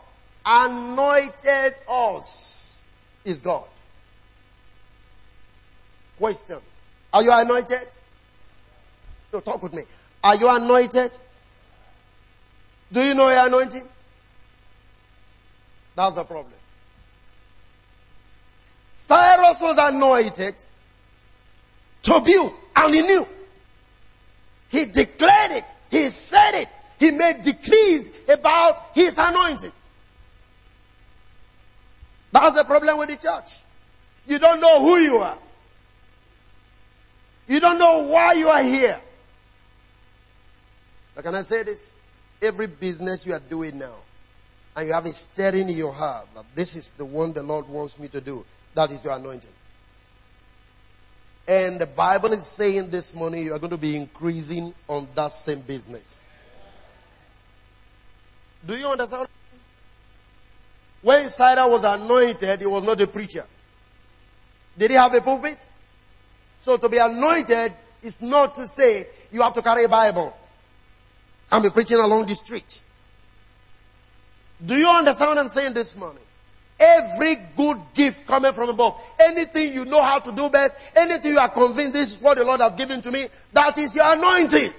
Anointed 0.45 1.75
us 1.89 2.83
is 3.25 3.41
God. 3.41 3.65
Question. 6.17 6.59
Are 7.13 7.23
you 7.23 7.31
anointed? 7.33 7.87
No, 9.33 9.39
talk 9.39 9.61
with 9.61 9.73
me. 9.73 9.83
Are 10.23 10.35
you 10.35 10.49
anointed? 10.49 11.11
Do 12.91 13.01
you 13.01 13.13
know 13.13 13.29
your 13.29 13.47
anointing? 13.47 13.87
That's 15.95 16.15
the 16.15 16.23
problem. 16.23 16.53
Cyrus 18.93 19.61
was 19.61 19.77
anointed 19.77 20.55
to 22.03 22.21
build, 22.21 22.51
and 22.75 22.93
he 22.93 23.01
knew. 23.01 23.25
He 24.69 24.85
declared 24.85 25.51
it. 25.51 25.63
He 25.89 26.09
said 26.09 26.61
it. 26.61 26.67
He 26.99 27.11
made 27.11 27.41
decrees 27.43 28.29
about 28.29 28.81
his 28.93 29.17
anointing. 29.17 29.71
That's 32.31 32.55
the 32.55 32.63
problem 32.63 32.97
with 32.97 33.09
the 33.09 33.15
church. 33.15 33.63
You 34.25 34.39
don't 34.39 34.59
know 34.59 34.81
who 34.81 34.97
you 34.97 35.15
are. 35.17 35.37
You 37.47 37.59
don't 37.59 37.79
know 37.79 38.07
why 38.07 38.33
you 38.33 38.49
are 38.49 38.63
here. 38.63 38.99
But 41.15 41.23
can 41.23 41.35
I 41.35 41.41
say 41.41 41.63
this? 41.63 41.95
Every 42.41 42.67
business 42.67 43.25
you 43.25 43.33
are 43.33 43.39
doing 43.39 43.79
now, 43.79 43.95
and 44.75 44.87
you 44.87 44.93
have 44.93 45.05
a 45.05 45.09
stirring 45.09 45.69
in 45.69 45.75
your 45.75 45.91
heart 45.91 46.27
that 46.35 46.45
this 46.53 46.75
is 46.75 46.91
the 46.91 47.05
one 47.05 47.33
the 47.33 47.41
Lord 47.41 47.67
wants 47.67 47.97
me 47.97 48.07
to 48.09 48.21
do, 48.21 48.45
that 48.75 48.91
is 48.91 49.03
your 49.03 49.15
anointing. 49.15 49.49
And 51.47 51.79
the 51.79 51.87
Bible 51.87 52.33
is 52.33 52.45
saying 52.45 52.89
this 52.89 53.15
morning 53.15 53.45
you 53.45 53.53
are 53.53 53.59
going 53.59 53.71
to 53.71 53.77
be 53.77 53.95
increasing 53.95 54.73
on 54.87 55.07
that 55.15 55.31
same 55.31 55.61
business. 55.61 56.27
Do 58.65 58.77
you 58.77 58.87
understand? 58.87 59.27
When 61.01 61.29
Cyrus 61.29 61.67
was 61.67 61.83
anointed, 61.85 62.59
he 62.59 62.65
was 62.65 62.83
not 62.83 62.99
a 62.99 63.07
preacher. 63.07 63.45
Did 64.77 64.91
he 64.91 64.97
have 64.97 65.13
a 65.13 65.21
pulpit? 65.21 65.73
So 66.57 66.75
to 66.75 66.89
be 66.89 66.97
anointed 66.97 67.71
is 68.03 68.21
not 68.21 68.55
to 68.55 68.67
say 68.67 69.05
you 69.31 69.41
have 69.41 69.53
to 69.53 69.61
carry 69.61 69.85
a 69.85 69.89
Bible 69.89 70.35
and 71.51 71.63
be 71.63 71.69
preaching 71.69 71.97
along 71.97 72.25
the 72.25 72.35
street. 72.35 72.83
Do 74.65 74.75
you 74.75 74.89
understand 74.89 75.29
what 75.29 75.37
I'm 75.37 75.47
saying 75.47 75.73
this 75.73 75.95
morning? 75.95 76.23
Every 76.79 77.35
good 77.55 77.77
gift 77.93 78.27
coming 78.27 78.53
from 78.53 78.69
above. 78.69 79.01
Anything 79.19 79.73
you 79.73 79.85
know 79.85 80.01
how 80.01 80.19
to 80.19 80.31
do 80.31 80.49
best, 80.49 80.77
anything 80.95 81.33
you 81.33 81.39
are 81.39 81.49
convinced 81.49 81.93
this 81.93 82.17
is 82.17 82.21
what 82.21 82.37
the 82.37 82.45
Lord 82.45 82.61
has 82.61 82.73
given 82.73 83.01
to 83.01 83.11
me, 83.11 83.25
that 83.53 83.77
is 83.77 83.95
your 83.95 84.05
anointing. 84.07 84.71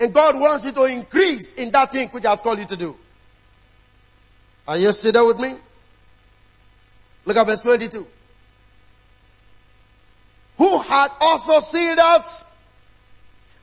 And 0.00 0.14
God 0.14 0.34
wants 0.40 0.64
you 0.64 0.72
to 0.72 0.84
increase 0.84 1.54
in 1.54 1.70
that 1.72 1.92
thing 1.92 2.08
which 2.08 2.24
has 2.24 2.40
called 2.40 2.58
you 2.58 2.66
to 2.66 2.76
do. 2.76 2.96
Are 4.66 4.78
you 4.78 4.92
still 4.92 5.12
there 5.12 5.24
with 5.24 5.38
me? 5.38 5.54
Look 7.24 7.36
at 7.36 7.46
verse 7.46 7.60
22. 7.60 8.06
Who 10.58 10.78
had 10.78 11.08
also 11.20 11.60
sealed 11.60 11.98
us 11.98 12.46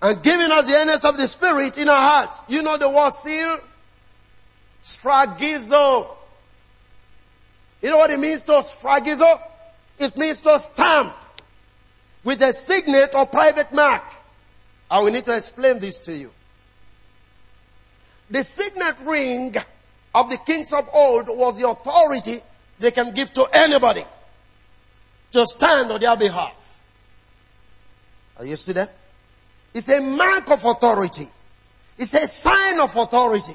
and 0.01 0.21
given 0.23 0.51
us 0.51 0.67
the 0.67 0.75
earnest 0.75 1.05
of 1.05 1.17
the 1.17 1.27
Spirit 1.27 1.77
in 1.77 1.89
our 1.89 1.95
hearts. 1.95 2.43
You 2.47 2.61
know 2.61 2.77
the 2.77 2.89
word 2.89 3.13
seal? 3.13 3.57
Sphragizo. 4.81 6.15
You 7.81 7.89
know 7.89 7.97
what 7.97 8.11
it 8.11 8.19
means 8.19 8.43
to 8.43 8.53
sphragizo? 8.53 9.39
It 9.97 10.17
means 10.17 10.41
to 10.41 10.59
stamp 10.59 11.15
with 12.23 12.41
a 12.41 12.53
signet 12.53 13.15
or 13.15 13.25
private 13.25 13.73
mark. 13.73 14.03
I 14.91 15.01
will 15.01 15.11
need 15.11 15.23
to 15.25 15.35
explain 15.35 15.79
this 15.79 15.99
to 15.99 16.13
you. 16.13 16.31
The 18.29 18.43
signet 18.43 18.95
ring 19.05 19.55
of 20.13 20.29
the 20.29 20.37
kings 20.37 20.73
of 20.73 20.87
old 20.93 21.27
was 21.27 21.59
the 21.59 21.69
authority 21.69 22.39
they 22.79 22.91
can 22.91 23.13
give 23.13 23.33
to 23.33 23.47
anybody 23.53 24.03
to 25.31 25.45
stand 25.45 25.91
on 25.91 25.99
their 25.99 26.17
behalf. 26.17 26.83
Are 28.37 28.45
you 28.45 28.55
see 28.55 28.73
that? 28.73 28.91
It's 29.73 29.89
a 29.89 30.01
mark 30.01 30.49
of 30.49 30.63
authority. 30.65 31.27
It's 31.97 32.13
a 32.13 32.25
sign 32.25 32.79
of 32.79 32.95
authority. 32.95 33.53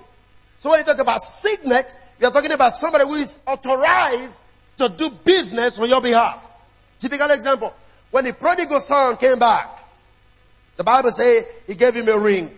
So 0.59 0.71
when 0.71 0.81
you 0.81 0.85
talk 0.85 0.99
about 0.99 1.21
signet, 1.21 1.97
you're 2.21 2.31
talking 2.31 2.53
about 2.53 2.75
somebody 2.75 3.05
who 3.05 3.15
is 3.15 3.41
authorized 3.47 4.45
to 4.77 4.89
do 4.89 5.11
business 5.25 5.79
on 5.79 5.89
your 5.89 6.01
behalf. 6.01 6.51
Typical 6.99 7.31
example. 7.31 7.75
When 8.11 8.25
the 8.25 8.33
prodigal 8.33 8.81
son 8.81 9.17
came 9.17 9.39
back, 9.39 9.69
the 10.77 10.85
Bible 10.85 11.11
says 11.11 11.47
he 11.67 11.75
gave 11.75 11.95
him 11.95 12.09
a 12.09 12.19
ring. 12.19 12.57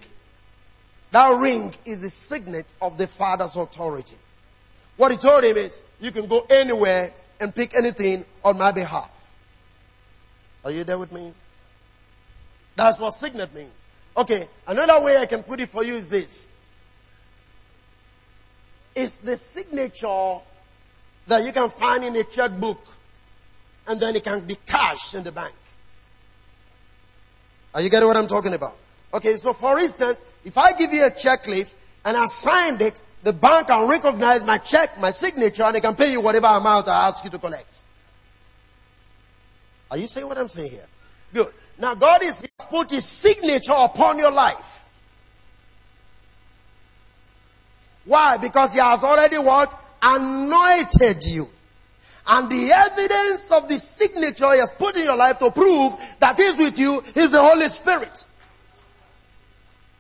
That 1.11 1.31
ring 1.39 1.75
is 1.85 2.03
the 2.03 2.11
signet 2.11 2.73
of 2.81 2.99
the 2.99 3.07
father's 3.07 3.57
authority. 3.57 4.17
What 4.97 5.13
he 5.13 5.19
told 5.19 5.45
him 5.45 5.57
is, 5.57 5.83
you 6.01 6.11
can 6.11 6.27
go 6.27 6.47
anywhere 6.51 7.13
and 7.41 7.55
pick 7.55 7.75
anything 7.75 8.25
on 8.45 8.59
my 8.59 8.73
behalf. 8.73 9.35
Are 10.65 10.71
you 10.71 10.85
there 10.85 10.99
with 10.99 11.13
me? 11.13 11.33
That's 12.77 12.99
what 12.99 13.13
signet 13.13 13.55
means. 13.55 13.87
Okay, 14.17 14.49
another 14.67 15.03
way 15.03 15.19
I 15.19 15.27
can 15.27 15.43
put 15.43 15.61
it 15.61 15.69
for 15.69 15.85
you 15.85 15.95
is 15.95 16.09
this. 16.09 16.49
It's 18.97 19.19
the 19.19 19.37
signature 19.37 20.39
that 21.27 21.45
you 21.45 21.53
can 21.53 21.69
find 21.69 22.03
in 22.03 22.17
a 22.17 22.25
checkbook 22.25 22.81
and 23.87 24.01
then 24.01 24.17
it 24.17 24.25
can 24.25 24.45
be 24.47 24.57
cash 24.67 25.15
in 25.15 25.23
the 25.23 25.33
bank. 25.33 25.55
Are 27.75 27.83
you 27.83 27.91
getting 27.91 28.09
what 28.09 28.17
I'm 28.17 28.27
talking 28.27 28.55
about? 28.55 28.77
Okay, 29.13 29.37
so 29.37 29.53
for 29.53 29.79
instance, 29.79 30.25
if 30.45 30.57
I 30.57 30.73
give 30.73 30.93
you 30.93 31.07
a 31.07 31.11
check 31.11 31.47
leaf 31.47 31.75
and 32.07 32.17
I 32.17 32.25
signed 32.27 32.81
it, 32.81 33.01
the 33.23 33.35
bank 33.35 33.69
can 33.69 33.89
recognize 33.89 34.45
my 34.45 34.57
check, 34.59 34.99
my 34.99 35.11
signature, 35.11 35.65
and 35.65 35.75
they 35.75 35.81
can 35.81 35.95
pay 35.95 36.11
you 36.11 36.23
whatever 36.23 36.47
amount 36.47 36.89
I 36.89 37.09
ask 37.09 37.23
you 37.23 37.31
to 37.31 37.39
collect. 37.39 37.85
Are 39.91 39.99
you 39.99 40.07
saying 40.07 40.27
what 40.27 40.39
I'm 40.39 40.49
saying 40.49 40.71
here? 40.71 40.87
Good. 41.35 41.53
Now 41.79 41.95
God 41.95 42.23
is 42.23 42.47
put 42.71 42.91
his 42.91 43.05
signature 43.05 43.75
upon 43.77 44.19
your 44.19 44.33
life. 44.33 44.86
Why? 48.07 48.39
Because 48.39 48.73
he 48.73 48.81
has 48.81 49.05
already 49.05 49.37
what? 49.37 49.75
Anointed 50.03 51.25
you. 51.25 51.49
And 52.29 52.51
the 52.51 52.73
evidence 52.73 53.53
of 53.53 53.69
the 53.69 53.79
signature 53.79 54.53
he 54.53 54.59
has 54.59 54.73
put 54.73 54.97
in 54.97 55.05
your 55.05 55.17
life 55.17 55.39
to 55.39 55.51
prove 55.51 55.95
that 56.19 56.37
he's 56.37 56.57
with 56.59 56.79
you 56.79 57.01
is 57.15 57.33
the 57.33 57.41
Holy 57.41 57.69
Spirit. 57.69 58.27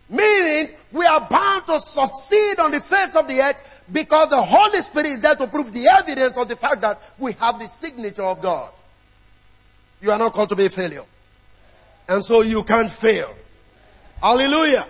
Meaning, 0.08 0.74
we 0.92 1.04
are 1.04 1.20
bound 1.28 1.66
to 1.66 1.78
succeed 1.78 2.58
on 2.60 2.70
the 2.70 2.80
face 2.80 3.16
of 3.16 3.26
the 3.28 3.40
earth 3.40 3.84
because 3.92 4.30
the 4.30 4.40
Holy 4.40 4.80
Spirit 4.80 5.08
is 5.08 5.20
there 5.20 5.34
to 5.34 5.46
prove 5.46 5.72
the 5.72 5.86
evidence 5.88 6.36
of 6.36 6.48
the 6.48 6.56
fact 6.56 6.80
that 6.80 7.00
we 7.18 7.32
have 7.34 7.58
the 7.58 7.66
signature 7.66 8.22
of 8.22 8.40
God. 8.40 8.72
You 10.00 10.10
are 10.10 10.18
not 10.18 10.32
called 10.32 10.48
to 10.50 10.56
be 10.56 10.66
a 10.66 10.70
failure. 10.70 11.04
And 12.08 12.24
so 12.24 12.42
you 12.42 12.62
can't 12.62 12.90
fail. 12.90 13.34
Hallelujah. 14.20 14.86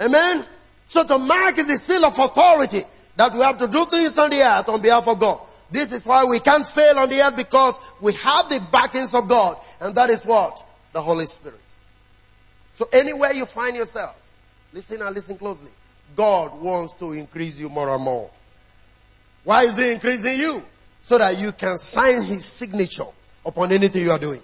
Amen. 0.00 0.44
So 0.92 1.02
the 1.04 1.16
mark 1.16 1.56
is 1.56 1.68
the 1.68 1.78
seal 1.78 2.04
of 2.04 2.18
authority 2.18 2.82
that 3.16 3.32
we 3.32 3.40
have 3.40 3.56
to 3.56 3.66
do 3.66 3.82
things 3.86 4.18
on 4.18 4.28
the 4.28 4.42
earth 4.42 4.68
on 4.68 4.82
behalf 4.82 5.08
of 5.08 5.18
God. 5.18 5.40
This 5.70 5.90
is 5.90 6.04
why 6.04 6.22
we 6.26 6.38
can't 6.38 6.66
fail 6.66 6.98
on 6.98 7.08
the 7.08 7.18
earth 7.22 7.34
because 7.34 7.80
we 8.02 8.12
have 8.12 8.50
the 8.50 8.60
backings 8.70 9.14
of 9.14 9.26
God. 9.26 9.56
And 9.80 9.94
that 9.94 10.10
is 10.10 10.26
what? 10.26 10.62
The 10.92 11.00
Holy 11.00 11.24
Spirit. 11.24 11.58
So 12.74 12.86
anywhere 12.92 13.32
you 13.32 13.46
find 13.46 13.74
yourself, 13.74 14.14
listen 14.74 15.00
and 15.00 15.14
listen 15.14 15.38
closely. 15.38 15.70
God 16.14 16.60
wants 16.60 16.92
to 16.96 17.12
increase 17.12 17.58
you 17.58 17.70
more 17.70 17.88
and 17.88 18.04
more. 18.04 18.28
Why 19.44 19.62
is 19.62 19.78
he 19.78 19.92
increasing 19.92 20.36
you? 20.36 20.62
So 21.00 21.16
that 21.16 21.38
you 21.38 21.52
can 21.52 21.78
sign 21.78 22.16
his 22.16 22.44
signature 22.44 23.08
upon 23.46 23.72
anything 23.72 24.02
you 24.02 24.10
are 24.10 24.18
doing. 24.18 24.42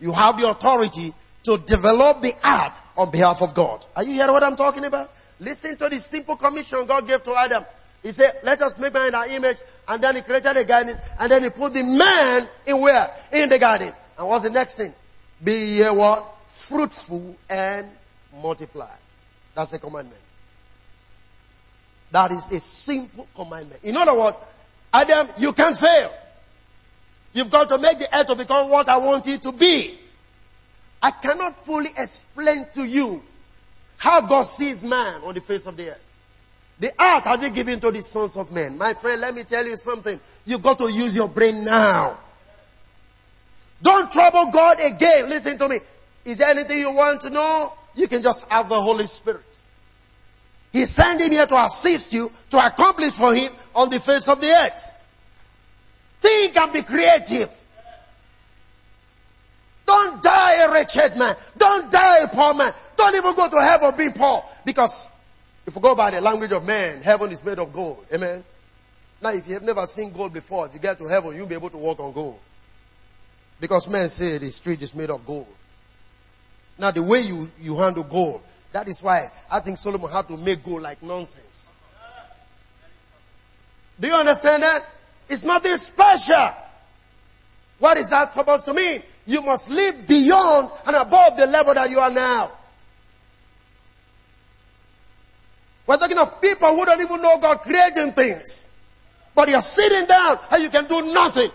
You 0.00 0.12
have 0.12 0.40
the 0.40 0.48
authority 0.48 1.10
to 1.42 1.58
develop 1.66 2.22
the 2.22 2.32
art 2.42 2.80
on 2.96 3.10
behalf 3.10 3.42
of 3.42 3.52
God. 3.52 3.84
Are 3.94 4.02
you 4.02 4.14
hearing 4.14 4.32
what 4.32 4.42
I'm 4.42 4.56
talking 4.56 4.86
about? 4.86 5.10
Listen 5.40 5.76
to 5.78 5.88
the 5.88 5.96
simple 5.96 6.36
commission 6.36 6.84
God 6.86 7.08
gave 7.08 7.22
to 7.22 7.34
Adam. 7.36 7.64
He 8.02 8.12
said, 8.12 8.32
let 8.42 8.60
us 8.62 8.78
make 8.78 8.94
man 8.94 9.08
in 9.08 9.14
our 9.14 9.26
image. 9.26 9.56
And 9.88 10.02
then 10.02 10.16
he 10.16 10.22
created 10.22 10.56
a 10.56 10.64
garden. 10.64 10.96
And 11.18 11.32
then 11.32 11.42
he 11.42 11.50
put 11.50 11.74
the 11.74 11.82
man 11.82 12.46
in 12.66 12.80
where? 12.80 13.10
In 13.32 13.48
the 13.48 13.58
garden. 13.58 13.92
And 14.18 14.28
what's 14.28 14.44
the 14.44 14.50
next 14.50 14.76
thing? 14.76 14.92
Be 15.42 15.78
ye 15.78 15.84
what? 15.90 16.24
Fruitful 16.46 17.36
and 17.48 17.86
multiply. 18.42 18.94
That's 19.54 19.72
the 19.72 19.78
commandment. 19.78 20.20
That 22.10 22.30
is 22.30 22.52
a 22.52 22.60
simple 22.60 23.28
commandment. 23.34 23.82
In 23.84 23.96
other 23.96 24.18
words, 24.18 24.36
Adam, 24.92 25.28
you 25.38 25.52
can't 25.52 25.76
fail. 25.76 26.12
You've 27.32 27.50
got 27.50 27.68
to 27.68 27.78
make 27.78 27.98
the 27.98 28.14
earth 28.16 28.26
to 28.26 28.34
become 28.34 28.68
what 28.68 28.88
I 28.88 28.98
want 28.98 29.26
it 29.28 29.42
to 29.42 29.52
be. 29.52 29.94
I 31.02 31.12
cannot 31.12 31.64
fully 31.64 31.90
explain 31.96 32.64
to 32.74 32.82
you 32.82 33.22
how 34.00 34.22
God 34.22 34.44
sees 34.44 34.82
man 34.82 35.20
on 35.24 35.34
the 35.34 35.42
face 35.42 35.66
of 35.66 35.76
the 35.76 35.90
earth. 35.90 36.18
The 36.78 36.88
earth 36.88 37.24
has 37.24 37.44
he 37.44 37.50
given 37.50 37.78
to 37.80 37.90
the 37.90 38.00
sons 38.00 38.34
of 38.34 38.50
men. 38.50 38.78
My 38.78 38.94
friend, 38.94 39.20
let 39.20 39.34
me 39.34 39.42
tell 39.42 39.66
you 39.66 39.76
something. 39.76 40.18
You've 40.46 40.62
got 40.62 40.78
to 40.78 40.90
use 40.90 41.14
your 41.14 41.28
brain 41.28 41.66
now. 41.66 42.16
Don't 43.82 44.10
trouble 44.10 44.50
God 44.50 44.78
again. 44.82 45.28
Listen 45.28 45.58
to 45.58 45.68
me. 45.68 45.80
Is 46.24 46.38
there 46.38 46.48
anything 46.48 46.78
you 46.78 46.92
want 46.92 47.20
to 47.20 47.30
know? 47.30 47.74
You 47.94 48.08
can 48.08 48.22
just 48.22 48.46
ask 48.50 48.70
the 48.70 48.80
Holy 48.80 49.04
Spirit. 49.04 49.62
He 50.72 50.86
sent 50.86 51.20
him 51.20 51.32
here 51.32 51.46
to 51.46 51.62
assist 51.62 52.14
you 52.14 52.32
to 52.48 52.66
accomplish 52.66 53.12
for 53.12 53.34
him 53.34 53.52
on 53.74 53.90
the 53.90 54.00
face 54.00 54.28
of 54.28 54.40
the 54.40 54.46
earth. 54.46 54.94
Think 56.22 56.56
and 56.56 56.72
be 56.72 56.82
creative. 56.82 57.50
Don't 59.90 60.22
die 60.22 60.66
a 60.66 60.70
wretched 60.70 61.16
man. 61.16 61.34
Don't 61.58 61.90
die 61.90 62.22
a 62.22 62.28
poor 62.28 62.54
man. 62.54 62.72
Don't 62.96 63.16
even 63.16 63.34
go 63.34 63.50
to 63.50 63.60
heaven 63.60 63.92
being 63.96 64.12
poor. 64.12 64.40
Because 64.64 65.10
if 65.66 65.74
you 65.74 65.80
go 65.80 65.96
by 65.96 66.12
the 66.12 66.20
language 66.20 66.52
of 66.52 66.64
man, 66.64 67.02
heaven 67.02 67.32
is 67.32 67.44
made 67.44 67.58
of 67.58 67.72
gold. 67.72 68.06
Amen. 68.14 68.44
Now 69.20 69.30
if 69.30 69.48
you 69.48 69.54
have 69.54 69.64
never 69.64 69.84
seen 69.86 70.12
gold 70.12 70.32
before, 70.32 70.66
if 70.66 70.74
you 70.74 70.78
get 70.78 70.96
to 70.98 71.08
heaven, 71.08 71.34
you'll 71.34 71.48
be 71.48 71.56
able 71.56 71.70
to 71.70 71.76
walk 71.76 71.98
on 71.98 72.12
gold. 72.12 72.38
Because 73.60 73.90
men 73.90 74.06
say 74.06 74.38
the 74.38 74.46
street 74.52 74.80
is 74.80 74.94
made 74.94 75.10
of 75.10 75.26
gold. 75.26 75.48
Now 76.78 76.92
the 76.92 77.02
way 77.02 77.22
you, 77.22 77.50
you 77.58 77.76
handle 77.76 78.04
gold, 78.04 78.44
that 78.70 78.86
is 78.86 79.02
why 79.02 79.28
I 79.50 79.58
think 79.58 79.76
Solomon 79.76 80.08
had 80.08 80.28
to 80.28 80.36
make 80.36 80.62
gold 80.62 80.82
like 80.82 81.02
nonsense. 81.02 81.74
Do 83.98 84.06
you 84.06 84.14
understand 84.14 84.62
that? 84.62 84.84
It's 85.28 85.44
nothing 85.44 85.76
special. 85.78 86.54
What 87.80 87.98
is 87.98 88.10
that 88.10 88.32
supposed 88.32 88.66
to 88.66 88.74
mean? 88.74 89.02
You 89.30 89.42
must 89.42 89.70
live 89.70 90.08
beyond 90.08 90.72
and 90.88 90.96
above 90.96 91.36
the 91.36 91.46
level 91.46 91.72
that 91.72 91.88
you 91.88 92.00
are 92.00 92.10
now. 92.10 92.50
We're 95.86 95.98
talking 95.98 96.18
of 96.18 96.42
people 96.42 96.74
who 96.74 96.84
don't 96.84 97.00
even 97.00 97.22
know 97.22 97.38
God 97.38 97.60
creating 97.60 98.10
things. 98.10 98.70
But 99.32 99.48
you're 99.48 99.60
sitting 99.60 100.08
down 100.08 100.36
and 100.50 100.60
you 100.60 100.68
can 100.68 100.84
do 100.86 101.12
nothing. 101.12 101.48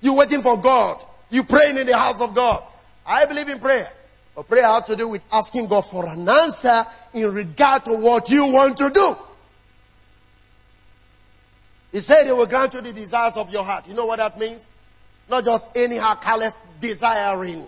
You're 0.00 0.16
waiting 0.16 0.40
for 0.40 0.56
God. 0.56 1.04
You're 1.28 1.44
praying 1.44 1.76
in 1.76 1.86
the 1.86 1.94
house 1.94 2.22
of 2.22 2.34
God. 2.34 2.62
I 3.06 3.26
believe 3.26 3.50
in 3.50 3.58
prayer. 3.58 3.92
But 4.34 4.48
prayer 4.48 4.64
has 4.64 4.86
to 4.86 4.96
do 4.96 5.08
with 5.08 5.22
asking 5.30 5.68
God 5.68 5.82
for 5.82 6.08
an 6.08 6.26
answer 6.26 6.86
in 7.12 7.34
regard 7.34 7.84
to 7.84 7.98
what 7.98 8.30
you 8.30 8.46
want 8.46 8.78
to 8.78 8.88
do. 8.88 9.14
He 11.92 12.00
said 12.00 12.24
he 12.24 12.32
will 12.32 12.46
grant 12.46 12.72
you 12.72 12.80
the 12.80 12.94
desires 12.94 13.36
of 13.36 13.52
your 13.52 13.62
heart. 13.62 13.88
You 13.88 13.94
know 13.94 14.06
what 14.06 14.16
that 14.16 14.38
means? 14.38 14.70
Not 15.28 15.44
just 15.44 15.76
anyhow 15.76 16.14
careless 16.14 16.58
desiring, 16.80 17.66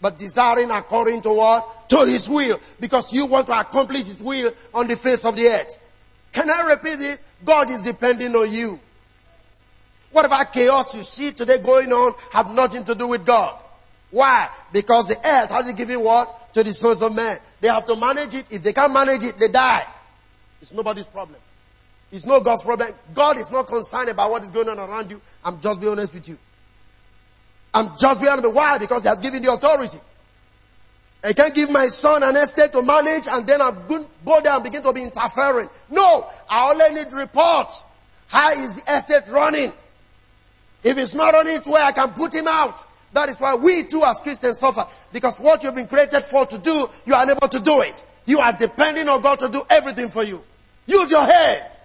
but 0.00 0.18
desiring 0.18 0.70
according 0.70 1.20
to 1.22 1.30
what? 1.30 1.88
To 1.90 2.04
his 2.04 2.28
will. 2.28 2.60
Because 2.78 3.12
you 3.12 3.26
want 3.26 3.46
to 3.48 3.58
accomplish 3.58 4.04
his 4.04 4.22
will 4.22 4.52
on 4.74 4.86
the 4.86 4.96
face 4.96 5.24
of 5.24 5.36
the 5.36 5.46
earth. 5.46 5.82
Can 6.32 6.50
I 6.50 6.68
repeat 6.70 6.98
this? 6.98 7.24
God 7.44 7.70
is 7.70 7.82
depending 7.82 8.34
on 8.34 8.50
you. 8.52 8.78
Whatever 10.12 10.44
chaos 10.44 10.94
you 10.94 11.02
see 11.02 11.32
today 11.32 11.58
going 11.62 11.92
on 11.92 12.14
have 12.32 12.50
nothing 12.50 12.84
to 12.84 12.94
do 12.94 13.08
with 13.08 13.24
God. 13.26 13.58
Why? 14.10 14.48
Because 14.72 15.08
the 15.08 15.16
earth 15.16 15.50
has 15.50 15.72
given 15.72 16.02
what? 16.02 16.54
To 16.54 16.62
the 16.62 16.72
sons 16.72 17.02
of 17.02 17.14
men. 17.14 17.36
They 17.60 17.68
have 17.68 17.86
to 17.86 17.96
manage 17.96 18.34
it. 18.34 18.46
If 18.50 18.62
they 18.62 18.72
can't 18.72 18.92
manage 18.92 19.24
it, 19.24 19.38
they 19.38 19.48
die. 19.48 19.84
It's 20.62 20.72
nobody's 20.72 21.08
problem. 21.08 21.40
It's 22.10 22.24
no 22.24 22.40
God's 22.40 22.64
problem. 22.64 22.88
God 23.12 23.36
is 23.36 23.50
not 23.50 23.66
concerned 23.66 24.08
about 24.08 24.30
what 24.30 24.42
is 24.42 24.50
going 24.50 24.68
on 24.68 24.78
around 24.78 25.10
you. 25.10 25.20
I'm 25.44 25.60
just 25.60 25.80
being 25.80 25.92
honest 25.92 26.14
with 26.14 26.28
you. 26.28 26.38
I'm 27.76 27.94
just 27.98 28.22
being 28.22 28.32
honest. 28.32 28.54
Why? 28.54 28.78
Because 28.78 29.02
He 29.02 29.08
has 29.10 29.20
given 29.20 29.42
the 29.42 29.52
authority. 29.52 29.98
I 31.22 31.34
can't 31.34 31.54
give 31.54 31.70
my 31.70 31.88
son 31.88 32.22
an 32.22 32.36
estate 32.36 32.72
to 32.72 32.82
manage 32.82 33.26
and 33.28 33.46
then 33.46 33.60
I'm 33.60 33.86
going 33.86 34.04
to 34.04 34.10
go 34.24 34.40
there 34.40 34.54
and 34.54 34.64
begin 34.64 34.82
to 34.82 34.92
be 34.92 35.02
interfering. 35.02 35.68
No, 35.90 36.26
I 36.48 36.70
only 36.70 37.02
need 37.02 37.12
reports. 37.12 37.84
How 38.28 38.52
is 38.52 38.80
the 38.80 38.96
estate 38.96 39.30
running? 39.30 39.72
If 40.84 40.96
it's 40.96 41.14
not 41.14 41.34
running 41.34 41.60
to 41.60 41.70
where 41.70 41.84
I 41.84 41.92
can 41.92 42.10
put 42.10 42.34
him 42.34 42.46
out. 42.48 42.86
That 43.12 43.28
is 43.28 43.40
why 43.40 43.56
we 43.56 43.82
too 43.82 44.02
as 44.04 44.20
Christians 44.20 44.58
suffer. 44.58 44.86
Because 45.12 45.38
what 45.38 45.62
you've 45.62 45.74
been 45.74 45.86
created 45.86 46.22
for 46.22 46.46
to 46.46 46.58
do, 46.58 46.86
you 47.04 47.14
are 47.14 47.24
unable 47.24 47.48
to 47.48 47.60
do 47.60 47.82
it. 47.82 48.04
You 48.24 48.38
are 48.38 48.52
depending 48.52 49.08
on 49.08 49.20
God 49.20 49.38
to 49.40 49.48
do 49.48 49.62
everything 49.68 50.08
for 50.08 50.22
you. 50.22 50.42
Use 50.86 51.10
your 51.10 51.24
head. 51.24 51.80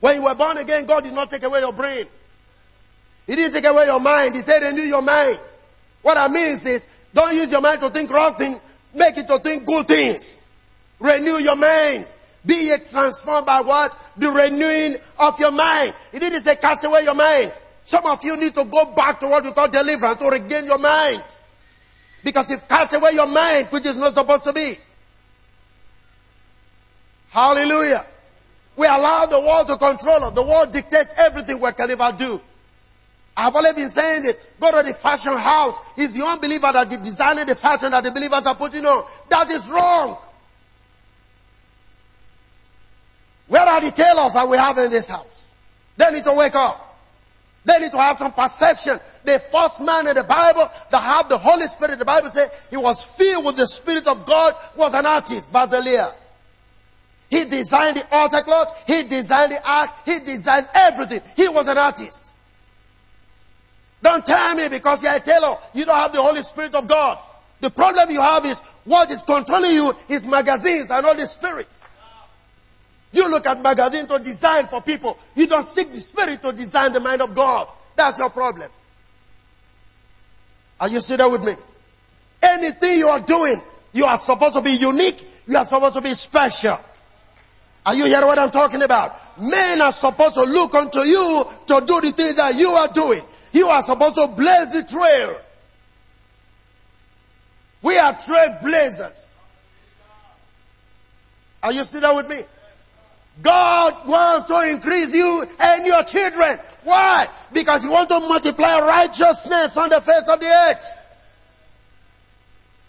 When 0.00 0.16
you 0.16 0.24
were 0.24 0.34
born 0.34 0.58
again, 0.58 0.86
God 0.86 1.04
did 1.04 1.12
not 1.12 1.28
take 1.28 1.42
away 1.42 1.60
your 1.60 1.72
brain. 1.72 2.06
He 3.26 3.34
didn't 3.34 3.52
take 3.52 3.64
away 3.64 3.86
your 3.86 4.00
mind. 4.00 4.34
He 4.34 4.40
said 4.40 4.60
renew 4.62 4.82
your 4.82 5.02
mind. 5.02 5.38
What 6.02 6.14
that 6.14 6.30
means 6.30 6.64
is, 6.66 6.88
don't 7.12 7.34
use 7.34 7.50
your 7.50 7.60
mind 7.60 7.80
to 7.80 7.90
think 7.90 8.10
wrong 8.10 8.34
things. 8.34 8.60
Make 8.94 9.18
it 9.18 9.26
to 9.28 9.38
think 9.38 9.66
good 9.66 9.88
things. 9.88 10.42
Renew 11.00 11.38
your 11.38 11.56
mind. 11.56 12.06
Be 12.44 12.54
ye 12.54 12.76
transformed 12.88 13.46
by 13.46 13.60
what? 13.60 13.96
The 14.16 14.30
renewing 14.30 14.96
of 15.18 15.38
your 15.40 15.50
mind. 15.50 15.94
He 16.12 16.18
didn't 16.18 16.40
say 16.40 16.56
cast 16.56 16.84
away 16.84 17.02
your 17.02 17.14
mind. 17.14 17.52
Some 17.84 18.06
of 18.06 18.22
you 18.24 18.36
need 18.36 18.54
to 18.54 18.64
go 18.64 18.86
back 18.94 19.20
to 19.20 19.28
what 19.28 19.44
we 19.44 19.52
call 19.52 19.68
deliverance 19.68 20.18
to 20.18 20.28
regain 20.28 20.64
your 20.64 20.78
mind. 20.78 21.22
Because 22.24 22.50
if 22.50 22.68
cast 22.68 22.94
away 22.94 23.10
your 23.12 23.26
mind, 23.26 23.66
which 23.70 23.86
is 23.86 23.98
not 23.98 24.12
supposed 24.12 24.44
to 24.44 24.52
be. 24.52 24.74
Hallelujah. 27.30 28.04
We 28.76 28.86
allow 28.86 29.26
the 29.26 29.40
world 29.40 29.68
to 29.68 29.76
control 29.76 30.24
us. 30.24 30.32
The 30.32 30.42
world 30.42 30.72
dictates 30.72 31.14
everything 31.18 31.60
we 31.60 31.72
can 31.72 31.90
ever 31.90 32.14
do. 32.16 32.40
I've 33.36 33.54
already 33.54 33.76
been 33.76 33.90
saying 33.90 34.22
this. 34.22 34.40
Go 34.58 34.70
to 34.70 34.86
the 34.86 34.94
fashion 34.94 35.36
house. 35.36 35.78
It's 35.96 36.14
the 36.14 36.24
unbeliever 36.24 36.72
that 36.72 36.90
is 36.90 36.98
designing 36.98 37.46
the 37.46 37.54
fashion 37.54 37.90
that 37.90 38.02
the 38.02 38.10
believers 38.10 38.46
are 38.46 38.54
putting 38.54 38.84
on. 38.84 39.04
That 39.28 39.50
is 39.50 39.70
wrong. 39.70 40.16
Where 43.48 43.62
are 43.62 43.80
the 43.80 43.90
tailors 43.90 44.32
that 44.32 44.48
we 44.48 44.56
have 44.56 44.78
in 44.78 44.90
this 44.90 45.08
house? 45.08 45.54
They 45.96 46.10
need 46.10 46.24
to 46.24 46.32
wake 46.32 46.54
up. 46.54 46.82
They 47.64 47.78
need 47.80 47.90
to 47.90 47.98
have 47.98 48.18
some 48.18 48.32
perception. 48.32 48.98
The 49.24 49.38
first 49.38 49.82
man 49.84 50.06
in 50.06 50.14
the 50.14 50.24
Bible 50.24 50.68
that 50.90 51.02
had 51.02 51.28
the 51.28 51.36
Holy 51.36 51.66
Spirit, 51.66 51.98
the 51.98 52.04
Bible 52.04 52.28
says 52.28 52.68
he 52.70 52.76
was 52.76 53.04
filled 53.04 53.44
with 53.44 53.56
the 53.56 53.66
Spirit 53.66 54.06
of 54.06 54.24
God, 54.24 54.54
was 54.76 54.94
an 54.94 55.04
artist, 55.04 55.52
Bezalel. 55.52 56.14
He 57.28 57.44
designed 57.44 57.96
the 57.96 58.06
altar 58.14 58.40
cloth, 58.42 58.84
he 58.86 59.02
designed 59.02 59.52
the 59.52 59.68
ark, 59.68 59.90
he 60.04 60.20
designed 60.20 60.68
everything. 60.74 61.20
He 61.34 61.48
was 61.48 61.66
an 61.66 61.76
artist. 61.76 62.34
Don't 64.02 64.24
tell 64.24 64.54
me 64.54 64.68
because 64.68 65.02
you're 65.02 65.14
a 65.14 65.20
tailor, 65.20 65.56
you 65.74 65.84
don't 65.84 65.96
have 65.96 66.12
the 66.12 66.22
Holy 66.22 66.42
Spirit 66.42 66.74
of 66.74 66.86
God. 66.86 67.18
The 67.60 67.70
problem 67.70 68.10
you 68.10 68.20
have 68.20 68.44
is 68.44 68.60
what 68.84 69.10
is 69.10 69.22
controlling 69.22 69.72
you 69.72 69.92
is 70.08 70.26
magazines 70.26 70.90
and 70.90 71.04
all 71.04 71.14
the 71.14 71.26
spirits. 71.26 71.82
You 73.12 73.30
look 73.30 73.46
at 73.46 73.62
magazines 73.62 74.08
to 74.08 74.18
design 74.18 74.66
for 74.66 74.82
people. 74.82 75.18
You 75.34 75.46
don't 75.46 75.66
seek 75.66 75.90
the 75.90 76.00
spirit 76.00 76.42
to 76.42 76.52
design 76.52 76.92
the 76.92 77.00
mind 77.00 77.22
of 77.22 77.34
God. 77.34 77.68
That's 77.94 78.18
your 78.18 78.30
problem. 78.30 78.70
Are 80.78 80.88
you 80.88 81.00
sitting 81.00 81.24
there 81.24 81.30
with 81.30 81.44
me? 81.44 81.54
Anything 82.42 82.98
you 82.98 83.08
are 83.08 83.20
doing, 83.20 83.60
you 83.92 84.04
are 84.04 84.18
supposed 84.18 84.54
to 84.56 84.60
be 84.60 84.72
unique. 84.72 85.24
You 85.46 85.56
are 85.56 85.64
supposed 85.64 85.94
to 85.94 86.02
be 86.02 86.12
special. 86.12 86.78
Are 87.86 87.94
you 87.94 88.04
hearing 88.04 88.26
what 88.26 88.38
I'm 88.38 88.50
talking 88.50 88.82
about? 88.82 89.16
Men 89.40 89.80
are 89.80 89.92
supposed 89.92 90.34
to 90.34 90.42
look 90.42 90.74
unto 90.74 90.98
you 91.00 91.44
to 91.66 91.82
do 91.86 92.00
the 92.00 92.12
things 92.12 92.36
that 92.36 92.54
you 92.56 92.68
are 92.68 92.88
doing. 92.88 93.22
You 93.56 93.68
are 93.68 93.80
supposed 93.80 94.16
to 94.16 94.26
blaze 94.26 94.72
the 94.72 94.84
trail. 94.86 95.40
We 97.80 97.96
are 97.96 98.12
trailblazers. 98.12 99.38
Are 101.62 101.72
you 101.72 101.82
still 101.84 102.02
there 102.02 102.14
with 102.14 102.28
me? 102.28 102.40
God 103.40 104.06
wants 104.06 104.44
to 104.48 104.70
increase 104.70 105.14
you 105.14 105.46
and 105.58 105.86
your 105.86 106.02
children. 106.02 106.58
Why? 106.84 107.28
Because 107.50 107.84
He 107.84 107.88
wants 107.88 108.12
to 108.12 108.20
multiply 108.20 108.78
righteousness 108.78 109.74
on 109.78 109.88
the 109.88 110.02
face 110.02 110.28
of 110.28 110.38
the 110.38 110.68
earth. 110.68 110.98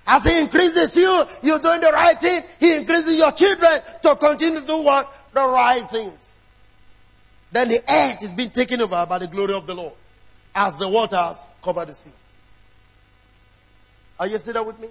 As 0.05 0.25
He 0.25 0.37
increases 0.37 0.97
you, 0.97 1.23
you're 1.43 1.59
doing 1.59 1.79
the 1.79 1.91
right 1.93 2.19
thing. 2.19 2.41
He 2.59 2.75
increases 2.75 3.15
your 3.15 3.31
children 3.31 3.71
to 4.03 4.17
continue 4.17 4.59
to 4.59 4.67
do 4.67 4.81
what? 4.81 5.09
The 5.33 5.47
right 5.47 5.89
things. 5.89 6.43
Then 7.51 7.69
the 7.69 7.79
earth 7.79 8.21
is 8.21 8.33
being 8.33 8.49
taken 8.49 8.81
over 8.81 9.05
by 9.07 9.19
the 9.19 9.27
glory 9.27 9.53
of 9.53 9.65
the 9.65 9.73
Lord 9.73 9.93
as 10.57 10.79
the 10.79 10.87
waters 10.89 11.47
cover 11.61 11.85
the 11.85 11.93
sea. 11.93 12.11
Are 14.19 14.25
you 14.25 14.39
still 14.39 14.53
there 14.53 14.63
with 14.63 14.79
me? 14.79 14.87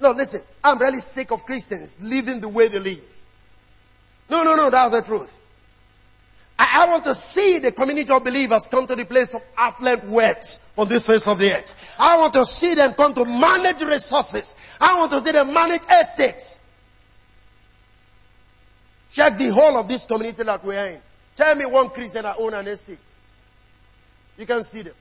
No, 0.00 0.12
listen, 0.12 0.42
I'm 0.62 0.78
really 0.78 1.00
sick 1.00 1.32
of 1.32 1.44
Christians 1.44 1.98
living 2.00 2.40
the 2.40 2.48
way 2.48 2.68
they 2.68 2.78
live. 2.78 3.22
No, 4.30 4.44
no, 4.44 4.54
no, 4.54 4.70
that's 4.70 4.92
the 4.92 5.02
truth. 5.02 5.42
I, 6.56 6.84
I 6.84 6.88
want 6.88 7.02
to 7.04 7.16
see 7.16 7.58
the 7.58 7.72
community 7.72 8.12
of 8.12 8.22
believers 8.22 8.68
come 8.68 8.86
to 8.86 8.94
the 8.94 9.04
place 9.04 9.34
of 9.34 9.42
affluent 9.58 10.04
wealth 10.04 10.72
on 10.78 10.88
this 10.88 11.08
face 11.08 11.26
of 11.26 11.38
the 11.38 11.52
earth. 11.52 11.96
I 11.98 12.16
want 12.16 12.32
to 12.34 12.44
see 12.44 12.74
them 12.74 12.92
come 12.92 13.12
to 13.14 13.24
manage 13.24 13.82
resources. 13.82 14.54
I 14.80 14.96
want 15.00 15.10
to 15.10 15.20
see 15.20 15.32
them 15.32 15.52
manage 15.52 15.82
estates. 15.90 16.60
Check 19.10 19.36
the 19.36 19.48
whole 19.48 19.76
of 19.76 19.88
this 19.88 20.06
community 20.06 20.44
that 20.44 20.62
we 20.62 20.76
are 20.76 20.86
in. 20.86 21.00
Tell 21.34 21.56
me 21.56 21.66
one 21.66 21.88
Christian 21.88 22.22
that 22.22 22.36
own 22.38 22.54
an 22.54 22.68
estate. 22.68 23.18
You 24.38 24.46
can 24.46 24.62
see 24.62 24.82
them. 24.82 24.94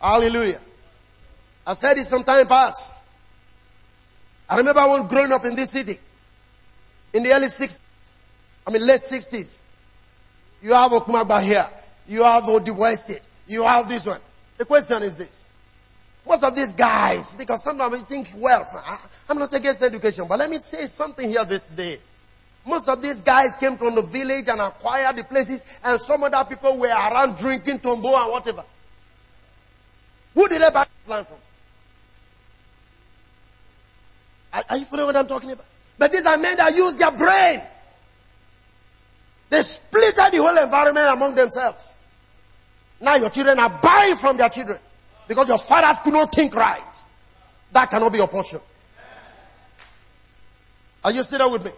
Hallelujah. 0.00 0.60
I 1.66 1.74
said 1.74 1.96
it 1.96 2.04
some 2.04 2.24
time 2.24 2.46
past. 2.46 2.94
I 4.48 4.56
remember 4.56 4.80
when 4.88 5.06
growing 5.06 5.32
up 5.32 5.44
in 5.44 5.54
this 5.54 5.70
city 5.70 5.98
in 7.12 7.22
the 7.22 7.32
early 7.32 7.46
60s. 7.46 7.80
I 8.66 8.70
mean 8.70 8.86
late 8.86 9.00
60s. 9.00 9.62
You 10.60 10.72
have 10.74 10.92
Okumagba 10.92 11.42
here. 11.42 11.66
You 12.06 12.24
have 12.24 12.44
Odibo 12.44 12.92
Estate. 12.92 13.26
You 13.46 13.64
have 13.64 13.88
this 13.88 14.06
one. 14.06 14.20
The 14.58 14.64
question 14.64 15.02
is 15.02 15.18
this. 15.18 15.48
Most 16.26 16.44
of 16.44 16.54
these 16.54 16.72
guys, 16.72 17.34
because 17.34 17.64
sometimes 17.64 17.98
you 17.98 18.04
think, 18.04 18.30
well, 18.36 18.64
I'm 19.28 19.38
not 19.38 19.52
against 19.54 19.82
education, 19.82 20.26
but 20.28 20.38
let 20.38 20.48
me 20.50 20.58
say 20.58 20.86
something 20.86 21.28
here 21.28 21.44
this 21.44 21.66
day. 21.66 21.98
Most 22.64 22.88
of 22.88 23.02
these 23.02 23.22
guys 23.22 23.54
came 23.54 23.76
from 23.76 23.94
the 23.94 24.02
village 24.02 24.48
and 24.48 24.60
acquired 24.60 25.16
the 25.16 25.24
places, 25.24 25.66
and 25.84 26.00
some 26.00 26.22
other 26.22 26.44
people 26.48 26.78
were 26.78 26.88
around 26.88 27.36
drinking 27.36 27.80
tombo 27.80 28.14
and 28.14 28.30
whatever. 28.30 28.64
Who 30.34 30.48
did 30.48 30.62
they 30.62 30.70
buy 30.70 30.86
the 31.04 31.10
land 31.10 31.26
from? 31.26 31.36
Are, 34.52 34.62
are 34.70 34.76
you 34.76 34.84
following 34.84 35.06
what 35.06 35.16
I'm 35.16 35.26
talking 35.26 35.50
about? 35.50 35.66
But 35.98 36.12
these 36.12 36.24
are 36.24 36.36
men 36.38 36.56
that 36.56 36.74
use 36.74 36.98
their 36.98 37.10
brain. 37.10 37.60
They 39.50 39.62
split 39.62 40.14
the 40.16 40.38
whole 40.38 40.56
environment 40.56 41.08
among 41.10 41.34
themselves. 41.34 41.98
Now 43.00 43.16
your 43.16 43.30
children 43.30 43.58
are 43.58 43.68
buying 43.82 44.14
from 44.16 44.36
their 44.36 44.48
children 44.48 44.78
because 45.26 45.48
your 45.48 45.58
fathers 45.58 45.98
could 46.02 46.12
not 46.12 46.32
think 46.32 46.54
right. 46.54 47.08
That 47.72 47.90
cannot 47.90 48.12
be 48.12 48.18
your 48.18 48.28
portion. 48.28 48.60
Are 51.04 51.10
you 51.10 51.22
still 51.22 51.38
there 51.38 51.48
with 51.48 51.64
me? 51.64 51.72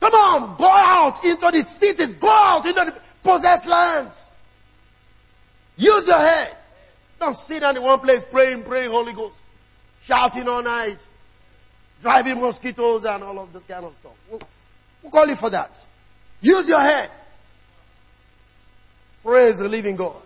Come 0.00 0.12
on, 0.12 0.56
go 0.56 0.70
out 0.70 1.24
into 1.24 1.50
the 1.50 1.62
cities, 1.62 2.14
go 2.14 2.28
out 2.28 2.66
into 2.66 2.84
the 2.84 3.00
possessed 3.22 3.66
lands. 3.66 4.36
Use 5.76 6.08
your 6.08 6.18
head. 6.18 6.56
Don't 7.18 7.34
sit 7.34 7.60
down 7.60 7.76
in 7.76 7.82
one 7.82 7.98
place 8.00 8.24
praying, 8.24 8.62
praying 8.64 8.90
Holy 8.90 9.12
Ghost, 9.12 9.40
shouting 10.00 10.48
all 10.48 10.62
night, 10.62 11.08
driving 12.00 12.40
mosquitoes 12.40 13.04
and 13.04 13.22
all 13.22 13.38
of 13.38 13.52
this 13.52 13.62
kind 13.62 13.84
of 13.84 13.94
stuff. 13.94 14.12
We'll, 14.30 14.40
we'll 15.02 15.12
call 15.12 15.26
you 15.26 15.36
for 15.36 15.50
that. 15.50 15.86
Use 16.40 16.68
your 16.68 16.80
head. 16.80 17.10
Praise 19.22 19.58
the 19.58 19.68
living 19.68 19.96
God. 19.96 20.22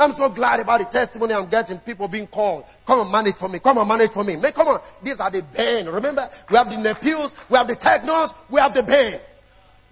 I'm 0.00 0.12
so 0.12 0.30
glad 0.30 0.60
about 0.60 0.78
the 0.80 0.86
testimony 0.86 1.34
I'm 1.34 1.48
getting. 1.48 1.78
People 1.78 2.08
being 2.08 2.26
called. 2.26 2.64
Come 2.86 3.00
and 3.00 3.12
manage 3.12 3.34
for 3.34 3.50
me. 3.50 3.58
Come 3.58 3.76
and 3.76 3.86
manage 3.86 4.12
for 4.12 4.24
me. 4.24 4.36
Man, 4.36 4.50
come 4.52 4.68
on. 4.68 4.80
These 5.02 5.20
are 5.20 5.30
the 5.30 5.42
band. 5.42 5.88
Remember, 5.88 6.26
we 6.50 6.56
have 6.56 6.70
the 6.70 6.76
Nepios, 6.76 7.34
we 7.50 7.58
have 7.58 7.68
the 7.68 7.76
Technos, 7.76 8.34
we 8.48 8.58
have 8.60 8.72
the 8.72 8.82
band. 8.82 9.20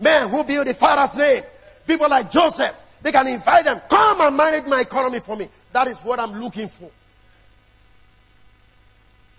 Man, 0.01 0.31
who 0.31 0.45
build 0.45 0.67
the 0.67 0.73
father's 0.73 1.15
name? 1.17 1.43
People 1.87 2.09
like 2.09 2.31
Joseph. 2.31 2.85
They 3.03 3.13
can 3.13 3.27
invite 3.27 3.67
them. 3.67 3.81
Come 3.89 4.23
and 4.23 4.37
manage 4.37 4.67
my 4.67 4.81
economy 4.81 5.21
for 5.21 5.37
me. 5.37 5.47
That 5.73 5.89
is 5.89 6.01
what 6.01 6.19
I'm 6.19 6.33
looking 6.33 6.69
for. 6.69 6.91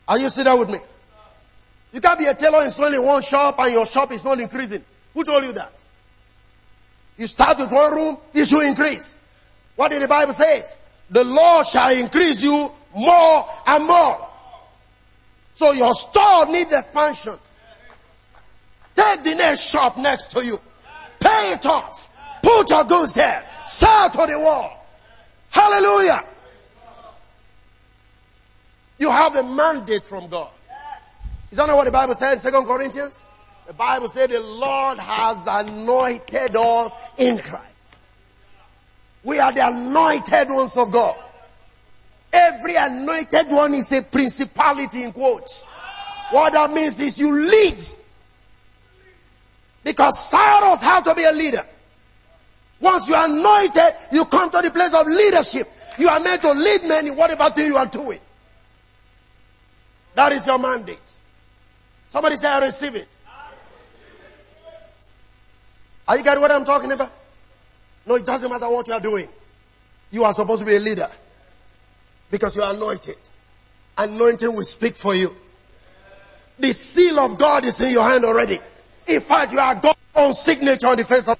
Are 0.07 0.17
you 0.17 0.29
sitting 0.29 0.57
with 0.57 0.69
me? 0.69 0.79
You 1.93 2.01
can't 2.01 2.19
be 2.19 2.25
a 2.25 2.35
tailor 2.35 2.67
only 2.79 2.99
one 2.99 3.21
shop 3.21 3.59
and 3.59 3.73
your 3.73 3.85
shop 3.85 4.11
is 4.11 4.23
not 4.23 4.39
increasing. 4.39 4.83
Who 5.15 5.23
told 5.23 5.43
you 5.43 5.53
that? 5.53 5.83
You 7.17 7.27
start 7.27 7.57
with 7.57 7.71
one 7.71 7.91
room, 7.91 8.17
it 8.33 8.45
should 8.45 8.67
increase. 8.67 9.18
What 9.79 9.91
did 9.91 10.01
the 10.01 10.09
Bible 10.09 10.33
say? 10.33 10.61
The 11.09 11.23
Lord 11.23 11.65
shall 11.65 11.89
increase 11.97 12.43
you 12.43 12.69
more 12.93 13.47
and 13.65 13.87
more. 13.87 14.27
So 15.53 15.71
your 15.71 15.93
store 15.93 16.47
needs 16.47 16.73
expansion. 16.73 17.35
Take 18.93 19.23
the 19.23 19.35
next 19.35 19.71
shop 19.71 19.97
next 19.97 20.31
to 20.31 20.43
you. 20.43 20.59
Pay 21.21 21.53
it 21.53 21.65
off. 21.65 22.11
Put 22.43 22.69
your 22.69 22.83
goods 22.83 23.13
there. 23.13 23.41
Sell 23.67 24.09
to 24.09 24.27
the 24.29 24.37
world. 24.37 24.73
Hallelujah. 25.49 26.23
You 28.99 29.09
have 29.11 29.37
a 29.37 29.43
mandate 29.43 30.03
from 30.03 30.27
God. 30.27 30.51
Is 31.51 31.57
that 31.57 31.67
not 31.67 31.77
what 31.77 31.85
the 31.85 31.91
Bible 31.91 32.15
says, 32.15 32.41
Second 32.41 32.65
Corinthians? 32.65 33.25
The 33.65 33.73
Bible 33.73 34.09
said 34.09 34.29
the 34.29 34.41
Lord 34.41 34.99
has 34.99 35.47
anointed 35.47 36.53
us 36.57 36.95
in 37.17 37.37
Christ. 37.37 37.78
We 39.23 39.39
are 39.39 39.51
the 39.51 39.67
anointed 39.67 40.49
ones 40.49 40.77
of 40.77 40.91
God. 40.91 41.15
Every 42.31 42.75
anointed 42.75 43.49
one 43.49 43.73
is 43.73 43.91
a 43.91 44.01
principality 44.01 45.03
in 45.03 45.11
quotes. 45.11 45.65
What 46.31 46.53
that 46.53 46.71
means 46.71 46.99
is 46.99 47.19
you 47.19 47.31
lead. 47.31 47.81
Because 49.83 50.29
Cyrus 50.29 50.81
had 50.81 51.03
to 51.05 51.15
be 51.15 51.23
a 51.23 51.31
leader. 51.31 51.63
Once 52.79 53.09
you 53.09 53.15
are 53.15 53.25
anointed, 53.25 53.93
you 54.11 54.23
come 54.25 54.49
to 54.51 54.61
the 54.61 54.71
place 54.71 54.93
of 54.93 55.07
leadership. 55.07 55.67
You 55.97 56.07
are 56.07 56.19
meant 56.19 56.41
to 56.43 56.51
lead 56.51 56.83
men 56.83 57.07
in 57.07 57.15
whatever 57.15 57.49
thing 57.49 57.67
you 57.67 57.75
are 57.75 57.85
doing. 57.85 58.19
That 60.15 60.31
is 60.31 60.45
your 60.47 60.59
mandate. 60.59 61.19
Somebody 62.07 62.35
say, 62.35 62.47
I 62.47 62.59
receive 62.59 62.95
it. 62.95 63.15
Are 66.07 66.17
you 66.17 66.23
getting 66.23 66.41
what 66.41 66.51
I'm 66.51 66.65
talking 66.65 66.91
about? 66.91 67.11
No, 68.09 68.15
it 68.15 68.25
doesn't 68.25 68.49
matter 68.49 68.67
what 68.67 68.87
you 68.87 68.93
are 68.95 68.99
doing. 68.99 69.27
You 70.09 70.23
are 70.23 70.33
supposed 70.33 70.61
to 70.61 70.65
be 70.65 70.75
a 70.75 70.79
leader 70.79 71.07
because 72.31 72.55
you 72.55 72.63
are 72.63 72.73
anointed. 72.73 73.17
Anointing 73.99 74.55
will 74.55 74.63
speak 74.63 74.95
for 74.95 75.13
you. 75.13 75.31
The 76.57 76.73
seal 76.73 77.19
of 77.19 77.37
God 77.37 77.65
is 77.65 77.79
in 77.81 77.93
your 77.93 78.09
hand 78.09 78.25
already. 78.25 78.57
In 79.07 79.21
fact, 79.21 79.53
you 79.53 79.59
are 79.59 79.75
God's 79.75 79.99
own 80.15 80.33
signature 80.33 80.87
on 80.87 80.97
the 80.97 81.03
face 81.03 81.27
of 81.27 81.37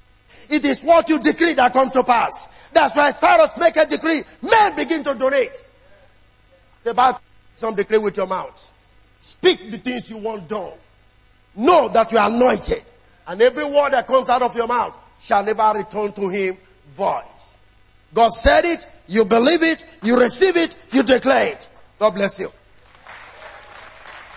it 0.48 0.64
is 0.64 0.84
what 0.84 1.08
you 1.08 1.18
decree 1.18 1.54
that 1.54 1.72
comes 1.72 1.90
to 1.92 2.04
pass. 2.04 2.48
That's 2.72 2.94
why 2.94 3.10
Cyrus 3.10 3.58
make 3.58 3.76
a 3.76 3.86
decree. 3.86 4.22
Men 4.40 4.76
begin 4.76 5.02
to 5.04 5.14
donate. 5.16 5.50
It's 5.50 6.86
about 6.86 7.20
some 7.56 7.74
decree 7.74 7.98
with 7.98 8.16
your 8.16 8.28
mouth. 8.28 8.72
Speak 9.18 9.70
the 9.72 9.78
things 9.78 10.08
you 10.08 10.18
want 10.18 10.48
done. 10.48 10.72
Know 11.56 11.88
that 11.88 12.12
you 12.12 12.18
are 12.18 12.30
anointed. 12.30 12.82
And 13.26 13.42
every 13.42 13.64
word 13.64 13.90
that 13.90 14.06
comes 14.06 14.28
out 14.28 14.42
of 14.42 14.54
your 14.56 14.68
mouth 14.68 15.09
shall 15.20 15.44
never 15.44 15.72
return 15.78 16.12
to 16.12 16.28
him 16.28 16.56
void. 16.88 17.22
God 18.12 18.32
said 18.32 18.64
it, 18.64 18.86
you 19.06 19.24
believe 19.24 19.62
it, 19.62 19.84
you 20.02 20.18
receive 20.18 20.56
it, 20.56 20.76
you 20.92 21.02
declare 21.02 21.52
it. 21.52 21.68
God 21.98 22.14
bless 22.14 22.40
you. 22.40 22.48